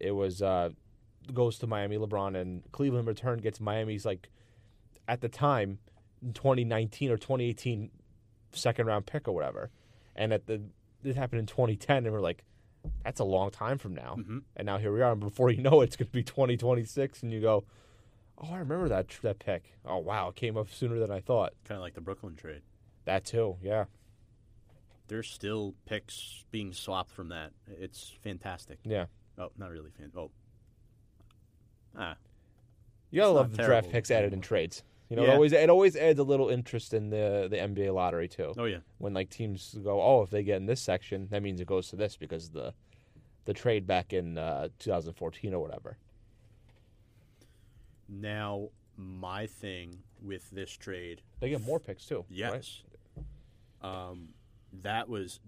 [0.00, 0.70] It was uh,
[1.34, 1.96] goes to Miami.
[1.98, 4.28] LeBron and Cleveland return gets Miami's like
[5.08, 5.78] at the time
[6.34, 7.90] 2019 or 2018
[8.52, 9.70] second round pick or whatever,
[10.14, 10.62] and at the
[11.02, 12.44] this happened in 2010, and we're like.
[13.02, 14.42] That's a long time from now, Mhm.
[14.54, 15.10] and now here we are.
[15.10, 17.64] And before you know it, it's going to be 2026, and you go,
[18.38, 19.72] Oh, I remember that that pick.
[19.84, 21.54] Oh wow, it came up sooner than I thought.
[21.64, 22.62] Kind of like the Brooklyn trade.
[23.04, 23.86] That too, yeah,
[25.08, 27.52] There's still picks being swapped from that.
[27.68, 28.78] It's fantastic.
[28.84, 29.06] yeah.
[29.38, 30.10] Oh, not really fan.
[30.16, 30.30] Oh.
[31.96, 32.16] Ah,
[33.10, 34.82] You gotta love the draft picks added in trades.
[35.08, 38.28] You know, it always it always adds a little interest in the the NBA lottery
[38.28, 38.52] too.
[38.58, 38.78] oh yeah.
[38.98, 41.88] When like teams go, oh, if they get in this section, that means it goes
[41.90, 42.74] to this because the
[43.44, 45.96] the trade back in uh, 2014 or whatever.
[48.08, 52.18] Now, my thing with this trade They get more picks too.
[52.18, 52.24] right?
[52.30, 52.82] Yes.
[53.82, 54.30] Um,
[54.82, 55.40] that was.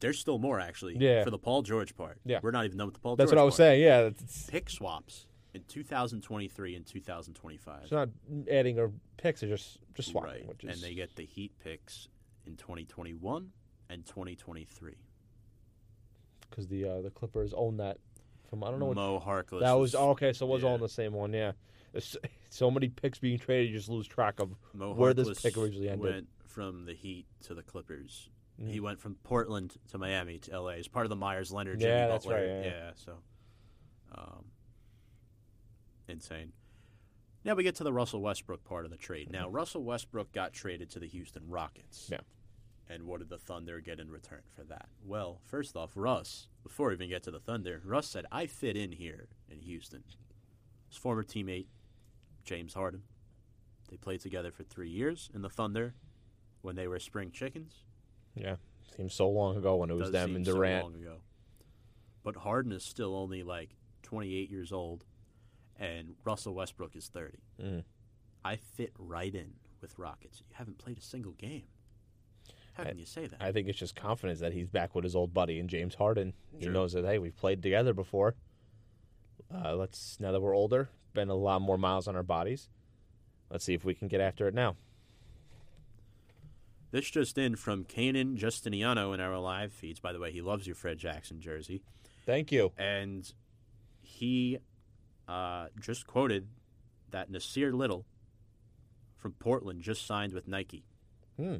[0.00, 0.96] There's still more actually.
[0.98, 1.24] Yeah.
[1.24, 2.18] For the Paul George part.
[2.24, 2.40] Yeah.
[2.42, 3.16] We're not even done with the Paul.
[3.16, 3.56] That's George That's what I was part.
[3.58, 3.82] saying.
[3.82, 7.82] Yeah, it's, Pick swaps in 2023 and 2025.
[7.82, 8.08] it's not
[8.50, 10.48] adding or picks; they're just just swapping, right.
[10.48, 12.08] which is And they get the Heat picks
[12.46, 13.50] in 2021
[13.90, 14.94] and 2023.
[16.48, 17.98] because the uh, the Clippers own that
[18.48, 19.60] from I don't know what Mo Harkless.
[19.60, 20.32] That was oh, okay.
[20.32, 21.32] So it was all in the same one.
[21.32, 21.52] Yeah.
[21.92, 22.16] There's
[22.50, 24.54] so many picks being traded, you just lose track of.
[24.74, 26.14] Mo where this pick originally ended.
[26.14, 28.28] went from the Heat to the Clippers
[28.58, 31.80] He went from Portland to Miami to LA as part of the Meyers Leonard.
[31.80, 32.40] Yeah, Jimmy that's Butler.
[32.40, 32.90] right, yeah.
[32.94, 33.14] so
[34.14, 34.44] um,
[36.08, 36.52] insane.
[37.44, 39.30] Now we get to the Russell Westbrook part of the trade.
[39.30, 42.08] Now Russell Westbrook got traded to the Houston Rockets.
[42.12, 42.18] Yeah.
[42.88, 44.88] And what did the Thunder get in return for that?
[45.06, 48.76] Well, first off, Russ, before we even get to the Thunder, Russ said, I fit
[48.76, 50.02] in here in Houston.
[50.88, 51.66] His former teammate,
[52.44, 53.02] James Harden.
[53.90, 55.94] They played together for three years in the Thunder
[56.62, 57.84] when they were spring chickens.
[58.34, 58.56] Yeah,
[58.96, 60.84] seems so long ago when it was Does them and so Durant.
[60.84, 61.16] long ago.
[62.22, 63.70] But Harden is still only like
[64.02, 65.04] 28 years old,
[65.78, 67.38] and Russell Westbrook is 30.
[67.62, 67.84] Mm.
[68.44, 70.40] I fit right in with Rockets.
[70.40, 71.64] You haven't played a single game.
[72.74, 73.40] How can you say that?
[73.40, 76.32] I think it's just confidence that he's back with his old buddy and James Harden.
[76.56, 78.34] He knows that hey, we've played together before.
[79.52, 82.68] Uh, let's now that we're older, been a lot more miles on our bodies.
[83.50, 84.76] Let's see if we can get after it now.
[86.90, 90.00] This just in from Kanan Justiniano in our live feeds.
[90.00, 91.82] By the way, he loves your Fred Jackson jersey.
[92.26, 92.72] Thank you.
[92.76, 93.32] And
[94.02, 94.58] he
[95.28, 96.48] uh, just quoted
[97.10, 98.06] that Nassir Little
[99.16, 100.84] from Portland just signed with Nike,
[101.36, 101.56] Hmm.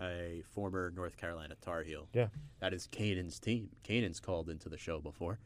[0.00, 2.08] a former North Carolina Tar Heel.
[2.12, 2.28] Yeah.
[2.60, 3.70] That is Kanan's team.
[3.84, 5.38] Kanan's called into the show before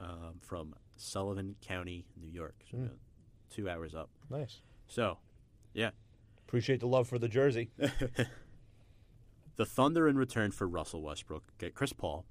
[0.00, 2.56] um, from Sullivan County, New York.
[2.70, 2.86] So, Hmm.
[3.50, 4.10] Two hours up.
[4.30, 4.60] Nice.
[4.88, 5.18] So,
[5.74, 5.90] yeah.
[6.46, 7.70] Appreciate the love for the jersey.
[9.56, 12.24] The Thunder, in return for Russell Westbrook, get Chris Paul,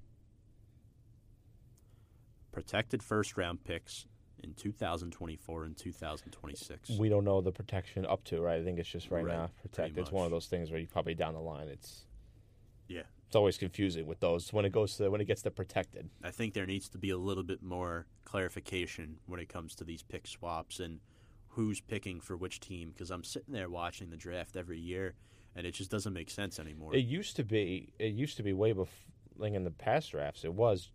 [2.52, 4.06] protected first round picks
[4.42, 6.90] in 2024 and 2026.
[6.98, 8.60] we don't know the protection up to, right?
[8.60, 9.98] I think it's just right, Right, now pretty protect.
[9.98, 11.68] It's one of those things where you probably down the line.
[11.68, 12.04] It's
[12.88, 13.02] yeah.
[13.26, 16.10] it's always confusing with those when it goes to when it gets to protected.
[16.22, 19.84] I think there needs to be a little bit more clarification when it comes to
[19.84, 21.00] these pick swaps and
[21.54, 25.14] who's picking for which team because I'm sitting there watching the draft every year
[25.56, 26.94] and it just doesn't make sense anymore.
[26.94, 27.92] It used to be.
[27.98, 30.44] It used to be way before, like in the past drafts.
[30.44, 30.90] It was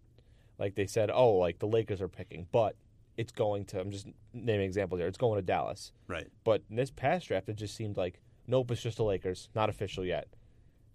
[0.58, 2.76] like they said, oh, like the Lakers are picking, but
[3.18, 3.80] it's going to.
[3.80, 5.08] I'm just naming examples here.
[5.08, 5.92] It's going to Dallas.
[6.08, 6.28] right.
[6.44, 9.70] But in this past draft, it just seemed like nope, it's just the Lakers, not
[9.70, 10.28] official yet.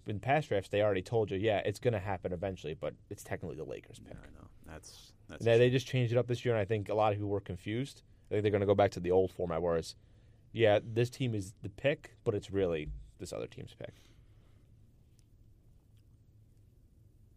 [0.07, 3.24] In past drafts, they already told you, yeah, it's going to happen eventually, but it's
[3.24, 4.16] technically the Lakers pick.
[4.16, 4.49] I know.
[4.66, 7.12] That's that's They, they just changed it up this year, and I think a lot
[7.12, 8.03] of people were confused.
[8.30, 9.94] I think they're going to go back to the old format, whereas,
[10.52, 12.88] yeah, this team is the pick, but it's really
[13.18, 13.92] this other team's pick.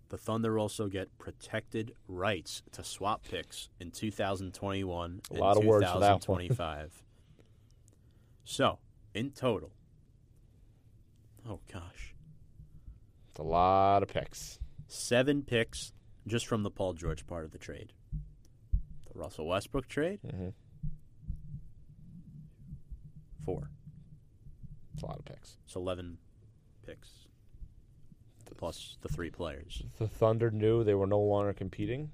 [0.09, 5.65] The Thunder also get protected rights to swap picks in 2021 A and lot of
[5.65, 6.19] words that one.
[6.19, 7.03] 2025.
[8.45, 8.79] so,
[9.13, 9.71] in total,
[11.47, 12.15] oh gosh,
[13.31, 14.59] It's a lot of picks.
[14.87, 15.91] seven picks
[16.25, 17.91] just from the Paul George part of the trade.
[19.11, 20.49] The Russell Westbrook trade, hmm
[23.47, 23.69] four.
[24.93, 25.57] It's a lot of picks.
[25.65, 26.17] It's 11
[26.85, 27.09] picks
[28.57, 29.83] plus the three players.
[29.99, 32.09] The Thunder knew they were no longer competing.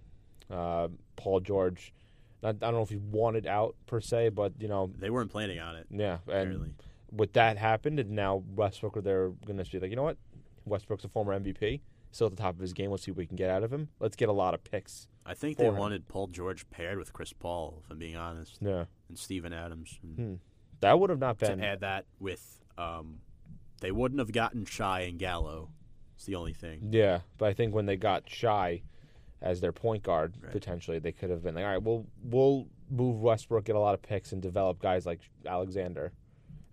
[0.52, 1.94] Uh, Paul George,
[2.42, 5.32] not, I don't know if he wanted out per se, but you know, They weren't
[5.32, 6.18] planning on it, yeah.
[6.28, 6.70] And apparently.
[7.12, 10.18] with that happened, and now Westbrook, they're going to be like, you know what?
[10.66, 11.80] Westbrook's a former MVP,
[12.12, 12.92] still at the top of his game.
[12.92, 13.88] Let's see what we can get out of him.
[14.00, 15.08] Let's get a lot of picks.
[15.26, 15.78] I think they him.
[15.78, 20.00] wanted Paul George paired with Chris Paul, if I'm being honest, Yeah, and Steven Adams.
[20.04, 20.34] And Hmm.
[20.84, 21.58] That would have not been.
[21.60, 23.20] to add that with um,
[23.82, 25.70] they wouldn't have gotten Shai and Gallo.
[26.16, 26.90] It's the only thing.
[26.92, 28.84] Yeah, but I think when they got Shai
[29.42, 30.52] as their point guard, Right.
[30.52, 33.94] potentially they could have been like, all right, we'll we'll move Westbrook, get a lot
[33.94, 36.14] of picks, and develop guys like Alexander.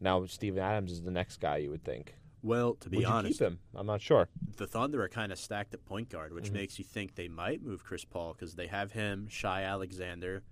[0.01, 2.15] Now Steven Adams is the next guy you would think.
[2.43, 3.59] Well, to be would honest, keep him?
[3.75, 4.29] I'm not sure.
[4.57, 6.35] the Thunder are kind of stacked at point guard, Mm-hmm.
[6.37, 10.43] which makes you think they might move Chris Paul because they have him, Shai Alexander,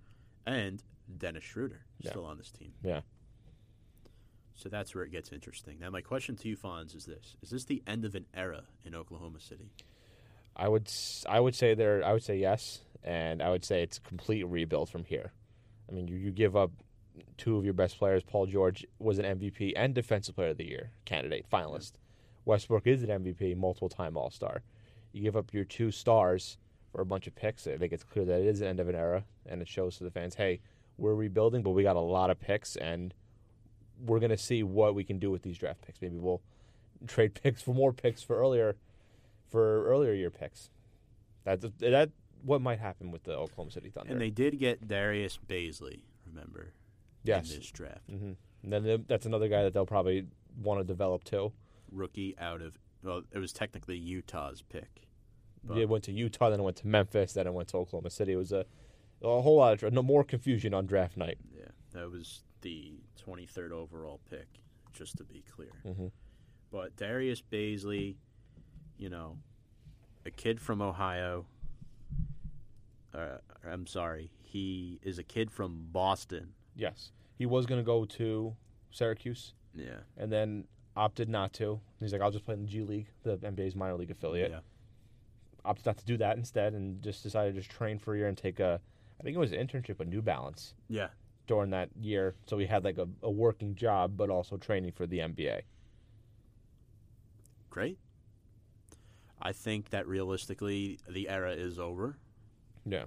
[0.45, 0.83] and
[1.17, 2.11] Dennis Schroeder Yeah.
[2.11, 2.73] still on this team.
[2.83, 3.01] Yeah.
[4.59, 5.77] So that's where it gets interesting.
[5.79, 8.63] Now, my question to you, Fonz, is this: Is this the end of an era
[8.83, 9.71] in Oklahoma City?
[10.53, 10.91] I would
[11.27, 14.43] I would say there I would say yes, and I would say it's a complete
[14.45, 15.31] rebuild from here.
[15.89, 16.71] I mean, you, you give up
[17.37, 18.21] two of your best players.
[18.21, 21.93] Paul George was an MVP and Defensive Player of the Year candidate finalist.
[22.43, 24.61] Westbrook is an MVP, multiple time All Star.
[25.13, 26.57] You give up your two stars
[26.91, 27.65] for a bunch of picks.
[27.65, 29.97] I think it's clear that it is the end of an era, and it shows
[29.97, 30.59] to the fans, hey,
[30.97, 33.13] we're rebuilding, but we got a lot of picks, and
[34.05, 36.01] we're gonna see what we can do with these draft picks.
[36.01, 36.41] Maybe we'll
[37.07, 38.75] trade picks for more picks for earlier
[39.49, 40.69] for earlier year picks.
[41.43, 42.11] That's that
[42.43, 44.11] what might happen with the Oklahoma City Thunder.
[44.11, 46.01] And they did get Darius Bazley.
[46.25, 46.73] Remember?
[47.23, 48.31] yes, In this draft, hmm
[48.63, 50.25] and then that's another guy that they'll probably
[50.61, 51.51] want to develop too.
[51.91, 55.07] rookie out of well, it was technically Utah's pick.
[55.63, 58.09] But- it went to Utah, then it went to Memphis, then it went to Oklahoma
[58.09, 58.33] City.
[58.33, 58.65] It was a
[59.21, 61.37] a whole lot of no more confusion on draft night.
[61.53, 62.93] Yeah, that was the
[63.25, 64.47] 23rd overall pick,
[64.93, 65.71] just to be clear.
[65.85, 66.11] Mhm.
[66.71, 68.15] But Darius Bazley,
[68.97, 69.37] you know,
[70.25, 71.45] a kid from Ohio.
[73.13, 76.53] Uh, I'm sorry, he is a kid from Boston.
[76.75, 78.55] Yes, he was going to go to
[78.91, 81.79] Syracuse, Yeah, and then opted not to.
[81.99, 84.51] He's like, I'll just play in the G League, the NBA's minor league affiliate.
[84.51, 84.59] yeah,
[85.65, 88.27] Opted not to do that instead, and just decided to just train for a year
[88.27, 88.79] and take a,
[89.19, 91.09] I think it was an internship with New Balance yeah.
[91.49, 92.35] During that year.
[92.45, 95.61] So he had like a, a working job, but also training for the NBA.
[97.71, 97.97] Great.
[99.41, 102.17] I think that realistically, the era is over.
[102.85, 103.05] Yeah.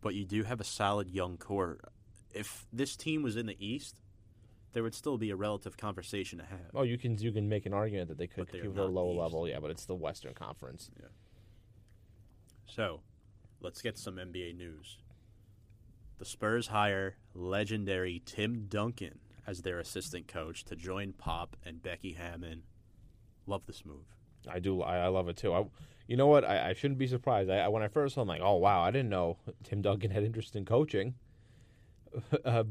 [0.00, 1.78] but you do have a solid young core.
[2.34, 3.94] If this team was in the East,
[4.72, 6.70] there would still be a relative conversation to have.
[6.74, 9.12] Oh, you can you can make an argument that they could compete with a lower
[9.12, 9.20] East.
[9.20, 10.90] level, yeah, but it's the Western Conference.
[11.00, 11.08] Yeah.
[12.66, 13.00] So,
[13.60, 14.98] let's get some NBA news.
[16.18, 22.12] The Spurs hire legendary Tim Duncan as their assistant coach to join Pop and Becky
[22.14, 22.62] Hammon.
[23.46, 24.06] Love this move.
[24.48, 24.82] I do.
[24.82, 25.52] I, I love it too.
[25.52, 25.64] I,
[26.06, 26.44] you know what?
[26.44, 27.50] I, I shouldn't be surprised.
[27.50, 30.22] I, when I first saw, I'm like, oh wow, I didn't know Tim Duncan had
[30.22, 31.14] interest in coaching.
[32.44, 32.64] uh,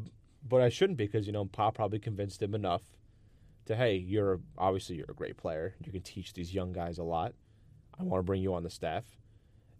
[0.47, 2.81] but I shouldn't because you know Pop probably convinced him enough
[3.65, 5.75] to hey, you're obviously you're a great player.
[5.83, 7.33] You can teach these young guys a lot.
[7.99, 9.05] I want to bring you on the staff,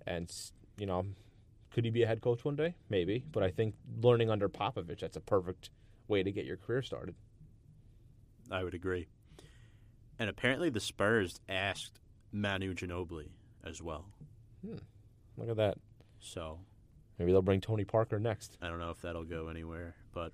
[0.06, 0.32] and
[0.78, 1.06] you know,
[1.74, 2.76] could he be a head coach one day?
[2.90, 3.26] Maybe.
[3.32, 5.70] But I think learning under Popovich, that's a perfect
[6.08, 7.16] way to get your career started.
[8.50, 9.08] I would agree.
[10.18, 12.00] And apparently, the Spurs asked
[12.32, 13.30] Manu Ginobili
[13.64, 14.06] as well.
[14.66, 14.78] Hmm.
[15.38, 15.78] Look at that.
[16.20, 16.60] So
[17.18, 18.58] Maybe they'll bring Tony Parker next.
[18.62, 20.34] I don't know if that'll go anywhere, but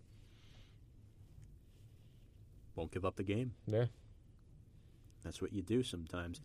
[2.76, 3.54] won't give up the game.
[3.68, 3.86] Yeah.
[5.24, 6.42] That's what you do sometimes.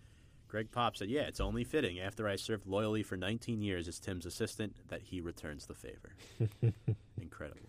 [0.55, 3.98] Greg Pop said, "Yeah, it's only fitting after I served loyally for 19 years as
[3.98, 6.14] Tim's assistant that he returns the favor."
[7.20, 7.68] Incredible.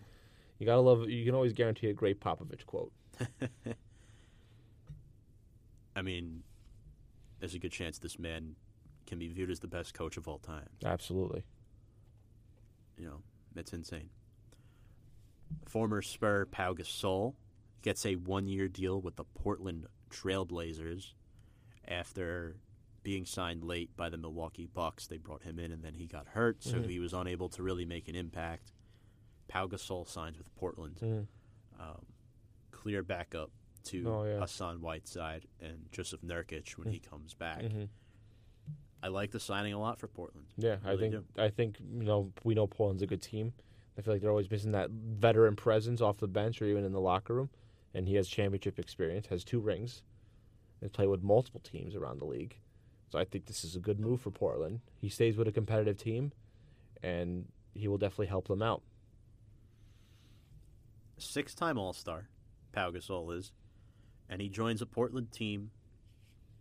[0.60, 1.10] You gotta love.
[1.10, 2.92] You can always guarantee a great Popovich quote.
[5.96, 6.44] I mean,
[7.40, 8.54] there's a good chance this man
[9.04, 10.68] can be viewed as the best coach of all time.
[10.84, 11.42] Absolutely.
[12.96, 13.22] You know,
[13.56, 14.10] it's insane.
[15.64, 17.34] Former Spur Pau Gasol
[17.82, 21.14] gets a one-year deal with the Portland Trailblazers
[21.88, 22.54] after
[23.06, 25.06] being signed late by the Milwaukee Bucks.
[25.06, 26.88] They brought him in, and then he got hurt, so Mhm.
[26.90, 28.72] he was unable to really make an impact.
[29.46, 30.96] Pau Gasol signs with Portland.
[30.96, 31.28] Mhm.
[31.78, 32.04] Um,
[32.72, 33.52] clear backup
[33.84, 34.40] to Oh, yeah.
[34.40, 37.62] Hassan Whiteside and Jusuf Nurkic when he comes back.
[37.62, 37.88] Mhm.
[39.04, 40.48] I like the signing a lot for Portland.
[40.56, 43.54] Yeah, I Really think I think you know we know Portland's a good team.
[43.96, 46.90] I feel like they're always missing that veteran presence off the bench or even in
[46.90, 47.50] the locker room,
[47.94, 50.02] and he has championship experience, has two rings,
[50.80, 52.58] has played with multiple teams around the league.
[53.10, 54.80] So I think this is a good move for Portland.
[55.00, 56.32] He stays with a competitive team,
[57.02, 58.82] and he will definitely help them out.
[61.18, 62.28] six-time All-Star,
[62.72, 63.52] Pau Gasol is,
[64.28, 65.70] and he joins a Portland team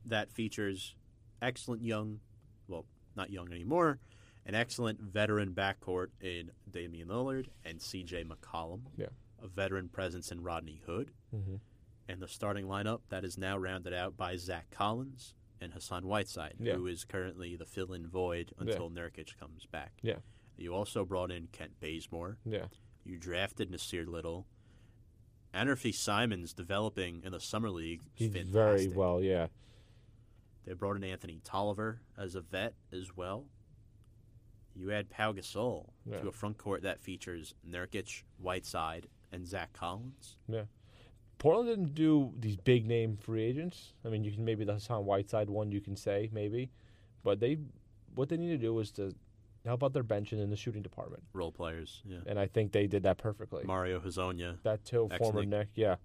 [0.06, 0.96] that features
[1.42, 2.20] excellent young,
[2.68, 2.86] well,
[3.16, 4.00] not young anymore,
[4.46, 8.24] an excellent veteran backcourt in Damian Lillard and C.J.
[8.26, 8.82] McCollum.
[8.96, 9.08] Yeah.
[9.44, 11.60] A veteran presence in Rodney Hood, Mhm.
[12.08, 16.56] and the starting lineup that is now rounded out by Zach Collins and Hassan Whiteside,
[16.60, 16.76] Yeah.
[16.76, 19.94] who is currently the fill-in void until Nurkic comes back.
[20.02, 20.20] Yeah.
[20.58, 22.38] You also brought in Kent Bazemore.
[22.46, 22.68] Yeah,
[23.04, 24.48] You drafted Nassir Little.
[25.54, 28.04] Anfernee Simons developing in the summer league.
[28.14, 28.54] he's Fantastic.
[28.54, 29.22] very well.
[29.22, 29.48] Yeah,
[30.66, 33.46] They brought in Anthony Tolliver as a vet as well.
[34.74, 36.20] You add Pau Gasol Yeah.
[36.20, 40.38] to a front court that features Nurkic, Whiteside, and Zach Collins.
[41.38, 43.94] Portland didn't do these big name free agents.
[44.06, 46.72] I mean, you can maybe the Hassan Whiteside one you can say maybe,
[47.24, 47.58] but they
[48.16, 49.14] what they need to do was to
[49.66, 52.20] help out their bench and in the shooting department, Role players, yeah.
[52.28, 53.64] and I think they did that perfectly.
[53.66, 54.58] Mario Hezonja.
[54.64, 55.50] that too, former Ex-Knick.
[55.50, 55.96] Knick, yeah.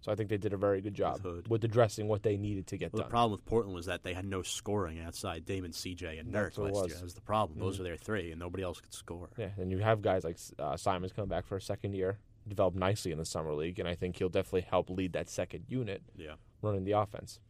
[0.00, 1.48] So I think they did a very good job Hood.
[1.48, 4.12] with addressing what they needed to get Well, the problem with Portland was that they
[4.12, 6.86] had no scoring outside Damon, CJ, and That's Nurk last was.
[6.88, 6.96] year.
[6.96, 7.58] That was the problem.
[7.58, 7.80] Those Mhm.
[7.80, 9.30] are their three, and nobody else could score.
[9.38, 12.76] yeah, and you have guys like uh, Simons coming back for a second year, developed
[12.76, 16.02] nicely in the summer league, and I think he'll definitely help lead that second unit
[16.16, 16.34] Yeah.
[16.62, 17.40] running the offense.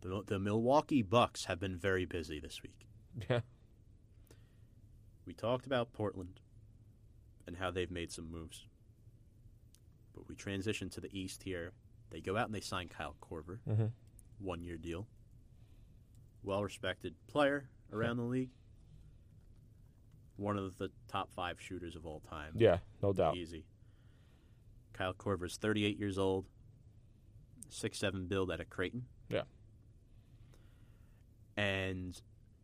[0.00, 2.86] The, the Milwaukee Bucks have been very busy this week.
[3.28, 3.40] Yeah,
[5.26, 6.40] We talked about Portland
[7.46, 8.66] and how they've made some moves.
[10.14, 11.72] But we transition to the East here.
[12.10, 13.90] They go out and they sign Kyle Korver, Mhm.
[14.38, 15.06] one year deal.
[16.42, 18.50] Well respected player around the league.
[20.40, 22.54] One of the top five shooters of all time.
[22.56, 23.36] yeah, no doubt.
[23.36, 23.64] Easy.
[24.94, 26.46] Kyle Korver's 38 years old,
[27.68, 29.04] six seven build out of Creighton.
[29.28, 29.42] Yeah.
[31.56, 32.20] And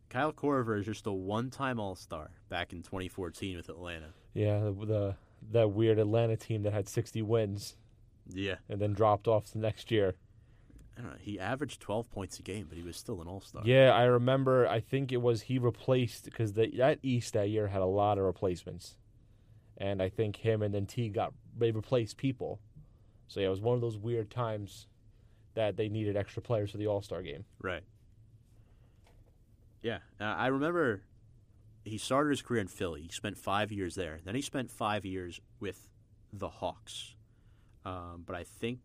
[0.09, 4.07] Kyle Korver is just a one time All Star back in 2014 with Atlanta.
[4.33, 5.15] Yeah, the, the
[5.51, 7.75] that weird Atlanta team that had 60 wins
[8.27, 8.55] Yeah.
[8.69, 10.15] and then dropped off the next year.
[10.97, 11.17] I don't know.
[11.19, 13.61] He averaged 12 points a game, but he was still an All Star.
[13.65, 14.67] Yeah, I remember.
[14.67, 18.25] I think it was he replaced because that East that year had a lot of
[18.25, 18.97] replacements,
[19.77, 22.59] and I think him and then T got they replaced people.
[23.27, 24.87] So yeah, it was one of those weird times
[25.53, 27.45] that they needed extra players for the All Star game.
[27.61, 27.83] Right.
[29.83, 31.03] Yeah, uh, I remember
[31.83, 33.03] he started his career in Philly.
[33.03, 34.19] He spent five years there.
[34.23, 35.87] Then he spent five years with
[36.33, 37.15] the Hawks.
[37.85, 38.79] Um, but I think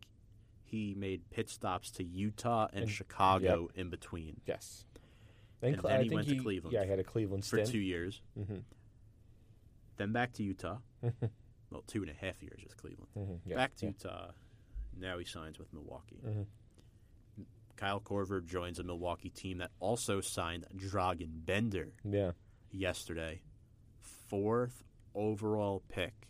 [0.73, 4.87] he made pit stops to Utah and, And- Chicago in between Yes.
[5.61, 7.67] And Cle- then I he think went to Cleveland Yeah, he had a Cleveland stint.
[7.67, 8.21] for two years.
[8.37, 8.57] Mm-hmm.
[9.99, 10.79] Then back to Utah.
[11.71, 13.09] well, two and a half years with Cleveland.
[13.15, 13.93] hmm Yeah, back to yeah.
[13.93, 14.31] Utah.
[14.99, 16.21] Now he signs with Milwaukee.
[16.27, 16.47] Mhm.
[17.77, 22.33] Kyle Korver joins a Milwaukee team that also signed Dragan Bender Yeah.
[22.71, 23.43] yesterday.
[24.01, 24.83] Fourth
[25.15, 26.29] overall pick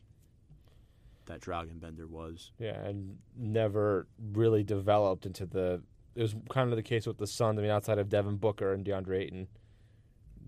[1.26, 2.52] that Dragan Bender was.
[2.58, 5.82] Yeah, and never really developed into the.
[6.14, 7.58] It was kind of the case with the Suns.
[7.58, 9.48] I mean, outside of Devin Booker and DeAndre Ayton,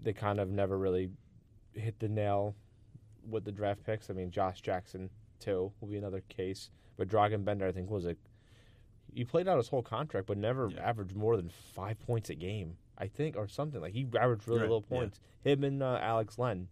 [0.03, 1.11] they kind of never really
[1.73, 2.55] hit the nail
[3.29, 4.11] with the draft picks.
[4.11, 5.09] I mean, Josh Jackson
[5.41, 8.17] too will be another case, but Dragan Bender I think was a.
[9.13, 10.81] He played out his whole contract, but never Yeah.
[10.89, 12.77] averaged more than five points a game.
[12.97, 14.97] I think, or something like he averaged really Right, low yeah.
[14.97, 15.21] points.
[15.43, 16.69] Him and uh, Alex Len,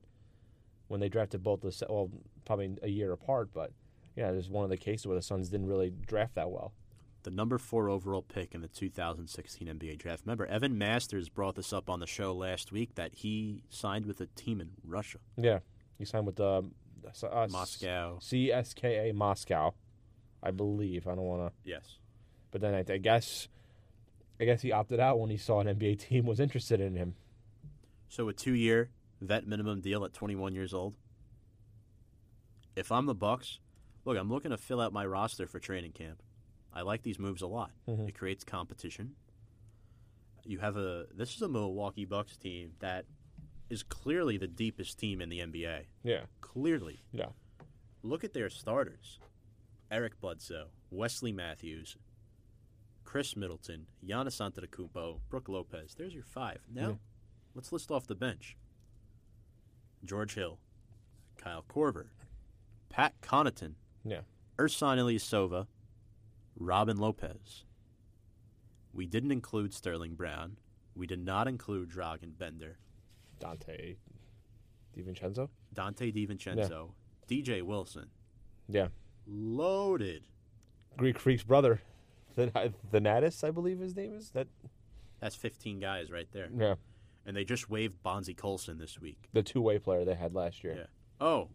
[0.87, 2.11] when they drafted both the well,
[2.45, 3.73] probably a year apart, but
[4.17, 6.73] yeah, there's one of the cases where the Suns didn't really draft that well.
[7.25, 10.23] The number four overall pick in the 2016 NBA draft.
[10.27, 14.21] Remember, Evan Masters brought this up on the show last week that he signed with
[14.21, 15.61] a team in Russia, Yeah,
[15.99, 16.45] he signed with the
[17.23, 18.19] uh, uh, Moscow.
[18.21, 19.75] CSKA Moscow,
[20.43, 21.07] I believe.
[21.07, 21.99] I don't want to, Yes.
[22.51, 23.47] but then I, I guess,
[24.41, 27.15] I guess he opted out when he saw an NBA team was interested in him.
[28.09, 28.91] So a two-year
[29.21, 30.97] vet minimum deal at 21 years old.
[32.75, 33.59] If I'm the Bucks,
[34.05, 36.23] look, I'm looking to fill out my roster for training camp.
[36.73, 37.71] I like these moves a lot.
[37.87, 38.09] Mhm.
[38.09, 39.15] It creates competition.
[40.45, 43.05] You have a this is a Milwaukee Bucks team that
[43.69, 45.87] is clearly the deepest team in the NBA.
[46.03, 47.05] Yeah, Clearly.
[47.13, 47.31] yeah,
[48.03, 49.19] Look at their starters.
[49.91, 51.97] Eric Bledsoe, Wesley Matthews,
[53.05, 55.95] Khris Middleton, Giannis Antetokounmpo, Brook Lopez.
[55.95, 56.67] There's your five.
[56.69, 56.97] Now, Yeah.
[57.55, 58.57] let's list off the bench.
[60.05, 60.59] George Hill,
[61.37, 62.09] Kyle Korver,
[62.89, 63.75] Pat Connaughton,
[64.05, 64.21] yeah.
[64.59, 65.67] Ersan Ilyasova,
[66.57, 67.65] Robin Lopez.
[68.93, 70.57] We didn't include Sterling Brown.
[70.95, 72.79] We did not include Dragan Bender,
[73.41, 73.97] Donte
[74.97, 75.49] DiVincenzo.
[75.75, 76.91] Donte DiVincenzo,
[77.29, 78.09] DJ Wilson.
[78.69, 78.89] Yeah,
[79.27, 80.25] Loaded.
[80.99, 81.81] Greek Freak's brother,
[82.35, 82.49] the
[82.93, 84.31] Thanasis, I believe his name is.
[84.31, 84.47] That
[85.21, 86.49] That's 15 guys right there.
[86.55, 86.75] yeah,
[87.25, 89.29] And they just waived Bonzie Colson this week.
[89.33, 90.75] the two way player they had last year.
[90.77, 90.87] Yeah.
[91.27, 91.49] Oh,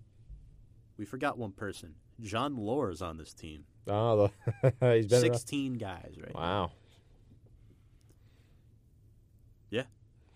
[0.98, 1.96] we forgot one person.
[2.22, 3.66] John Lohr is on this team.
[3.88, 6.40] Oh, the, he's been around- 16 guys right now.
[6.40, 6.72] Wow.
[9.70, 9.84] Yeah.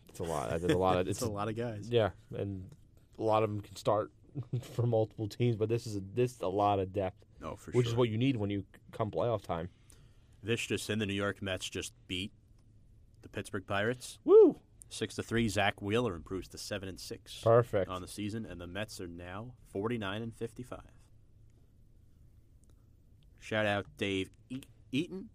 [0.09, 0.49] It's a lot.
[0.49, 1.07] That's a lot of.
[1.09, 1.87] It's, a lot of guys.
[1.89, 2.69] Yeah, and
[3.17, 4.11] a lot of them can start
[4.73, 7.71] for multiple teams, but this is a, this is a lot of depth, No, for
[7.71, 7.77] sure.
[7.77, 7.93] which sure.
[7.93, 9.69] is what you need when you come playoff time.
[10.43, 12.31] This just in the New York Mets just beat
[13.21, 14.19] the Pittsburgh Pirates.
[14.25, 14.59] Woo!
[14.93, 15.47] Six to three.
[15.47, 17.89] Zack Wheeler improves to seven and six Perfect.
[17.89, 20.91] on the season, and the Mets are now forty nine and fifty five.
[23.39, 24.61] Shout out Dave e-
[24.91, 25.29] Eaton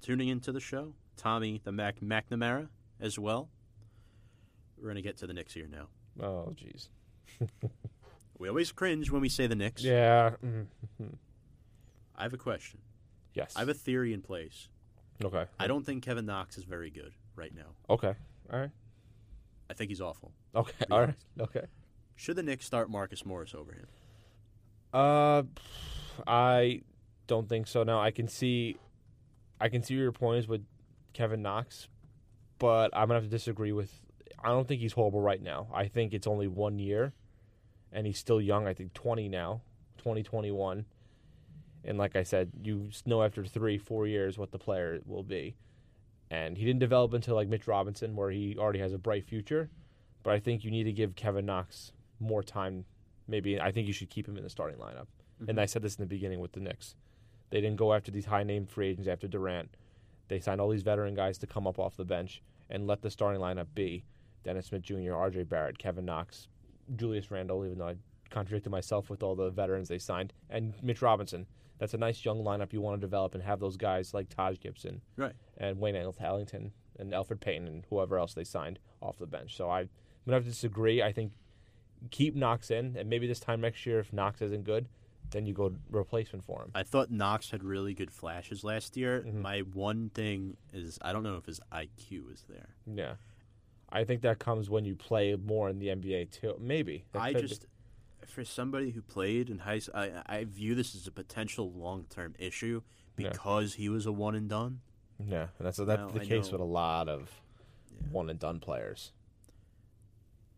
[0.00, 0.94] tuning into the show.
[1.16, 2.68] Tommy the Mac McNamara
[3.00, 3.48] as well.
[4.80, 5.88] We're gonna get to the Knicks here now.
[6.24, 6.88] Oh, jeez.
[8.38, 9.84] We always cringe when we say the Knicks.
[9.84, 10.32] Yeah.
[10.44, 10.66] mhm.
[12.16, 12.80] I have a question.
[13.34, 13.52] yes.
[13.54, 14.68] I have a theory in place.
[15.24, 15.44] okay.
[15.60, 17.76] I don't think Kevin Knox is very good right now.
[17.88, 18.14] Okay.
[18.52, 18.70] All right.
[19.70, 20.32] I think he's awful.
[20.54, 20.84] Okay.
[20.90, 21.04] All right.
[21.04, 21.26] honest.
[21.56, 21.66] Okay.
[22.16, 23.86] Should the Knicks start Marcus Morris over him?
[24.92, 25.42] Uh,
[26.26, 26.82] I
[27.26, 27.82] don't think so.
[27.82, 28.76] Now I can see,
[29.60, 30.64] I can see your points with
[31.14, 31.88] Kevin Knox,
[32.58, 33.90] but I'm gonna have to disagree with.
[34.44, 35.68] I don't think he's horrible right now.
[35.72, 37.14] I think it's only one year,
[37.92, 38.66] and he's still young.
[38.66, 39.62] I think 20 now,
[39.98, 40.84] 2021,
[41.84, 45.56] and like I said, you know after three, four years what the player will be,
[46.32, 49.68] and he didn't develop until like Mitch Robinson, where he already has a bright future.
[50.22, 52.86] But I think you need to give Kevin Knox more time.
[53.28, 55.08] Maybe I think you should keep him in the starting lineup.
[55.40, 55.58] And mm-hmm.
[55.58, 56.94] I said this in the beginning with the Knicks.
[57.50, 59.76] They didn't go after these high name free agents after Durant.
[60.28, 62.40] They signed all these veteran guys to come up off the bench
[62.70, 64.04] and let the starting lineup be
[64.42, 66.48] Dennis Smith Jr., RJ Barrett, Kevin Knox,
[66.96, 67.96] Julius Randle, even though I
[68.30, 71.46] contradicted myself with all the veterans they signed, and Mitch Robinson.
[71.82, 74.60] That's a nice young lineup you want to develop and have those guys like Taj
[74.60, 75.32] Gibson Right.
[75.56, 79.56] and Wayne Ellington and Elfrid Payton and whoever else they signed off the bench.
[79.56, 79.88] So I, I'm
[80.24, 81.02] gonna have to disagree.
[81.02, 81.32] I think
[82.12, 84.86] keep Knox in, and maybe this time next year, if Knox isn't good,
[85.32, 86.70] then you go replacement for him.
[86.72, 89.24] I thought Knox had really good flashes last year.
[89.26, 89.34] Mhm.
[89.42, 92.76] My one thing is I don't know if his IQ is there.
[92.86, 93.14] Yeah,
[93.90, 96.54] I think that comes when you play more in the NBA too.
[96.60, 97.56] Maybe That I could be.
[98.32, 102.06] For somebody who played in high school, I, I view this as a potential long
[102.08, 102.82] term issue
[103.16, 103.30] Yeah.
[103.30, 104.80] because he was a one and done.
[105.24, 107.30] yeah, and that's that's Well, the I case know- with a lot of
[107.90, 108.08] Yeah.
[108.10, 109.12] one and done players.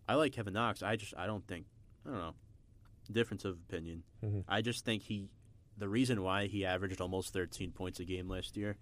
[0.09, 0.83] I like Kevin Knox.
[0.83, 1.67] I just I don't think
[2.07, 2.35] I don't know.
[3.11, 4.03] Difference of opinion.
[4.25, 4.45] Mhm.
[4.49, 5.29] I just think he
[5.77, 8.77] the reason why he averaged almost 13 points a game last year,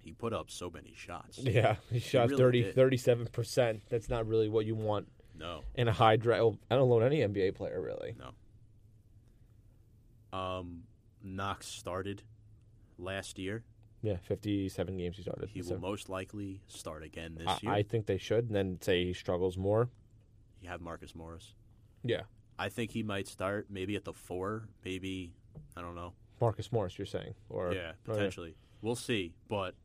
[0.00, 1.38] he put up so many shots.
[1.38, 3.42] Yeah, he shot really thirty seven 30,
[3.78, 3.80] 37%.
[3.88, 5.08] That's not really what you want
[5.42, 5.62] No.
[5.74, 6.56] in a high draft.
[6.70, 8.14] I don't know any NBA player really.
[10.32, 10.38] No.
[10.38, 10.84] Um
[11.22, 12.22] Knox started
[12.98, 13.64] last year.
[14.02, 15.48] Yeah, 57 games he started.
[15.48, 17.72] He will most likely start again this I, year.
[17.72, 19.90] I think they should, and then say he struggles more.
[20.60, 21.54] you have Marcus Morris.
[22.02, 22.22] Yeah,
[22.58, 25.32] I think he might start maybe at the 4, maybe
[25.76, 26.14] I don't know.
[26.40, 28.56] Marcus Morris, you're saying, or yeah, oh, potentially.
[28.80, 29.76] We'll see, but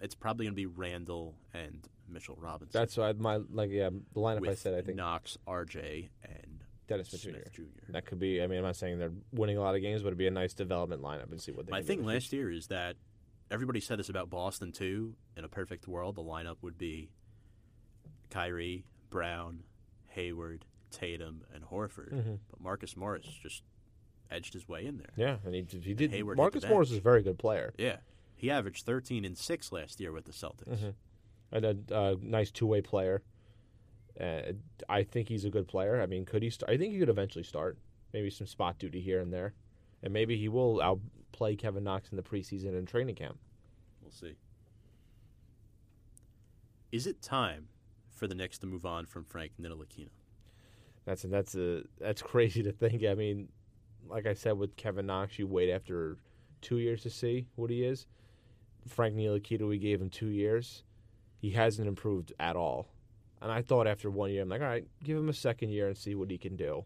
[0.00, 2.78] it's probably going to be Randall and Mitchell Robinson.
[2.78, 4.74] That's why my like yeah the lineup with I said.
[4.74, 7.62] I think Knox, RJ, and Dennis Smith Smith Jr.
[7.62, 7.92] Jr.
[7.92, 8.42] That could be.
[8.42, 10.30] I mean, I'm not saying they're winning a lot of games, but it'd be a
[10.30, 11.70] nice development lineup and see what they.
[11.70, 12.96] My thing in last year is that
[13.50, 15.14] everybody said this about Boston too.
[15.36, 17.10] In a perfect world, the lineup would be
[18.30, 19.64] Kyrie, Brown,
[20.08, 22.12] Hayward, Tatum, and Horford.
[22.12, 22.38] Mhm.
[22.50, 23.62] But Marcus Morris just
[24.30, 25.12] edged his way in there.
[25.16, 26.10] Yeah, and he, he did.
[26.10, 27.98] Hayward Marcus Morris is a very good player, Yeah,
[28.34, 30.68] he averaged 13 and six last year with the Celtics.
[30.68, 30.94] Mhm.
[31.52, 33.22] And a uh, nice two way player.
[34.20, 34.52] Uh,
[34.88, 36.00] I think he's a good player.
[36.00, 36.50] I mean, could he?
[36.50, 36.72] Start?
[36.72, 37.78] I think he could eventually start.
[38.12, 39.52] Maybe some spot duty here and there,
[40.02, 43.36] and maybe he will outplay Kevin Knox in the preseason and training camp.
[44.00, 44.36] We'll see.
[46.92, 47.68] Is it time
[48.10, 50.08] for the Knicks to move on from Frank Ntilikina?
[51.04, 53.04] That's that's a that's crazy to think.
[53.04, 53.48] I mean,
[54.08, 56.16] like I said with Kevin Knox, you wait after
[56.62, 58.06] two years to see what he is.
[58.88, 60.84] Frank Ntilikina, we gave him two years.
[61.46, 62.88] He hasn't improved at all.
[63.40, 65.86] And I thought after one year, I'm like, all right, give him a second year
[65.86, 66.84] and see what he can do.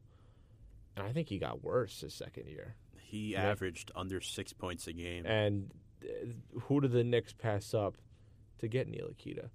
[0.95, 2.75] And I think he got worse his second year.
[2.99, 3.45] He Yeah.
[3.49, 5.25] averaged under six points a game.
[5.25, 5.71] And
[6.05, 7.97] uh, who did the Knicks pass up
[8.59, 9.49] to get Ntilikina?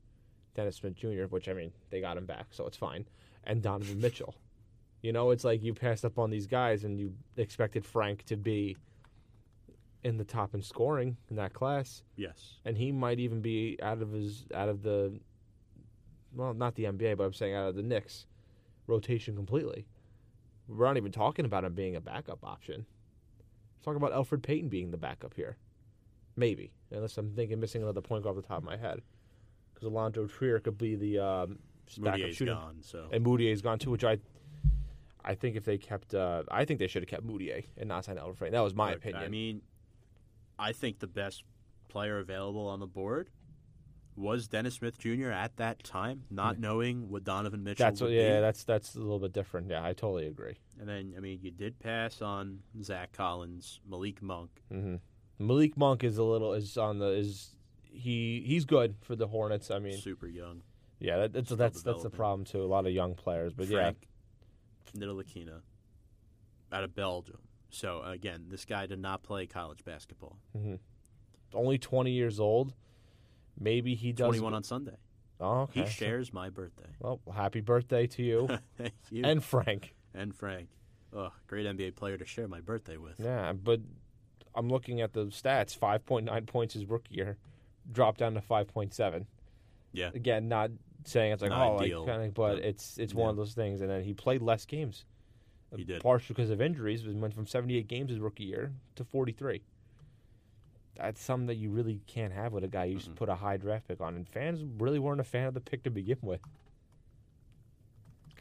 [0.56, 3.06] Dennis Smith Jr., which I mean, they got him back, so it's fine.
[3.44, 4.34] And Donovan Mitchell.
[5.03, 8.38] You know, it's like you passed up on these guys and you expected Frank to
[8.38, 8.76] be
[10.06, 12.60] in the top in scoring in that class, yes.
[12.64, 15.19] and he might even be out of his out of the
[16.36, 18.27] well, not the NBA, but I'm saying out of the Knicks
[18.86, 19.88] rotation completely.
[20.68, 22.86] We're not even talking about him being a backup option.
[23.84, 25.57] Talk about Elfrid Payton being the backup here.
[26.36, 29.02] Maybe, unless I'm thinking missing another point guard off the top of my head.
[29.73, 31.60] Because Alonzo Trier could be the um,
[31.98, 33.91] backup shooting, gone, so and Mudiay's gone too.
[33.91, 34.19] Which I,
[35.23, 38.06] I think if they kept, uh, I think they should have kept Mudiay and not
[38.06, 38.52] signed Elfrid.
[38.52, 39.23] That was my Look, opinion.
[39.23, 39.61] I mean,
[40.57, 41.44] I think the best
[41.88, 43.30] player available on the board
[44.15, 45.30] was Dennis Smith Jr.
[45.32, 48.41] at that time, not knowing what Donovan Mitchell that's what, yeah, be.
[48.41, 49.69] that's that's a little bit different.
[49.69, 50.56] Yeah, I totally agree.
[50.80, 54.49] And then, I mean, you did pass on Zach Collins, Malik Monk.
[54.72, 54.95] hmm
[55.38, 57.56] Malik Monk is a little is on the is
[57.91, 59.69] he he's good for the Hornets.
[59.69, 60.61] I mean, super young.
[60.99, 62.64] yeah, that, that's that's that's the problem too.
[62.64, 64.07] A lot of young players, but Frank
[64.95, 65.60] Ntilikina
[66.72, 67.40] out of Belgium.
[67.70, 70.38] So, again, this guy did not play college basketball.
[70.54, 70.76] yeah, hmm
[71.54, 72.74] only twenty years old.
[73.58, 74.28] Maybe he does.
[74.28, 74.98] 21 on Sunday.
[75.40, 75.84] Oh, okay.
[75.84, 76.90] He shares my birthday.
[77.00, 79.24] Well, happy birthday to you Thank you.
[79.24, 79.94] and Frank.
[80.14, 80.68] and Frank.
[81.16, 83.16] Oh, great NBA player to share my birthday with.
[83.20, 83.80] Yeah, but
[84.54, 85.78] I'm looking at the stats.
[85.78, 87.38] Five point nine points his rookie year,
[87.90, 89.28] dropped down to five point seven.
[89.94, 90.10] Yeah.
[90.14, 90.72] Again, not
[91.06, 92.06] saying it's like Not oh, like ideal.
[92.06, 92.64] kind of, but No.
[92.64, 93.80] it's it's one of those things.
[93.80, 95.06] And then he played less games.
[95.76, 96.02] He did.
[96.02, 99.62] Partially because of injuries, but went from 78 games his rookie year to 43.
[100.98, 103.16] That's something that you really can't have with a guy you just Mm-mm.
[103.16, 104.16] put a high draft pick on.
[104.16, 106.42] And fans really weren't a fan of the pick to begin with.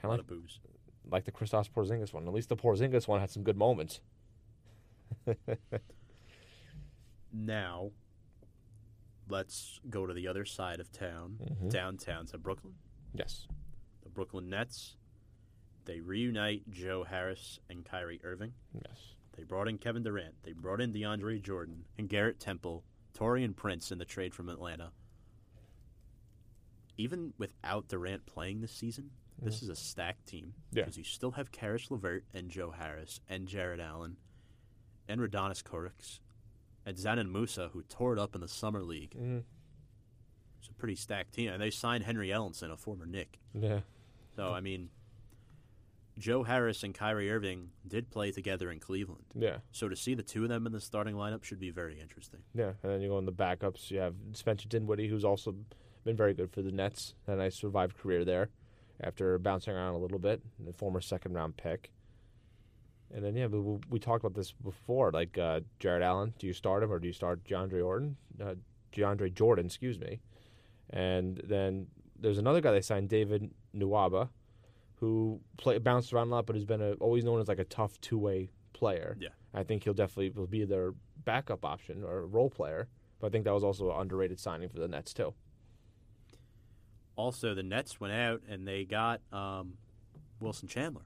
[0.01, 0.41] Kind of like,
[1.11, 2.27] like the Kristaps Porzingis one.
[2.29, 4.01] At least the Porzingis one had some good moments.
[7.37, 7.91] Now,
[9.29, 11.71] let's go to the other side of town, Mhm.
[11.71, 12.75] downtown to Brooklyn.
[13.13, 13.49] Yes.
[14.03, 14.97] The Brooklyn Nets.
[15.85, 18.53] They reunite Joe Harris and Kyrie Irving.
[18.75, 18.99] Yes.
[19.37, 20.35] They brought in Kevin Durant.
[20.43, 22.85] They brought in DeAndre Jordan and Garrett Temple,
[23.19, 24.91] Taurean Prince in the trade from Atlanta.
[26.97, 29.11] Even without Durant playing this season,
[29.43, 30.55] this is a stacked team.
[30.73, 30.83] Yeah.
[30.85, 34.17] Because you still have Caris LeVert and Joe Harris and Jarrett Allen
[35.09, 36.21] and Rodions Kurucs
[36.87, 39.15] and Dzanan Musa, who tore it up in the Summer League.
[39.15, 39.39] hmm
[40.61, 41.51] It's a pretty stacked team.
[41.51, 43.39] And they signed Henry Ellenson, a former Knick.
[43.53, 43.81] Yeah.
[44.37, 44.89] So, I mean,
[46.19, 49.25] Joe Harris and Kyrie Irving did play together in Cleveland.
[49.35, 52.01] Yeah, So to see the two of them in the starting lineup should be very
[52.01, 52.41] interesting.
[52.55, 52.73] yeah.
[52.83, 53.91] And then you go in the backups.
[53.91, 55.55] You have Spencer Dinwiddie, who's also
[56.05, 57.15] been very good for the Nets.
[57.27, 58.51] Had a nice survived career there
[59.01, 60.41] after bouncing around a little bit.
[60.65, 61.91] The former second round pick.
[63.13, 65.11] And then yeah, we, we- we talked about this before.
[65.11, 68.17] Like uh, Jarrett Allen, do you start him or do you start DeAndre Orton?
[68.41, 68.55] Uh,
[68.93, 70.21] DeAndre Jordan, excuse me.
[70.91, 71.89] And then
[72.19, 74.29] there's another guy they signed, David Nwaba,
[75.05, 77.65] who play, bounced around a lot, but has been a, always known as like a
[77.65, 79.17] tough two way player.
[79.21, 79.29] Yeah.
[79.53, 80.95] I think he'll definitely will be their
[81.25, 82.89] backup option or role player.
[83.21, 85.35] But I think that was also an underrated signing for the Nets too.
[87.17, 89.75] Also, the Nets went out and they got um,
[90.41, 91.05] Wilson Chandler,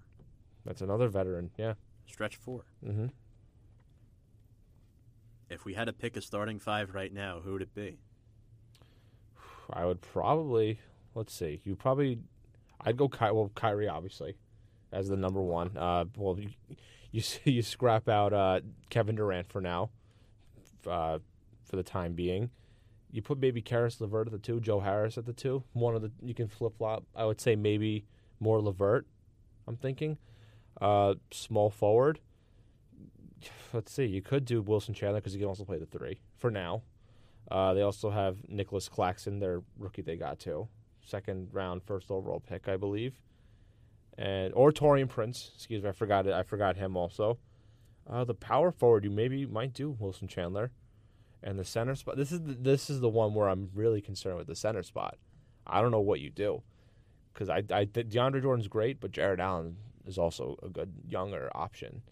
[0.65, 1.51] That's another veteran.
[1.59, 1.75] Yeah.
[2.07, 2.65] stretch four.
[2.87, 3.07] Mm-hmm.
[5.51, 7.99] If we had to pick a starting five right now, who would it be?
[9.73, 10.79] I would probably
[11.15, 11.61] let's see.
[11.65, 12.21] You probably
[12.81, 14.37] I'd go Ky- well Kyrie obviously
[14.93, 15.77] as the number one.
[15.77, 16.51] Uh, well you
[17.11, 18.61] you, you scrap out uh,
[18.91, 19.91] Kevin Durant for now,
[20.87, 21.19] uh,
[21.65, 22.51] for the time being.
[23.11, 25.63] You put maybe Caris Levert at the two, Joe Harris at the two.
[25.73, 27.05] One of the you can flip flop.
[27.17, 28.05] I would say maybe
[28.39, 29.07] more Levert.
[29.67, 30.19] I'm thinking,
[30.81, 32.21] uh, small forward.
[33.73, 34.05] Let's see.
[34.05, 36.83] You could do Wilson Chandler because he can also play the three for now.
[37.51, 40.69] Uh, they also have Nicholas Claxton, their rookie they got too,
[41.09, 43.21] second round, first overall pick, I believe,
[44.17, 45.51] and or Taurean Prince.
[45.55, 46.33] Excuse me, I forgot it.
[46.33, 47.39] I forgot him also.
[48.09, 50.71] Uh, the power forward you maybe might do Wilson Chandler,
[51.43, 52.17] and the center spot.
[52.17, 55.19] This is the, this is the one where I'm really concerned with the center spot.
[55.67, 56.63] I don't know what you do
[57.33, 59.77] because I I DeAndre Jordan's great, but Jarrett Allen
[60.07, 62.03] is also a good younger option.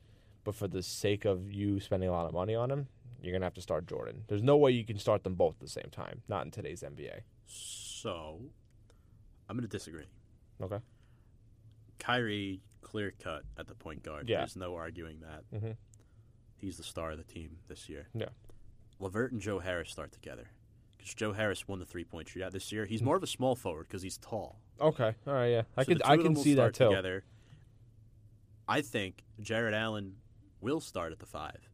[0.45, 2.87] But for the sake of you spending a lot of money on him,
[3.21, 4.25] you're gonna have to start Jordan.
[4.29, 6.23] There's no way you can start them both at the same time.
[6.29, 7.21] Not in today's NBA.
[7.47, 8.41] So,
[9.49, 10.07] I'm going to disagree.
[10.63, 10.79] Okay.
[11.99, 14.29] Kyrie, clear cut at the point guard.
[14.29, 14.39] Yeah.
[14.39, 15.45] There's no arguing that.
[15.53, 15.77] Mhm.
[16.57, 18.09] He's the star of the team this year.
[18.15, 18.29] Yeah.
[18.99, 20.51] Levert and Joe Harris start together.
[20.97, 22.87] Because Joe Harris won the three point shootout this year.
[22.87, 24.61] He's more of a small forward because he's tall.
[24.81, 25.15] Okay.
[25.27, 25.49] All right.
[25.49, 25.63] Yeah.
[25.77, 26.89] I So can I can see that too.
[26.89, 27.25] Together.
[28.69, 30.17] I think Jarrett Allen
[30.61, 31.69] will start at the five.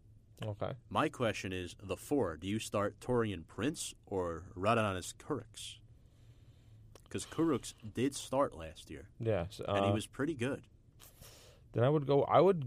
[0.44, 0.72] Okay.
[0.90, 2.36] My question is the four.
[2.36, 5.76] Do you start Taurean Prince or Rodions Kurucs?
[7.12, 9.44] Because Kurucs did start last year, Yeah.
[9.50, 10.62] So, uh, and he was pretty good.
[11.74, 12.22] Then I would go.
[12.24, 12.64] I would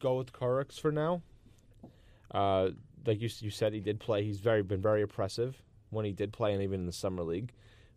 [0.00, 1.20] go with Kurucs for now.
[2.30, 2.70] Uh,
[3.04, 4.24] like you you said, he did play.
[4.24, 7.52] He's very been very impressive when he did play, and even in the summer league.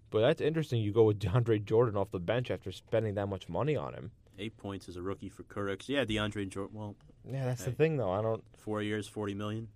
[0.10, 0.82] But that's interesting.
[0.82, 4.12] You go with DeAndre Jordan off the bench after spending that much money on him.
[4.38, 5.88] Eight points as a rookie for Kurucs.
[5.88, 6.78] Yeah, DeAndre Jordan.
[6.78, 6.96] Well,
[7.26, 7.72] Yeah, that's Hey.
[7.72, 8.12] the thing, though.
[8.12, 8.44] I don't.
[8.58, 9.70] four years, forty million.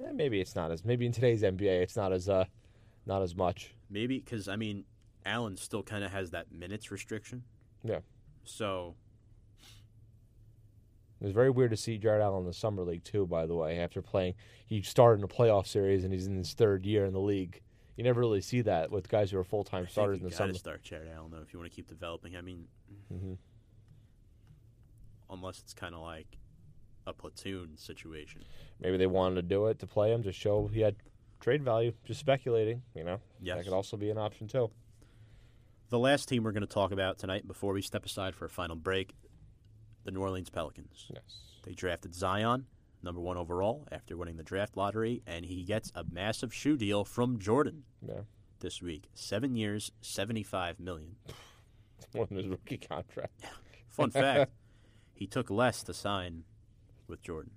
[0.00, 0.84] Eh, maybe it's not as.
[0.84, 2.28] Maybe in today's NBA, it's not as.
[2.28, 2.44] Uh,
[3.06, 3.74] not as much.
[3.88, 4.84] Maybe because I mean,
[5.24, 7.42] Allen still kind of has that minutes restriction.
[7.84, 8.00] Yeah.
[8.44, 8.94] So
[11.20, 13.26] It was very weird to see Jarrett Allen in the summer league too.
[13.26, 14.34] By the way, after playing,
[14.66, 17.60] he started in a playoff series and he's in his third year in the league.
[17.96, 20.36] You never really see that with guys who are full time starters you in the
[20.36, 20.54] summer.
[20.54, 22.36] start Jarrett Allen though if you want to keep developing.
[22.36, 22.66] I mean,
[23.10, 23.34] hmm
[25.32, 26.26] unless it's kind of like
[27.06, 28.42] a platoon situation.
[28.80, 30.96] Maybe they wanted to do it to play him to show he had
[31.40, 31.92] trade value.
[32.04, 33.20] Just speculating, you know.
[33.40, 33.58] Yes.
[33.58, 34.70] That could also be an option too.
[35.90, 38.50] The last team we're going to talk about tonight before we step aside for a
[38.50, 39.14] final break,
[40.04, 41.06] the New Orleans Pelicans.
[41.12, 41.22] Yes.
[41.64, 42.66] They drafted Zion,
[43.02, 47.04] number one overall, after winning the draft lottery, and he gets a massive shoe deal
[47.04, 48.20] from Jordan Yeah.
[48.60, 49.08] this week.
[49.14, 51.16] Seven years, seventy-five million.
[51.98, 53.42] It's more than his rookie contract.
[53.88, 54.52] Fun fact:
[55.12, 56.44] he took less to sign
[57.08, 57.50] with Jordan.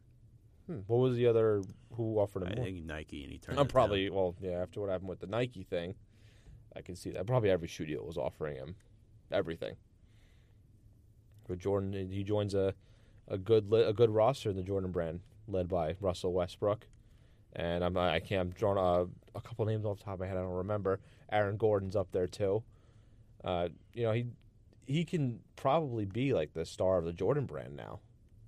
[0.66, 0.80] Hmm.
[0.88, 1.62] What was the other
[1.96, 2.66] who offered I him more?
[2.66, 3.60] think Nike, and he turned.
[3.60, 4.54] I'm it probably well, yeah.
[4.62, 5.94] After what happened with the Nike thing,
[6.76, 7.26] I can see that.
[7.28, 8.76] Probably every shoe deal was offering him
[9.32, 9.76] everything.
[11.48, 12.74] But Jordan, he joins a
[13.28, 16.88] a good li- a good roster in the Jordan brand, led by Russell Westbrook,
[17.54, 20.28] and I'm I can't I'm drawing a, a couple names off the top of my
[20.28, 20.38] head.
[20.38, 21.00] I don't remember.
[21.32, 22.64] Aaron Gordon's up there too.
[23.44, 24.26] Uh, you know he
[24.86, 28.00] he can probably be like the star of the Jordan brand now.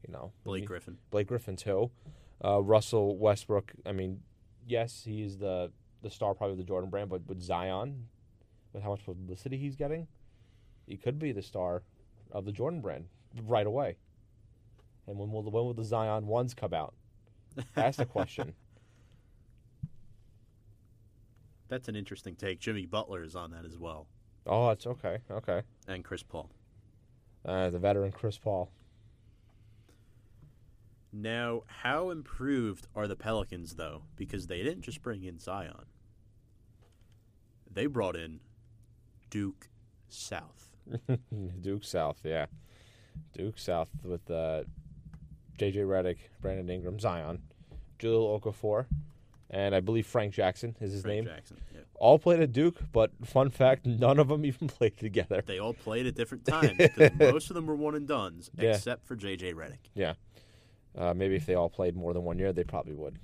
[0.08, 0.98] You know, Blake He- Griffin.
[1.10, 1.90] Blake Griffin too.
[2.44, 3.72] Uh, Russell Westbrook.
[3.86, 4.22] I mean,
[4.68, 5.72] yes, he's the
[6.02, 8.08] the star probably of the Jordan brand, but with Zion,
[8.76, 10.06] with how much publicity he's getting,
[10.86, 11.82] he could be the star
[12.32, 13.06] of the Jordan brand
[13.48, 13.96] right away.
[15.08, 16.94] And when will the when will the Zion ones come out?
[17.74, 18.54] That's the question.
[21.70, 22.60] That's an interesting take.
[22.60, 24.06] Jimmy Butler is on that as well,
[24.46, 25.18] oh, it's okay.
[25.32, 25.64] Okay.
[25.88, 26.52] and Chris Paul.
[27.44, 28.70] Uh, the veteran Chris Paul.
[31.14, 34.04] Now, how improved are the Pelicans though?
[34.16, 35.86] Because they didn't just bring in Zion;
[37.72, 38.42] they brought in
[39.36, 39.68] Duke
[40.08, 40.70] South.
[41.62, 42.46] Duke South, yeah.
[43.38, 44.64] Duke South with uh,
[45.58, 45.80] J.J.
[45.82, 47.42] Redick, Brandon Ingram, Zion,
[48.00, 48.86] Jahlil Okafor,
[49.50, 51.36] and I believe Frank Jackson is his Frank name.
[51.36, 51.58] Jackson.
[51.74, 51.82] Yeah.
[51.96, 55.44] All played at Duke, but fun fact, none of them even played together.
[55.46, 58.70] They all played at different times because most of them were one and dones, Yeah.
[58.72, 59.54] except for J.J.
[59.54, 59.90] Redick.
[59.96, 60.14] Yeah.
[60.98, 63.20] Uh, maybe if they all played more than one year, they probably would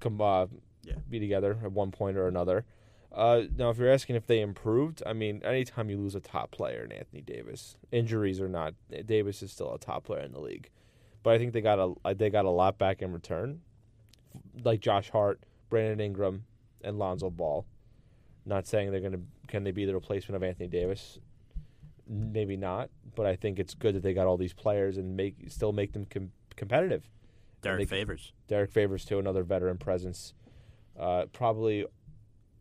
[0.00, 0.46] come uh,
[0.84, 0.94] Yeah.
[1.10, 2.64] be together at one point or another.
[3.14, 6.50] Uh, now, if you're asking if they improved, I mean, anytime you lose a top
[6.50, 8.74] player in Anthony Davis, injuries or not,
[9.04, 10.70] Davis is still a top player in the league.
[11.22, 13.60] But I think they got a uh, they got a lot back in return,
[14.64, 16.44] like Josh Hart, Brandon Ingram,
[16.82, 17.66] and Lonzo Ball.
[18.44, 21.18] Not saying they're gonna can they be the replacement of Anthony Davis?
[22.08, 25.36] Maybe not, but I think it's good that they got all these players and make
[25.48, 27.08] still make them com- competitive.
[27.60, 28.32] Derek they- Favors.
[28.48, 30.34] Derek Favors too, another veteran presence.
[30.98, 31.86] Uh, probably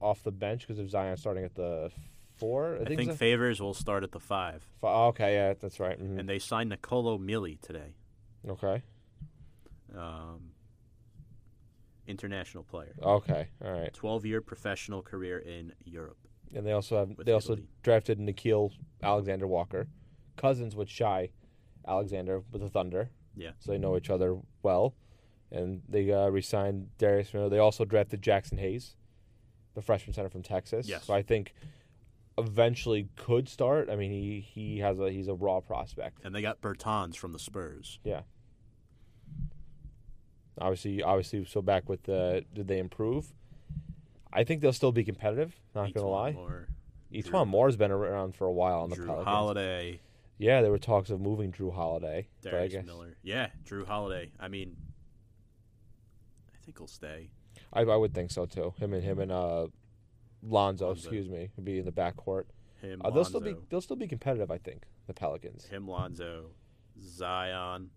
[0.02, 1.92] off the bench because of Zion starting at the
[2.38, 2.78] four.
[2.80, 3.16] I, I think so.
[3.18, 4.64] Favors will start at the five.
[4.82, 6.00] Fi- oh, okay, yeah, that's right.
[6.02, 6.20] mhm.
[6.20, 7.94] And they signed Nicolo Melli today,
[8.50, 8.82] okay,
[9.98, 10.52] um,
[12.08, 12.96] international player.
[13.02, 13.94] okay, all right.
[13.94, 16.18] 12 year professional career in Europe.
[16.54, 18.72] And they also have they also drafted Nickeil
[19.02, 19.88] Alexander Walker,
[20.36, 21.30] cousins with Shai
[21.88, 23.10] Alexander with the Thunder.
[23.36, 23.52] Yeah.
[23.60, 24.94] so they know each other well.
[25.54, 27.50] And they uh, re-signed Darius Miller.
[27.50, 28.96] They also drafted Jaxson Hayes,
[29.74, 30.88] the freshman center from Texas.
[30.88, 31.06] Yes.
[31.06, 31.54] So I think
[32.38, 33.90] eventually could start.
[33.90, 36.20] I mean, he he has a he's a raw prospect.
[36.24, 38.00] And they got Bertans from the Spurs.
[38.04, 38.22] Yeah.
[40.60, 41.46] Obviously, obviously.
[41.46, 43.34] So back with the did they improve?
[44.34, 45.56] I think they'll still be competitive.
[45.76, 46.32] Not gonna lie.
[46.32, 46.68] Moore,
[47.12, 49.28] E'Twaun Moore's been around for a while on the Jrue Pelicans.
[49.28, 50.00] Holiday,
[50.38, 52.28] Yeah, there were talks of moving Jrue Holiday.
[52.42, 53.18] Darius Miller.
[53.24, 54.32] Yeah, Jrue Holiday.
[54.40, 54.76] I mean,
[56.54, 57.32] I think he'll stay.
[57.74, 58.74] I, I would think so too.
[58.78, 59.68] Him and him and uh,
[60.44, 60.92] Lonzo, Lonzo.
[60.92, 62.46] excuse me, would be in the backcourt.
[62.82, 64.50] Him, Uh, they'll still be they'll still be competitive.
[64.52, 65.66] I think the Pelicans.
[65.66, 66.52] him, Lonzo,
[67.02, 67.90] Zion,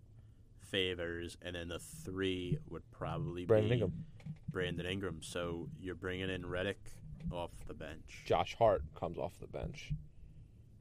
[0.59, 4.05] Favors, and then the three would probably Brandon be Ingram,
[4.49, 5.19] Brandon Ingram.
[5.21, 6.75] So you're bringing in Redick
[7.31, 8.23] off the bench.
[8.25, 9.91] Josh Hart comes off the bench.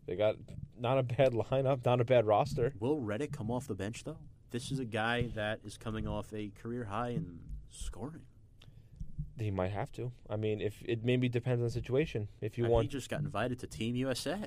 [0.06, 0.36] They got
[0.78, 2.74] not a bad lineup, not a bad roster.
[2.78, 4.18] Will Redick come off the bench though?
[4.50, 7.40] This is a guy that is coming off a career high in
[7.70, 8.20] scoring.
[9.38, 10.12] He might have to.
[10.30, 12.28] I mean, if it maybe depends on the situation.
[12.40, 14.38] If you want, he just got invited to Team USA.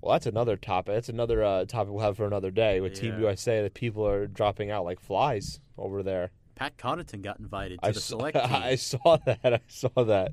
[0.00, 0.94] well, that's another topic.
[0.94, 3.62] That's another uh, topic we'll have for another day with Team USA.
[3.62, 6.30] That people are dropping out like flies over there.
[6.56, 8.52] Pat Connaughton got invited to I the saw, select team.
[8.52, 9.40] I saw that.
[9.44, 10.32] I saw that.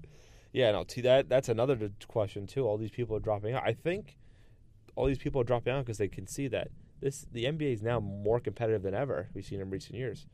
[0.53, 0.83] Yeah, no.
[0.85, 2.65] T- that that's another question too.
[2.67, 3.63] All these people are dropping out.
[3.65, 4.17] I think
[4.95, 6.69] all these people are dropping out because they can see that
[7.01, 9.29] this the NBA is now more competitive than ever.
[9.33, 10.25] We've seen in recent years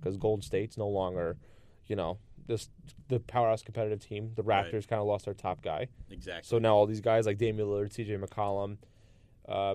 [0.00, 1.36] because Golden State's no longer,
[1.86, 2.68] you know, this
[3.08, 4.32] the powerhouse competitive team.
[4.36, 4.64] The Right.
[4.70, 6.46] Raptors kind of lost their top guy, exactly.
[6.48, 8.16] so now all these guys like Damian Lillard, C.J.
[8.16, 8.76] McCollum.
[9.48, 9.74] Uh,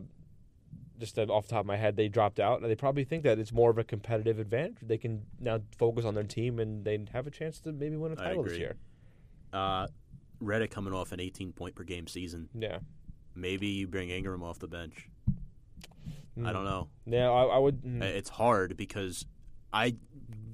[0.99, 3.39] just off the top of my head, they dropped out, and they probably think that
[3.39, 4.75] it's more of a competitive advantage.
[4.81, 8.11] They can now focus on their team, and they have a chance to maybe win
[8.11, 8.75] a title this year.
[9.53, 9.87] uh,
[10.43, 12.49] Redick coming off an 18 point per game season.
[12.53, 12.79] Yeah,
[13.35, 15.07] Maybe you bring Ingram off the bench.
[16.37, 16.53] I Mm.
[16.53, 16.87] don't know.
[17.05, 17.81] Yeah, I, I would.
[17.81, 19.25] mm, It's hard because
[19.73, 19.95] I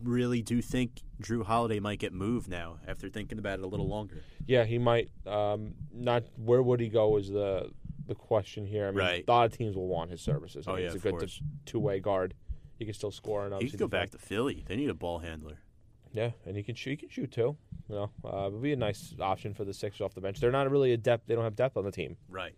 [0.04, 3.88] really do think Jrue Holiday might get moved now after thinking about it a little
[3.88, 4.24] longer.
[4.46, 5.10] Yeah, he might.
[5.26, 7.72] Um, not where would he go is the
[8.08, 8.88] the question here.
[8.88, 9.24] I mean, Right.
[9.28, 10.68] a lot of teams will want his services.
[10.68, 11.42] I Oh yeah, he's a of good course.
[11.66, 12.36] two way guard.
[12.78, 14.64] He can still score and He could go back to Philly.
[14.68, 15.60] They need a ball handler.
[16.12, 16.92] Yeah, and he can shoot.
[16.92, 17.58] He can shoot too.
[17.90, 20.40] You know, uh, would be a nice option for the Sixers off the bench.
[20.40, 21.26] They're not really a depth.
[21.28, 22.16] They don't have depth on the team.
[22.30, 22.54] Right.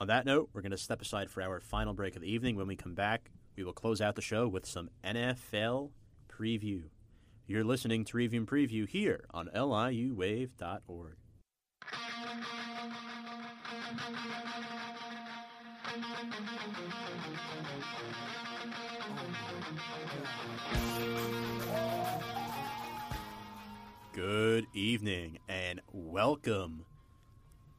[0.00, 2.56] On that note, we're going to step aside for our final break of the evening.
[2.56, 5.90] When we come back, we will close out the show with some NFL
[6.28, 6.84] preview.
[7.46, 11.16] You're listening to Review and Preview here on liuwave.org.
[24.12, 26.86] Good evening and welcome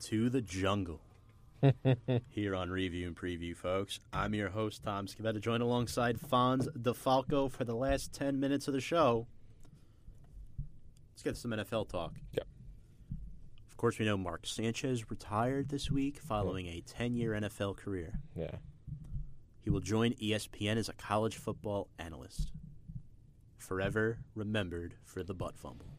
[0.03, 1.01] to the jungle
[2.29, 3.99] here on Review and Preview, folks.
[4.13, 8.73] I'm your host, Tom Scavetta, joined alongside Fonz DeFalco for the last 10 minutes of
[8.73, 9.27] the show.
[11.13, 12.13] Let's get some NFL talk.
[12.33, 12.47] Yep.
[13.71, 18.19] Of course, we know Mark Sanchez retired this week following a 10 year NFL career.
[18.35, 18.55] Yeah.
[19.61, 22.51] He will join ESPN as a college football analyst.
[23.57, 25.94] Forever remembered for the butt fumble.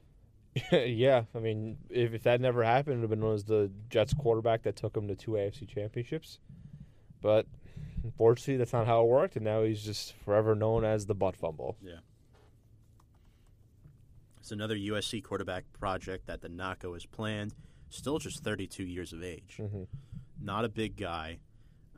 [0.73, 3.71] yeah, I mean, if, if that never happened, it would have been known as the
[3.91, 6.39] Jets quarterback that took him to two AFC championships.
[7.21, 7.47] But
[8.05, 11.37] unfortunately, that's not how it worked, and now he's just forever known as the butt
[11.37, 11.77] fumble.
[11.83, 11.99] Yeah.
[14.39, 17.55] It's another USC quarterback project that the NACO has planned.
[17.91, 19.59] Still just 32 years of age.
[19.61, 19.87] Mhm.
[20.41, 21.39] Not a big guy.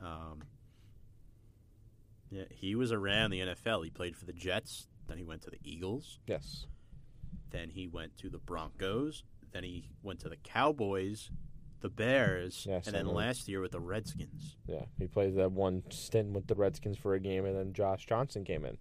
[0.03, 0.41] Um,
[2.31, 3.83] Yeah, he was around the NFL.
[3.83, 4.87] He played for the Jets.
[5.07, 6.19] Then he went to the Eagles.
[6.27, 6.67] Yes.
[7.51, 9.23] Then he went to the Broncos.
[9.53, 11.31] Then he went to the Cowboys,
[11.81, 13.12] the Bears, Yes, and then know.
[13.12, 14.57] last year with the Redskins.
[14.66, 14.85] Yeah.
[14.99, 18.45] He played that one stint with the Redskins for a game, and then Josh Johnson
[18.45, 18.77] came in.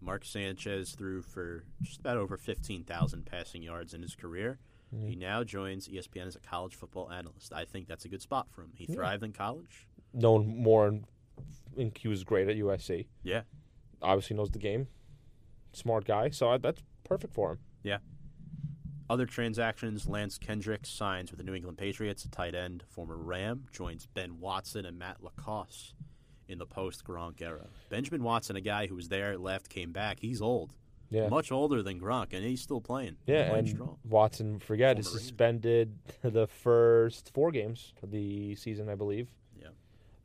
[0.00, 4.58] Mark Sanchez threw for just about over 15,000 passing yards in his career.
[4.94, 5.08] Mm-hmm.
[5.08, 7.52] He now joins ESPN as a college football analyst.
[7.52, 8.70] I think that's a good spot for him.
[8.74, 9.86] He thrived in college.
[10.14, 11.04] Known more, in,
[11.76, 13.06] in- he was great at USC.
[13.22, 13.42] Yeah.
[14.00, 14.86] Obviously knows the game.
[15.78, 17.58] Smart guy, so I, that's perfect for him.
[17.82, 17.98] Yeah.
[19.10, 23.66] Other transactions Lance Kendricks signs with the New England Patriots, a tight end, former Ram,
[23.72, 25.94] joins Ben Watson and Matt LaCosse
[26.46, 27.68] in the post Gronk era.
[27.88, 30.18] Benjamin Watson, a guy who was there, left, came back.
[30.20, 30.74] He's old.
[31.10, 31.28] Yeah.
[31.28, 33.16] Much older than Gronk, and he's still playing.
[33.26, 33.96] Yeah, playing and strong.
[34.04, 39.28] Watson, forget, is Former suspended the first four games of the season, I believe.
[39.58, 39.68] Yeah.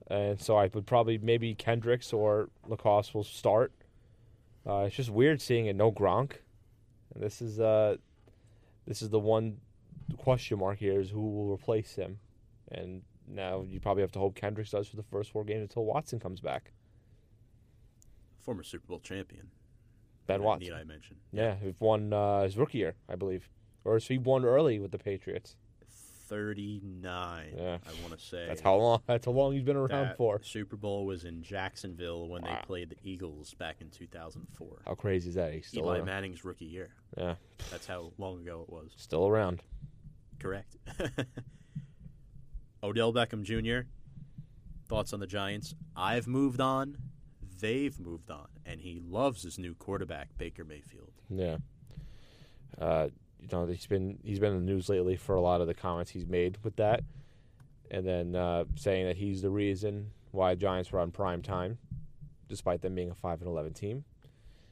[0.08, 3.72] And so I would probably maybe Kendricks or Lacoste will start.
[4.68, 6.34] Uh, it's just weird seeing it no Gronk.
[7.14, 7.98] And this is uh,
[8.88, 9.58] this is the one
[10.18, 12.20] question mark here is who will replace him.
[12.72, 15.86] And now you probably have to hope Kendricks does for the first four games until
[15.86, 16.72] Watson comes back.
[18.40, 19.52] Former Super Bowl champion.
[20.28, 20.74] Ben Need Watson.
[20.74, 21.18] I mention?
[21.32, 23.50] Yeah, he won uh, his rookie year, I believe.
[23.86, 25.56] Or so he won early with the Patriots.
[26.28, 27.78] 39, Yeah.
[27.86, 28.46] I want to say.
[28.48, 29.02] That's how long.
[29.08, 30.42] That's how long he's been around That for.
[30.44, 32.56] Super Bowl was in Jacksonville when Wow.
[32.62, 34.82] they played the Eagles back in 2004.
[34.86, 35.54] How crazy is that?
[35.54, 36.06] He's still Eli around.
[36.06, 36.90] Manning's rookie year.
[37.18, 37.36] Yeah,
[37.72, 38.92] That's how long ago it was.
[38.98, 39.62] still around.
[40.40, 40.76] Correct.
[42.84, 43.88] Odell Beckham Jr.
[44.88, 45.74] Thoughts on the Giants?
[45.96, 46.98] I've moved on.
[47.60, 51.14] They've moved on, and he loves his new quarterback, Baker Mayfield.
[51.30, 51.58] Yeah.
[52.78, 53.08] Uh,
[53.44, 55.74] you know, he's been he's been in the news lately for a lot of the
[55.74, 57.04] comments he's made with that,
[57.92, 61.78] and then uh, saying that he's the reason why Giants were on prime time,
[62.48, 64.06] despite them being a five and eleven team,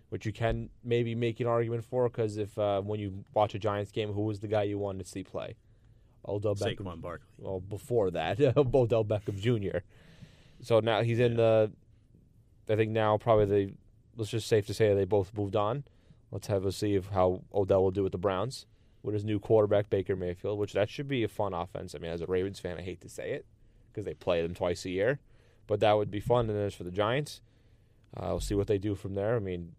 [0.09, 3.59] which you can maybe make an argument for because if uh, when you watch a
[3.59, 5.55] Giants game, who was the guy you wanted to see play?
[6.27, 6.77] Odell Beckham.
[6.77, 7.27] Saquon Barkley.
[7.39, 9.79] well before that Odell Beckham Jr.
[10.61, 11.71] So now he's in the.
[12.69, 13.73] I think now probably they.
[14.15, 15.83] Let's just safe to say they both moved on.
[16.31, 18.65] Let's have a see of how Odell will do with the Browns
[19.03, 21.95] with his new quarterback Baker Mayfield, which that should be a fun offense.
[21.95, 23.45] I mean, as a Ravens fan, I hate to say it
[23.91, 25.19] because they play them twice a year,
[25.67, 26.49] but that would be fun.
[26.49, 27.41] And as for the Giants,
[28.15, 29.35] uh, we'll see what they do from there.
[29.35, 29.73] I mean,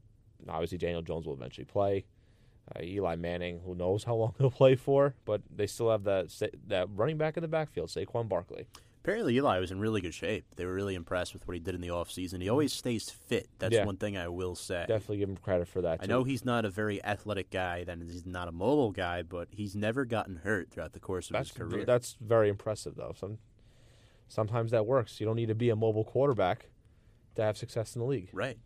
[0.49, 2.05] obviously Daniel Jones will eventually play.
[2.75, 6.29] Uh, Eli Manning, who knows how long he'll play for, but they still have that
[6.69, 8.67] that running back in the backfield, Saquon Barkley.
[9.03, 10.45] Apparently, Eli was in really good shape.
[10.55, 12.41] They were really impressed with what he did in the offseason.
[12.41, 13.49] He always stays fit.
[13.59, 13.85] That's Yeah.
[13.85, 14.85] one thing I will say.
[14.87, 15.99] Definitely give him credit for that.
[16.01, 19.49] I know he's not a very athletic guy, then he's not a mobile guy, but
[19.51, 21.85] he's never gotten hurt throughout the course of that's his career.
[21.85, 23.13] that's very impressive though.
[23.19, 23.39] Some
[24.29, 25.19] sometimes that works.
[25.19, 26.71] You don't need to be a mobile quarterback
[27.35, 28.31] to have success in the league.
[28.33, 28.59] Right.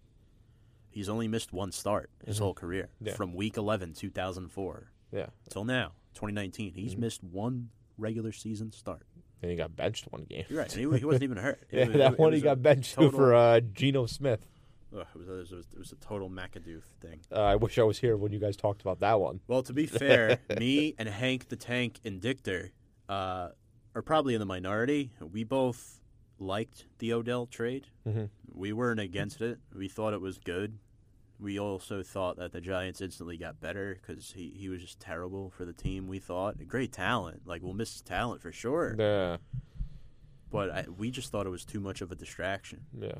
[0.91, 2.91] He's only missed one start his whole career.
[2.97, 3.07] Mm-hmm.
[3.07, 3.15] Yeah.
[3.15, 6.75] From week 11, 2004, Yeah, till now, 2019.
[6.75, 7.01] He's Mm-hmm.
[7.01, 9.07] missed one regular season start.
[9.43, 10.45] And he got benched one game.
[10.49, 10.73] You're right.
[10.77, 11.61] And he, he wasn't even hurt.
[11.71, 14.47] It yeah, was- that it one was he got benched total- for uh, Geno Smith.
[14.97, 17.21] Ugh, it, was, it, was, it was a total McAdoo thing.
[17.31, 19.41] Uh, I wish I was here when you guys talked about that one.
[19.49, 22.71] Well, to be fair, me and Hank the Tank and Dictor
[23.09, 23.49] uh,
[23.95, 25.11] are probably in the minority.
[25.21, 26.01] We both
[26.39, 27.89] liked the Odell trade.
[28.07, 28.31] Mhm.
[28.55, 29.59] We weren't against it.
[29.75, 30.79] We thought it was good.
[31.39, 35.51] We also thought that the Giants instantly got better because he, he was just terrible
[35.51, 36.07] for the team.
[36.09, 38.97] We thought great talent, like we'll miss his talent for sure.
[38.99, 39.37] Yeah,
[40.51, 42.87] But I, we just thought it was too much of a distraction.
[42.99, 43.19] yeah.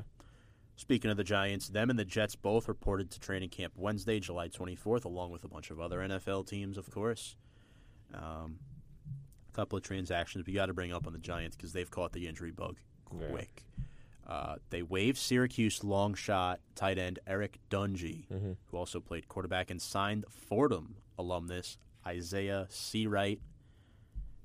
[0.79, 4.47] Speaking of the Giants, them and the Jets both reported to training camp Wednesday, July
[4.47, 7.35] 24th, along with a bunch of other NFL teams, of course.
[8.13, 8.59] Um,
[9.51, 12.13] a couple of transactions we got to bring up on the Giants because they've caught
[12.13, 12.77] the injury bug
[13.11, 13.27] Yeah.
[14.27, 18.57] Uh, they waived Syracuse long shot tight end Eric Dungey, Mhm.
[18.65, 23.39] who also played quarterback, and signed Fordham alumnus Isaiah Seawright.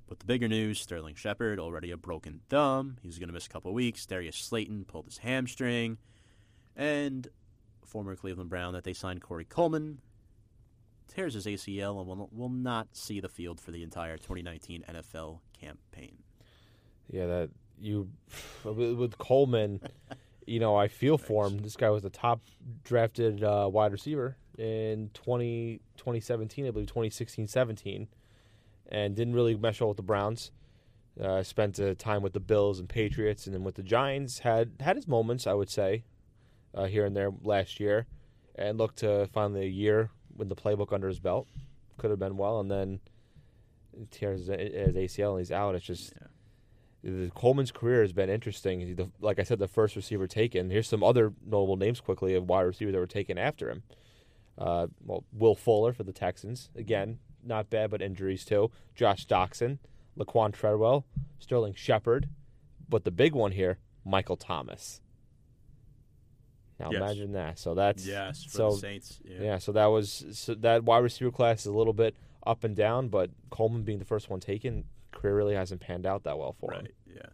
[0.06, 2.98] But the bigger news Sterling Shepard, already a broken thumb.
[3.02, 4.06] He's going to miss a couple weeks.
[4.06, 5.98] Darius Slayton pulled his hamstring.
[6.76, 7.28] And
[7.84, 10.00] former Cleveland Brown that they signed Corey Coleman
[11.08, 15.40] tears his ACL and will, will not see the field for the entire 2019 NFL
[15.52, 16.22] campaign.
[17.10, 17.50] Yeah, that
[17.80, 18.08] you
[18.64, 19.80] with Coleman,
[20.46, 21.58] you know, I feel for him.
[21.58, 22.40] This guy was the top
[22.84, 28.08] drafted uh, wide receiver in 20, 2017, I believe 2016, 17,
[28.90, 30.50] and didn't really mesh well with the Browns.
[31.20, 34.38] Uh, spent uh, time with the Bills and Patriots, and then with the Giants.
[34.38, 36.04] had had his moments, I would say,
[36.74, 38.06] uh, here and there last year,
[38.54, 41.48] and looked to finally a year with the playbook under his belt.
[41.98, 43.00] Could have been well, and then
[44.10, 45.74] tears his ACL and he's out.
[45.74, 46.28] It's just Yeah.
[47.04, 48.94] The Coleman's career has been interesting.
[48.94, 50.70] The, like I said, the first receiver taken.
[50.70, 53.82] Here's some other notable names quickly of wide receivers that were taken after him.
[54.56, 58.70] Uh, well, Will Fuller for the Texans again, not bad, but injuries too.
[58.94, 59.78] Josh Doctson,
[60.16, 61.04] Laquan Treadwell,
[61.40, 62.28] Sterling Shepard,
[62.88, 65.00] but the big one here, Michael Thomas.
[66.78, 66.96] Now Yes.
[67.02, 67.58] imagine that.
[67.58, 69.20] So that's Yes, for so the Saints.
[69.24, 69.42] Yeah.
[69.42, 69.58] yeah.
[69.58, 72.14] So that was so that wide receiver class is a little bit
[72.46, 74.84] up and down, but Coleman being the first one taken,
[75.22, 76.82] career really hasn't panned out that well for him.
[76.82, 76.94] Right.
[77.14, 77.26] Yeah.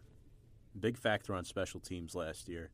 [0.79, 2.69] Big factor on special teams last year.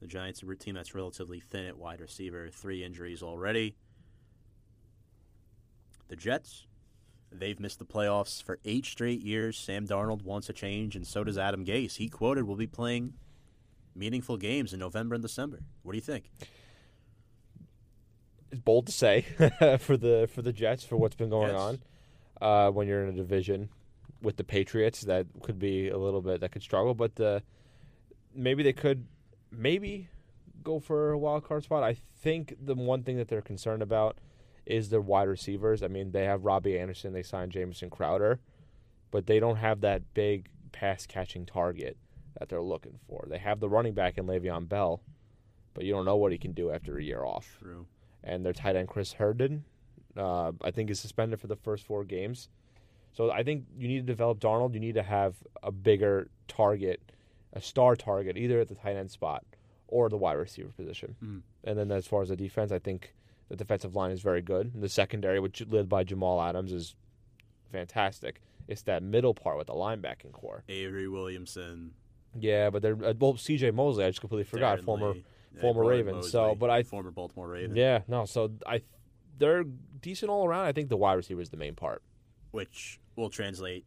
[0.00, 2.48] The Giants are a team that's relatively thin at wide receiver.
[2.50, 3.76] Three injuries already.
[6.08, 6.66] The Jets,
[7.30, 9.56] they've missed the playoffs for eight straight years.
[9.58, 11.96] Sam Darnold wants a change, and so does Adam Gase.
[11.96, 13.12] He quoted, "We'll be playing
[13.94, 16.30] meaningful games in November and December." What do you think?
[18.50, 19.20] It's bold to say
[19.78, 21.60] for the for the Jets for what's been going Yes.
[21.60, 21.78] on.
[22.40, 23.68] Uh, when you're in a division
[24.22, 27.42] with the Patriots, that could be a little bit that could struggle, but the
[28.34, 29.06] maybe they could
[29.50, 30.08] maybe
[30.62, 31.82] go for a wild card spot.
[31.82, 34.18] I think the one thing that they're concerned about
[34.66, 35.82] is their wide receivers.
[35.82, 38.40] I mean, they have Robbie Anderson, they signed Jamison Crowder,
[39.10, 41.96] but they don't have that big pass catching target
[42.38, 43.26] that they're looking for.
[43.28, 45.02] They have the running back in Le'Veon Bell,
[45.74, 47.86] but you don't know what he can do after a year off True.
[48.22, 49.64] and their tight end Chris Herndon,
[50.16, 52.48] uh, I think is suspended for the first four games.
[53.12, 54.74] So I think you need to develop Darnold.
[54.74, 57.00] You need to have a bigger target,
[57.52, 59.44] a star target, either at the tight end spot
[59.88, 61.16] or the wide receiver position.
[61.22, 61.42] Mm.
[61.64, 63.14] And then as far as the defense, I think
[63.48, 64.72] the defensive line is very good.
[64.72, 66.94] And the secondary, which led by Jamal Adams, is
[67.72, 68.40] fantastic.
[68.68, 70.62] It's that middle part with the linebacking core.
[70.68, 71.92] Avery Williamson.
[72.38, 73.72] Yeah, but they're uh, well, C.J.
[73.72, 74.04] Mosley.
[74.04, 74.78] I just completely forgot.
[74.78, 75.24] Darren former Lee,
[75.60, 76.22] former Roy Raven.
[76.22, 77.74] So, but I former Baltimore Raven.
[77.74, 78.24] Yeah, no.
[78.24, 78.82] So I,
[79.38, 79.64] they're
[80.00, 80.66] decent all around.
[80.66, 82.02] I think the wide receiver is the main part.
[82.50, 83.84] Which will translate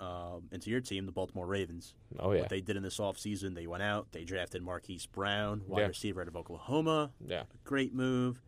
[0.00, 1.94] um, into your team, the Baltimore Ravens.
[2.18, 5.62] Oh yeah, What they did in this offseason, they went out, they drafted Marquise Brown,
[5.68, 5.86] wide Yeah.
[5.86, 7.12] receiver out of Oklahoma.
[7.24, 8.42] yeah, A great move.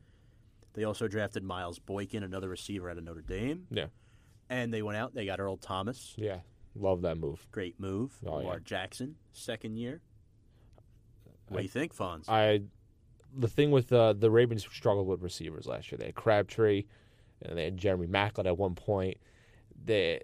[0.75, 3.67] They also drafted Miles Boykin, another receiver out of Notre Dame.
[3.71, 3.87] yeah,
[4.51, 6.15] And they went out, they got Earl Thomas.
[6.19, 6.41] yeah.
[6.79, 7.47] Love that move.
[7.53, 8.19] Great move.
[8.27, 8.61] Oh, Lamar yeah.
[8.63, 10.03] Jackson, second year.
[11.49, 12.29] What I- do you think, Fonz?
[12.29, 12.61] I,
[13.35, 15.97] the thing with uh, the Ravens struggled with receivers last year.
[15.99, 16.85] They had Crabtree,
[17.43, 19.19] and they had Jeremy Maclin at one point.
[19.85, 20.21] They,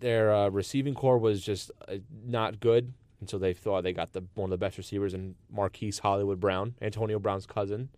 [0.00, 4.12] their uh, receiving core was just uh, not good, and so they thought they got
[4.12, 7.88] the one of the best receivers in Marquise Hollywood Brown, Antonio Brown's cousin,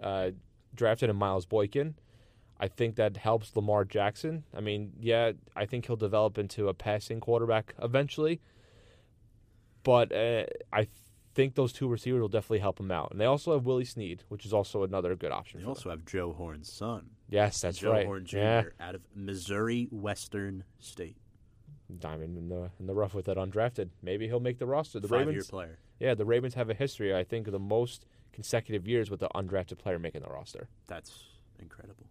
[0.00, 0.30] uh,
[0.74, 1.94] drafted in Miles Boykin.
[2.58, 4.44] I think that helps Lamar Jackson.
[4.54, 8.40] I mean, yeah, I think he'll develop into a passing quarterback eventually,
[9.82, 10.86] but uh, I
[11.40, 13.10] think those two receivers will definitely help him out.
[13.10, 15.60] And they also have Willie Snead, which is also another good option.
[15.60, 15.98] they also them.
[15.98, 17.10] have Joe Horn's son.
[17.28, 18.06] yes, that's Joe right.
[18.06, 18.36] Horn Jr.
[18.38, 21.16] Yeah, out of Missouri Western State.
[21.98, 23.88] diamond in the in the rough with that undrafted.
[24.02, 25.00] Maybe he'll make the roster.
[25.00, 25.78] The Five-year Ravens, player.
[25.98, 27.14] yeah, the Ravens have a history.
[27.16, 30.68] I think of the most consecutive years with the undrafted player making the roster.
[30.86, 31.12] That's
[31.58, 32.06] incredible.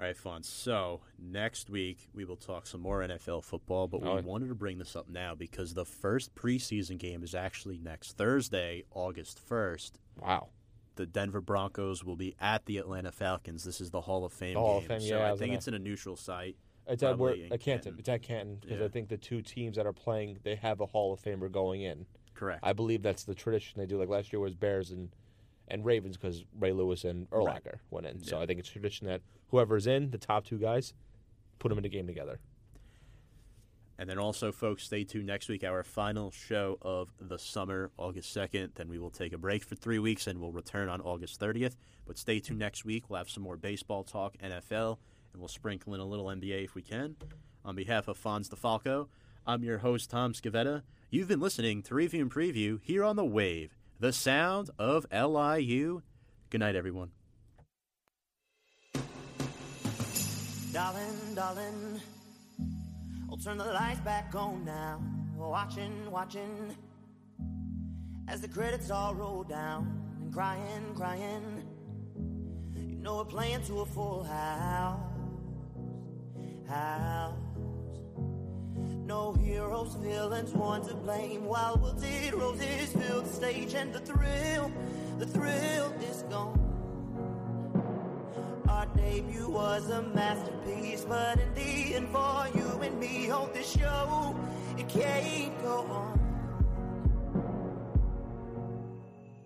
[0.00, 0.46] All right, Fonz.
[0.46, 4.20] So next week we will talk some more NFL football, but we Oh.
[4.22, 8.84] wanted to bring this up now because the first preseason game is actually next Thursday,
[8.90, 10.00] August first.
[10.20, 10.48] Wow.
[10.96, 13.64] The Denver Broncos will be at the Atlanta Falcons.
[13.64, 14.90] This is the Hall of Fame The Hall game.
[14.90, 16.56] of Fame, so yeah, I I think it's in a neutral site.
[16.86, 17.58] It's at, where, at Canton.
[17.58, 17.96] Canton.
[17.98, 18.84] It's at Canton because Yeah.
[18.86, 21.82] I think the two teams that are playing they have a Hall of Famer going
[21.82, 22.06] in.
[22.34, 22.60] Correct.
[22.64, 23.96] I believe that's the tradition they do.
[23.96, 25.08] Like last year was Bears and
[25.68, 27.74] and Ravens because Ray Lewis and Urlacher Right.
[27.90, 28.22] went in.
[28.22, 30.92] So I think it's tradition that whoever's in the top two guys
[31.58, 32.38] put them in a game together.
[33.96, 38.34] And then also, folks, stay tuned next week, our final show of the summer, August
[38.36, 38.74] 2nd.
[38.74, 41.76] Then we will take a break for three weeks and we'll return on August 30th.
[42.04, 43.08] But stay tuned next week.
[43.08, 44.98] We'll have some more baseball talk, NFL,
[45.32, 47.14] and we'll sprinkle in a little NBA if we can.
[47.64, 49.08] On behalf of Fonz DeFalco,
[49.46, 50.82] I'm your host, Tom Scavetta.
[51.10, 56.02] You've been listening to Review and Preview here on The Wave, the sound of LIU.
[56.50, 57.10] Good night, everyone.
[60.72, 62.00] Darling, darling,
[63.30, 65.00] I'll turn the lights back on now.
[65.36, 66.76] Watching, watching,
[68.28, 70.00] as the credits all roll down.
[70.20, 71.62] And crying, crying,
[72.74, 75.00] you know we're playing to a full house.
[76.68, 77.53] House.
[79.06, 81.44] No heroes, villains, one to blame.
[81.44, 84.72] While we wilted roses fill the stage, and the thrill,
[85.18, 86.58] the thrill is gone.
[88.66, 93.70] Our debut was a masterpiece, but in the end, for you and me, hold this
[93.72, 94.34] show,
[94.78, 96.20] it can't go on.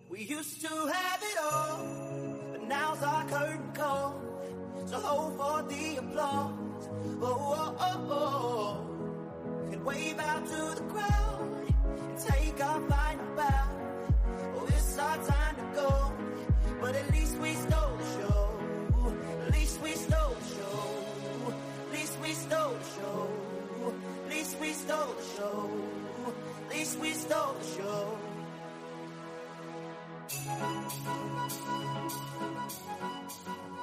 [0.09, 4.20] We used to have it all, but now's our curtain call.
[4.86, 6.89] So hold for the applause.
[7.20, 8.97] Oh, oh, oh, oh
[9.89, 11.48] wave out to the crowd
[12.09, 13.69] and take our final bow.
[14.56, 16.12] Oh, it's our time to go,
[16.78, 18.40] but at least we stole the show.
[19.47, 21.55] At least we stole the show.
[21.86, 23.28] At least we stole the show.
[24.24, 25.70] At least we stole the show.
[26.66, 28.19] At least we stole the show.
[30.28, 31.48] Stole the
[33.44, 33.77] show.